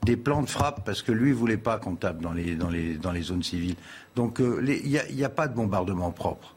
des 0.09 0.17
plans 0.17 0.41
de 0.41 0.49
frappe 0.49 0.83
parce 0.85 1.03
que 1.03 1.11
lui, 1.11 1.31
voulait 1.31 1.57
pas 1.57 1.77
qu'on 1.77 1.95
tape 1.95 2.19
dans 2.19 2.33
les, 2.33 2.55
dans 2.55 2.69
les, 2.69 2.95
dans 2.95 3.11
les 3.11 3.21
zones 3.21 3.43
civiles. 3.43 3.75
Donc, 4.15 4.41
euh, 4.41 4.59
il 4.83 4.89
n'y 4.89 4.97
a, 4.97 5.07
il 5.07 5.15
y 5.15 5.23
a 5.23 5.29
pas 5.29 5.47
de 5.47 5.53
bombardement 5.53 6.11
propre. 6.11 6.55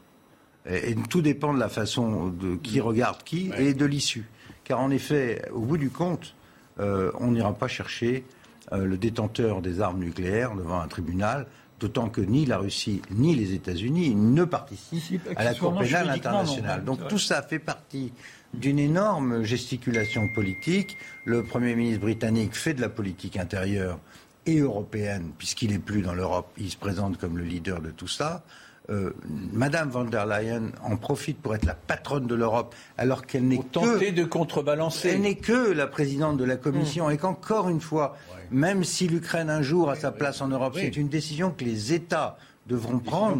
Et, 0.67 0.91
et 0.91 0.95
tout 0.95 1.21
dépend 1.21 1.53
de 1.53 1.59
la 1.59 1.69
façon 1.69 2.29
de 2.29 2.55
qui 2.55 2.79
regarde 2.81 3.21
qui 3.23 3.51
et 3.57 3.75
de 3.75 3.85
l'issue. 3.85 4.25
Car 4.63 4.79
en 4.79 4.89
effet, 4.89 5.47
au 5.53 5.59
bout 5.59 5.77
du 5.77 5.91
compte, 5.91 6.33
euh, 6.79 7.11
on 7.19 7.31
n'ira 7.31 7.53
pas 7.53 7.67
chercher 7.67 8.25
euh, 8.71 8.85
le 8.85 8.97
détenteur 8.97 9.61
des 9.61 9.81
armes 9.81 9.99
nucléaires 9.99 10.55
devant 10.55 10.79
un 10.79 10.87
tribunal, 10.87 11.45
d'autant 11.79 12.09
que 12.09 12.21
ni 12.21 12.47
la 12.47 12.57
Russie 12.57 13.03
ni 13.11 13.35
les 13.35 13.53
États-Unis 13.53 14.15
ne 14.15 14.45
participent 14.45 15.29
à 15.35 15.43
la 15.43 15.53
Cour 15.53 15.77
pénale 15.77 16.09
internationale. 16.09 16.83
Donc 16.83 17.07
tout 17.07 17.19
ça 17.19 17.43
fait 17.43 17.59
partie 17.59 18.13
d'une 18.53 18.79
énorme 18.79 19.43
gesticulation 19.43 20.27
politique. 20.33 20.97
Le 21.25 21.43
Premier 21.43 21.75
ministre 21.75 22.01
britannique 22.01 22.55
fait 22.55 22.73
de 22.73 22.81
la 22.81 22.89
politique 22.89 23.37
intérieure 23.37 23.99
et 24.45 24.59
européenne, 24.59 25.31
puisqu'il 25.37 25.71
n'est 25.71 25.79
plus 25.79 26.01
dans 26.01 26.13
l'Europe, 26.13 26.51
il 26.57 26.69
se 26.69 26.77
présente 26.77 27.17
comme 27.17 27.37
le 27.37 27.43
leader 27.43 27.81
de 27.81 27.91
tout 27.91 28.07
ça. 28.07 28.43
Euh, 28.89 29.11
Madame 29.53 29.89
von 29.89 30.03
der 30.03 30.25
Leyen 30.25 30.71
en 30.83 30.97
profite 30.97 31.41
pour 31.41 31.55
être 31.55 31.65
la 31.65 31.73
patronne 31.73 32.27
de 32.27 32.35
l'Europe, 32.35 32.75
alors 32.97 33.25
qu'elle 33.25 33.47
n'est 33.47 33.57
que 33.57 34.11
de 34.11 34.23
contrebalancer. 34.25 35.09
Elle 35.09 35.21
n'est 35.21 35.35
que 35.35 35.71
la 35.71 35.87
présidente 35.87 36.35
de 36.35 36.43
la 36.43 36.57
Commission, 36.57 37.09
et 37.09 37.17
qu'encore 37.17 37.69
une 37.69 37.79
fois, 37.79 38.17
même 38.51 38.83
si 38.83 39.07
l'Ukraine 39.07 39.49
un 39.49 39.61
jour 39.61 39.89
a 39.89 39.95
sa 39.95 40.11
place 40.11 40.41
en 40.41 40.49
Europe, 40.49 40.75
c'est 40.77 40.97
une 40.97 41.07
décision 41.07 41.51
que 41.51 41.63
les 41.63 41.93
États 41.93 42.37
devront 42.67 42.99
prendre 42.99 43.35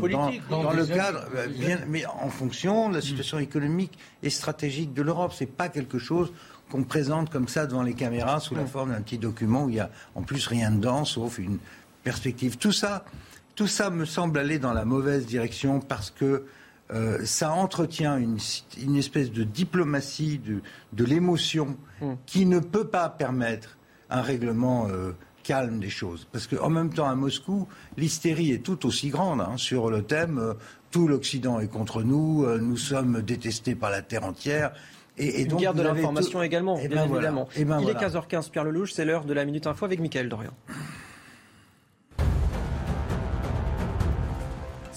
dans, 0.50 0.72
le 0.74 0.86
cadre, 0.86 1.26
euh, 1.36 1.48
bien- 1.48 1.80
mais 1.88 2.06
en 2.06 2.30
fonction 2.30 2.90
de 2.90 2.96
la 2.96 3.02
situation 3.02 3.40
économique 3.40 3.98
et 4.22 4.30
stratégique 4.30 4.94
de 4.94 5.02
l'Europe. 5.02 5.34
C'est 5.36 5.46
pas 5.46 5.70
quelque 5.70 5.98
chose 5.98 6.34
qu'on 6.70 6.84
présente 6.84 7.30
comme 7.30 7.48
ça 7.48 7.66
devant 7.66 7.84
les 7.84 7.94
caméras 7.94 8.40
sous 8.40 8.56
la 8.56 8.66
forme 8.66 8.92
d'un 8.92 9.02
petit 9.02 9.18
document 9.18 9.66
où 9.66 9.70
il 9.70 9.76
y 9.76 9.80
a 9.80 9.90
en 10.16 10.24
plus 10.24 10.46
rien 10.48 10.72
dedans, 10.72 11.06
sauf 11.06 11.38
une 11.38 11.60
perspective. 12.04 12.58
Tout 12.58 12.72
ça, 12.74 13.06
tout 13.56 13.68
ça 13.68 13.90
me 13.90 14.04
semble 14.06 14.40
aller 14.40 14.60
dans 14.60 14.74
la 14.74 14.84
mauvaise 14.84 15.26
direction 15.26 15.80
parce 15.80 16.10
que 16.12 16.46
euh, 16.92 17.24
ça 17.26 17.54
entretient 17.54 18.18
une, 18.18 18.38
une 18.82 18.98
espèce 18.98 19.32
de 19.32 19.44
diplomatie 19.44 20.38
de, 20.40 20.62
de 20.92 21.06
l'émotion 21.06 21.78
qui 22.26 22.46
ne 22.46 22.60
peut 22.60 22.88
pas 22.88 23.08
permettre 23.08 23.78
un 24.10 24.22
règlement 24.22 24.88
euh, 24.90 25.14
calme 25.44 25.80
des 25.80 25.90
choses. 25.90 26.28
Parce 26.32 26.48
qu'en 26.48 26.70
même 26.70 26.92
temps, 26.94 27.08
à 27.08 27.16
Moscou, 27.16 27.68
l'hystérie 27.98 28.52
est 28.52 28.64
tout 28.64 28.86
aussi 28.86 29.10
grande 29.10 29.42
hein, 29.42 29.54
sur 29.58 29.90
le 29.90 30.02
thème 30.02 30.40
euh, 30.40 30.54
tout 30.92 31.08
l'Occident 31.08 31.60
est 31.60 31.68
contre 31.68 32.04
nous, 32.04 32.44
euh, 32.46 32.60
nous 32.60 32.78
sommes 32.78 33.22
détestés 33.24 33.74
par 33.76 33.90
la 33.90 34.02
terre 34.04 34.24
entière. 34.24 34.74
Et, 35.18 35.26
et 35.26 35.42
Une 35.42 35.48
donc, 35.50 35.60
guerre 35.60 35.74
de 35.74 35.82
l'information 35.84 36.40
tout- 36.40 36.44
également, 36.46 36.78
Eh 36.82 36.88
bien 36.88 37.02
ben 37.04 37.08
voilà. 37.08 37.28
évidemment. 37.30 37.50
Eh 37.56 37.66
ben 37.66 37.80
Il 37.80 37.84
voilà. 37.84 38.00
est 38.00 38.02
15h15, 38.10 38.50
Pierre 38.52 38.64
Lelouch, 38.64 38.92
c'est 38.94 39.04
l'heure 39.06 39.26
de 39.26 39.34
la 39.34 39.44
Minute 39.46 39.66
Info 39.68 39.86
avec 39.86 40.00
Mickaël 40.00 40.30
Dorian. 40.30 40.52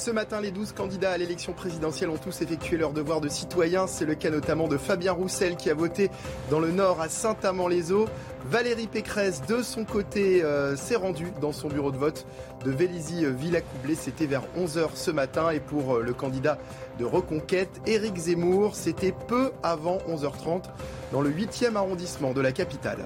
Ce 0.07 0.13
matin, 0.13 0.41
les 0.41 0.53
12 0.53 0.71
candidats 0.71 1.11
à 1.11 1.19
l'élection 1.19 1.53
présidentielle 1.53 2.11
ont 2.11 2.17
tous 2.17 2.41
effectué 2.41 2.77
leur 2.77 2.93
devoir 2.93 3.21
de 3.21 3.29
citoyen. 3.29 3.89
C'est 3.89 4.05
le 4.05 4.15
cas 4.15 4.31
notamment 4.31 4.69
de 4.69 4.77
Fabien 4.77 5.11
Roussel 5.11 5.57
qui 5.57 5.69
a 5.69 5.75
voté 5.75 6.13
dans 6.49 6.61
le 6.61 6.71
Nord 6.71 7.01
à 7.01 7.09
Saint-Amand-les-Eaux. 7.09 8.07
Valérie 8.49 8.87
Pécresse, 8.87 9.43
de 9.49 9.63
son 9.63 9.85
côté, 9.85 10.45
euh, 10.45 10.77
s'est 10.77 10.95
rendue 10.95 11.33
dans 11.41 11.51
son 11.51 11.67
bureau 11.67 11.91
de 11.91 11.97
vote 11.97 12.25
de 12.65 12.71
Vélizy-Villacoublay. 12.71 13.97
C'était 13.97 14.27
vers 14.27 14.45
11h 14.57 14.91
ce 14.95 15.11
matin. 15.11 15.51
Et 15.51 15.59
pour 15.59 15.97
euh, 15.97 16.03
le 16.03 16.15
candidat 16.15 16.57
de 17.01 17.05
Reconquête, 17.05 17.81
Éric 17.85 18.17
Zemmour, 18.17 18.77
c'était 18.77 19.13
peu 19.27 19.51
avant 19.65 19.99
11h30 20.09 20.67
dans 21.11 21.21
le 21.21 21.31
8e 21.31 21.75
arrondissement 21.75 22.33
de 22.33 22.41
la 22.41 22.53
capitale. 22.53 23.01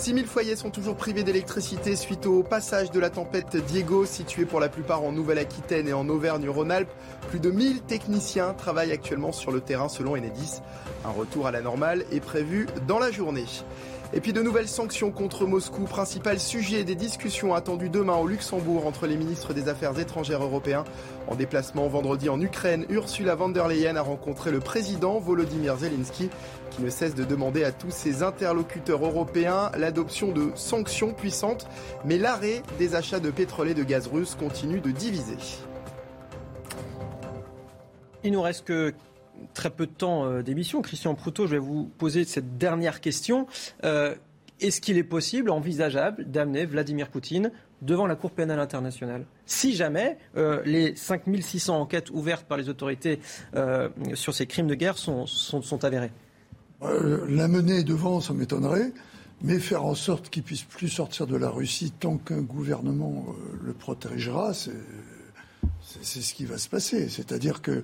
6 0.00 0.14
000 0.14 0.26
foyers 0.26 0.54
sont 0.54 0.70
toujours 0.70 0.94
privés 0.94 1.24
d'électricité 1.24 1.96
suite 1.96 2.24
au 2.26 2.44
passage 2.44 2.92
de 2.92 3.00
la 3.00 3.10
tempête 3.10 3.56
Diego, 3.56 4.06
située 4.06 4.44
pour 4.44 4.60
la 4.60 4.68
plupart 4.68 5.02
en 5.02 5.10
Nouvelle-Aquitaine 5.10 5.88
et 5.88 5.92
en 5.92 6.08
Auvergne-Rhône-Alpes. 6.08 6.92
Plus 7.28 7.40
de 7.40 7.50
1000 7.50 7.80
techniciens 7.82 8.54
travaillent 8.54 8.92
actuellement 8.92 9.32
sur 9.32 9.50
le 9.50 9.60
terrain 9.60 9.88
selon 9.88 10.12
Enedis. 10.12 10.60
Un 11.04 11.10
retour 11.10 11.48
à 11.48 11.50
la 11.50 11.62
normale 11.62 12.04
est 12.12 12.20
prévu 12.20 12.68
dans 12.86 13.00
la 13.00 13.10
journée. 13.10 13.46
Et 14.14 14.20
puis 14.20 14.32
de 14.32 14.40
nouvelles 14.40 14.68
sanctions 14.68 15.10
contre 15.10 15.44
Moscou, 15.44 15.84
principal 15.84 16.40
sujet 16.40 16.82
des 16.82 16.94
discussions 16.94 17.54
attendues 17.54 17.90
demain 17.90 18.16
au 18.16 18.26
Luxembourg 18.26 18.86
entre 18.86 19.06
les 19.06 19.16
ministres 19.16 19.52
des 19.52 19.68
Affaires 19.68 19.98
étrangères 19.98 20.42
européens. 20.42 20.84
En 21.26 21.34
déplacement 21.34 21.88
vendredi 21.88 22.30
en 22.30 22.40
Ukraine, 22.40 22.86
Ursula 22.88 23.34
von 23.34 23.50
der 23.50 23.68
Leyen 23.68 23.96
a 23.96 24.00
rencontré 24.00 24.50
le 24.50 24.60
président 24.60 25.18
Volodymyr 25.18 25.76
Zelensky 25.76 26.30
qui 26.70 26.82
ne 26.82 26.88
cesse 26.88 27.14
de 27.14 27.24
demander 27.24 27.64
à 27.64 27.70
tous 27.70 27.90
ses 27.90 28.22
interlocuteurs 28.22 29.04
européens 29.04 29.70
l'adoption 29.76 30.32
de 30.32 30.52
sanctions 30.54 31.12
puissantes. 31.12 31.66
Mais 32.06 32.16
l'arrêt 32.16 32.62
des 32.78 32.94
achats 32.94 33.20
de 33.20 33.30
pétrole 33.30 33.68
et 33.68 33.74
de 33.74 33.84
gaz 33.84 34.06
russe 34.06 34.34
continue 34.34 34.80
de 34.80 34.90
diviser. 34.90 35.36
Il 38.24 38.32
nous 38.32 38.42
reste 38.42 38.64
que 38.64 38.94
très 39.54 39.70
peu 39.70 39.86
de 39.86 39.92
temps 39.92 40.24
euh, 40.24 40.42
d'émission. 40.42 40.82
Christian 40.82 41.14
Proutot, 41.14 41.46
je 41.46 41.52
vais 41.52 41.58
vous 41.58 41.84
poser 41.98 42.24
cette 42.24 42.58
dernière 42.58 43.00
question. 43.00 43.46
Euh, 43.84 44.14
Est-ce 44.60 44.80
qu'il 44.80 44.98
est 44.98 45.04
possible, 45.04 45.50
envisageable, 45.50 46.24
d'amener 46.30 46.66
Vladimir 46.66 47.08
Poutine 47.08 47.52
devant 47.82 48.06
la 48.08 48.16
Cour 48.16 48.32
pénale 48.32 48.58
internationale? 48.60 49.24
Si 49.46 49.74
jamais 49.74 50.18
euh, 50.36 50.60
les 50.64 50.96
5600 50.96 51.80
enquêtes 51.80 52.10
ouvertes 52.10 52.44
par 52.46 52.58
les 52.58 52.68
autorités 52.68 53.20
euh, 53.54 53.88
sur 54.14 54.34
ces 54.34 54.46
crimes 54.46 54.66
de 54.66 54.74
guerre 54.74 54.98
sont, 54.98 55.26
avérées? 55.82 56.10
L'amener 56.82 57.82
devant, 57.82 58.20
ça 58.20 58.32
m'étonnerait, 58.34 58.92
mais 59.42 59.58
faire 59.58 59.84
en 59.84 59.94
sorte 59.94 60.30
qu'il 60.30 60.42
puisse 60.42 60.62
plus 60.62 60.88
sortir 60.88 61.26
de 61.26 61.36
la 61.36 61.48
Russie 61.50 61.92
tant 61.92 62.18
qu'un 62.18 62.40
gouvernement 62.42 63.26
le 63.62 63.72
protégera, 63.72 64.54
c'est 64.54 64.72
c'est- 66.02 66.20
ce 66.20 66.34
qui 66.34 66.44
va 66.44 66.58
se 66.58 66.68
passer. 66.68 67.08
C'est-à-dire 67.08 67.62
que 67.62 67.82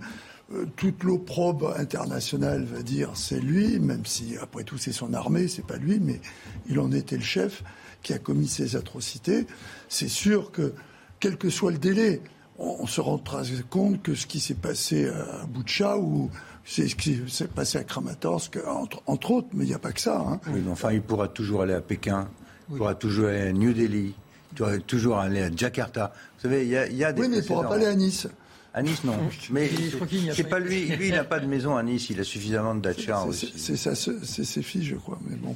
toute 0.77 1.05
l'opprobre 1.05 1.75
internationale 1.79 2.65
va 2.65 2.83
dire 2.83 3.11
c'est 3.15 3.41
lui, 3.41 3.79
même 3.79 4.05
si 4.05 4.37
après 4.41 4.65
tout 4.65 4.79
c'est 4.79 4.93
son 4.93 5.15
armée, 5.15 5.49
c'est 5.49 5.67
pas 5.67 5.77
lui, 5.77 6.01
mais 6.01 6.21
il 6.69 6.79
en 6.79 6.93
était 6.93 7.17
le 7.17 7.23
chef 7.23 7.63
qui 8.03 8.13
a 8.13 8.19
commis 8.19 8.49
ces 8.49 8.77
atrocités. 8.77 9.47
C'est 9.89 10.09
sûr 10.09 10.53
que 10.53 10.75
quel 11.21 11.39
que 11.39 11.49
soit 11.51 11.73
le 11.73 11.79
délai, 11.79 12.21
on, 12.59 12.87
se 12.87 13.01
rendra 13.01 13.43
compte 13.71 14.03
que 14.03 14.15
ce 14.15 14.27
qui 14.27 14.39
s'est 14.39 14.55
passé 14.55 15.09
à 15.09 15.47
Boutcha 15.47 15.99
ou 15.99 16.31
c'est 16.65 16.89
ce 16.89 16.95
qui 16.95 17.21
s'est 17.29 17.49
passé 17.49 17.79
à 17.79 17.85
Kramatorsk, 17.85 18.59
entre, 18.67 19.03
entre 19.07 19.31
autres, 19.33 19.49
mais 19.55 19.65
il 19.65 19.69
n'y 19.69 19.75
a 19.75 19.79
pas 19.79 19.93
que 19.93 20.01
ça. 20.01 20.21
hein. 20.21 20.41
Oui, 20.53 20.63
mais 20.65 20.71
enfin, 20.71 20.93
il 20.93 21.03
pourra 21.03 21.29
toujours 21.29 21.63
aller 21.63 21.75
à 21.75 21.81
Pékin, 21.81 22.29
il 22.71 22.77
pourra 22.77 22.95
toujours 22.95 23.29
aller 23.29 23.41
à 23.41 23.53
New 23.53 23.73
Delhi, 23.73 24.15
il 24.53 24.57
pourra 24.57 24.79
toujours 24.79 25.19
aller 25.19 25.43
à 25.43 25.51
Jakarta. 25.55 26.13
Vous 26.37 26.43
savez, 26.43 26.65
il 26.65 26.69
y 26.69 26.97
y 26.97 27.05
a 27.05 27.13
des 27.13 27.23
Oui, 27.23 27.29
mais 27.29 27.39
il 27.39 27.43
ne 27.43 27.47
pourra 27.47 27.69
pas 27.69 27.75
aller 27.75 27.87
à 27.87 27.95
Nice. 27.95 28.29
À 28.77 28.83
Nice, 28.83 29.05
non. 29.05 29.16
Mais 29.51 29.70
c'est 30.35 30.43
pas- 30.45 30.59
lui. 30.59 30.87
Lui, 30.97 31.09
il 31.09 31.14
n'a 31.14 31.22
pas 31.25 31.39
de 31.39 31.47
maison 31.47 31.77
à 31.77 31.83
Nice. 31.85 32.11
Il 32.11 32.18
a 32.18 32.25
suffisamment 32.25 32.75
de 32.75 32.81
dacha 32.81 33.22
aussi. 33.25 33.53
C'est 33.57 34.45
ses 34.45 34.62
filles, 34.62 34.85
je 34.85 34.97
crois. 34.97 35.18
Mais 35.29 35.37
bon. 35.37 35.55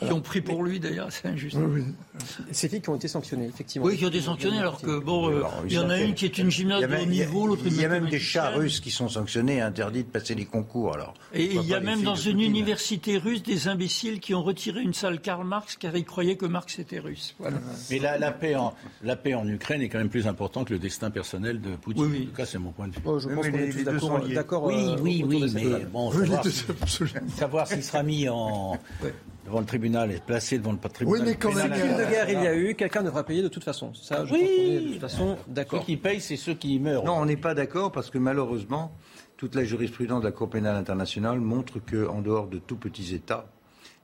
Qui 0.00 0.12
ont 0.12 0.20
pris 0.20 0.40
pour 0.40 0.64
lui 0.64 0.80
d'ailleurs, 0.80 1.12
c'est 1.12 1.28
injuste. 1.28 1.56
Oui, 1.56 1.82
oui. 1.82 2.24
Ces 2.50 2.68
filles 2.68 2.80
qui 2.80 2.88
ont 2.90 2.96
été 2.96 3.06
sanctionnées, 3.06 3.46
effectivement. 3.46 3.86
Oui, 3.86 3.96
qui 3.96 4.04
ont 4.04 4.08
été 4.08 4.20
sanctionnés 4.20 4.58
alors 4.58 4.80
que 4.80 4.98
bon, 4.98 5.30
euh, 5.30 5.42
il 5.66 5.72
y 5.72 5.78
en 5.78 5.88
a 5.88 6.00
une 6.00 6.14
qui 6.14 6.24
est 6.24 6.36
une 6.38 6.50
gymnaste 6.50 6.88
de 6.88 6.96
haut 6.96 7.06
niveau, 7.06 7.46
l'autre 7.46 7.62
Il 7.66 7.80
y 7.80 7.84
a 7.84 7.88
même 7.88 8.08
des 8.08 8.18
chats 8.18 8.50
russes 8.50 8.80
qui 8.80 8.90
sont 8.90 9.08
sanctionnés 9.08 9.58
et 9.58 9.60
interdits 9.60 10.02
de 10.02 10.08
passer 10.08 10.34
les 10.34 10.46
concours. 10.46 10.94
Alors. 10.94 11.14
Et 11.32 11.44
il 11.44 11.62
y 11.62 11.74
a 11.74 11.80
même 11.80 12.02
dans 12.02 12.16
une 12.16 12.34
Poutine 12.34 12.50
université 12.50 13.18
russe 13.18 13.42
des 13.44 13.68
imbéciles 13.68 14.18
qui 14.18 14.34
ont 14.34 14.42
retiré 14.42 14.80
une 14.82 14.94
salle 14.94 15.20
Karl 15.20 15.46
Marx 15.46 15.76
car 15.76 15.96
ils 15.96 16.04
croyaient 16.04 16.36
que 16.36 16.46
Marx 16.46 16.78
était 16.80 16.98
russe. 16.98 17.36
Voilà. 17.38 17.58
Mais 17.90 18.00
la, 18.00 18.18
la 18.18 18.32
paix 18.32 18.56
en, 18.56 18.74
la 19.04 19.14
paix 19.14 19.34
en 19.34 19.46
Ukraine 19.46 19.80
est 19.80 19.88
quand 19.88 19.98
même 19.98 20.08
plus 20.08 20.26
importante 20.26 20.66
que 20.68 20.72
le 20.72 20.80
destin 20.80 21.10
personnel 21.10 21.60
de 21.60 21.76
Poutine. 21.76 22.02
Oui, 22.02 22.08
oui. 22.10 22.22
En 22.24 22.30
tout 22.30 22.36
cas, 22.36 22.46
c'est 22.46 22.58
mon 22.58 22.72
point 22.72 22.88
de 22.88 22.94
vue. 22.94 23.00
Oh, 23.04 23.20
je 23.20 23.28
Oui, 23.28 23.34
pense 23.36 23.48
qu'on 23.48 23.54
est 23.58 23.70
tous 23.70 23.84
d'accord- 24.32 24.64
Oui, 24.64 24.74
euh, 24.74 24.96
oui, 25.00 25.24
oui, 25.24 25.50
mais 25.54 25.84
bon, 25.84 26.10
savoir 27.36 27.68
s'il 27.68 27.82
sera 27.84 28.02
mis 28.02 28.28
en, 28.28 28.76
devant 29.44 29.60
le 29.60 29.66
tribunal 29.66 30.10
et 30.10 30.18
placé 30.24 30.58
devant 30.58 30.72
le 30.72 30.78
tribunal. 30.78 31.20
Oui, 31.20 31.26
mais 31.26 31.34
quand 31.36 31.52
même, 31.52 31.70
Crime 31.70 31.96
de 31.96 32.04
guerre, 32.10 32.30
il 32.30 32.42
y 32.42 32.46
a 32.46 32.54
eu, 32.56 32.74
quelqu'un 32.74 33.02
devra 33.02 33.24
payer 33.24 33.42
de 33.42 33.48
toute 33.48 33.64
façon. 33.64 33.92
Ça, 33.94 34.24
je 34.24 34.32
Oui. 34.32 34.40
pense 34.40 34.48
qu'on 34.48 34.62
est 34.72 34.80
de 34.80 34.92
toute 34.92 35.00
façon 35.00 35.36
Ceux 35.46 35.52
d'accord. 35.52 35.84
qui 35.84 35.96
payent, 35.96 36.20
c'est 36.20 36.36
ceux 36.36 36.54
qui 36.54 36.78
meurent. 36.78 37.04
Non, 37.04 37.14
on 37.18 37.26
n'est 37.26 37.36
pas 37.36 37.54
d'accord 37.54 37.92
parce 37.92 38.10
que 38.10 38.18
malheureusement, 38.18 38.92
toute 39.36 39.54
la 39.54 39.64
jurisprudence 39.64 40.20
de 40.20 40.26
la 40.26 40.32
Cour 40.32 40.48
pénale 40.48 40.76
internationale 40.76 41.40
montre 41.40 41.78
qu'en 41.78 42.20
dehors 42.22 42.46
de 42.48 42.58
tout 42.58 42.76
petits 42.76 43.14
États, 43.14 43.46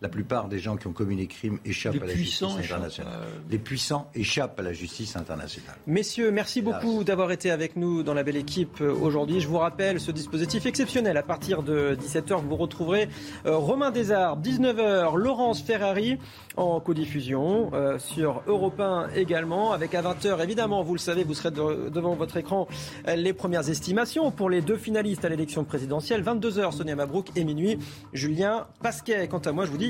la 0.01 0.09
plupart 0.09 0.48
des 0.48 0.59
gens 0.59 0.77
qui 0.77 0.86
ont 0.86 0.93
commis 0.93 1.14
les 1.14 1.27
crimes 1.27 1.59
échappent 1.64 2.02
à 2.02 2.06
la 2.06 2.14
justice 2.14 2.43
internationale. 2.43 3.12
Les 3.51 3.59
puissants 3.59 4.10
échappent 4.14 4.59
à 4.59 4.62
la 4.62 4.72
justice 4.72 5.14
internationale. 5.16 5.77
Messieurs, 5.86 6.31
merci 6.31 6.62
beaucoup 6.62 7.05
d'avoir 7.05 7.32
été 7.32 7.51
avec 7.51 7.77
nous 7.77 8.02
dans 8.02 8.14
la 8.14 8.22
belle 8.22 8.36
équipe 8.36 8.81
euh, 8.81 8.94
aujourd'hui. 8.94 9.40
Je 9.40 9.48
vous 9.48 9.59
rappelle 9.59 10.01
ce 10.01 10.10
dispositif 10.10 10.64
exceptionnel. 10.64 11.16
À 11.18 11.22
partir 11.22 11.62
de 11.62 11.97
17h, 12.01 12.43
vous 12.43 12.56
retrouverez 12.56 13.09
euh, 13.44 13.56
Romain 13.56 13.90
Desarts, 13.90 14.40
19h, 14.40 15.16
Laurence 15.16 15.62
Ferrari 15.62 16.18
en 16.56 16.81
codiffusion 16.81 17.70
euh, 17.74 17.98
sur 17.98 18.43
Europe 18.47 18.81
1 18.81 19.10
également. 19.14 19.72
Avec 19.72 19.94
à 19.94 20.02
20h, 20.02 20.43
évidemment, 20.43 20.82
vous 20.82 20.94
le 20.94 20.98
savez, 20.98 21.24
vous 21.24 21.35
serez 21.35 21.51
devant 21.51 22.14
votre 22.14 22.39
écran 22.39 22.68
les 23.06 23.32
premières 23.32 23.68
estimations 23.68 24.31
pour 24.31 24.48
les 24.48 24.62
deux 24.62 24.77
finalistes 24.77 25.24
à 25.24 25.28
l'élection 25.28 25.64
présidentielle. 25.64 26.22
22h, 26.22 26.72
Sonia 26.72 26.97
Mabrouk 26.97 27.28
et 27.36 27.44
minuit, 27.44 27.78
Julien 28.12 28.66
Pasquet. 28.82 29.28
Quant 29.28 29.39
à 29.39 29.52
moi, 29.52 29.66
je 29.66 29.70
vous 29.70 29.78
dis 29.78 29.89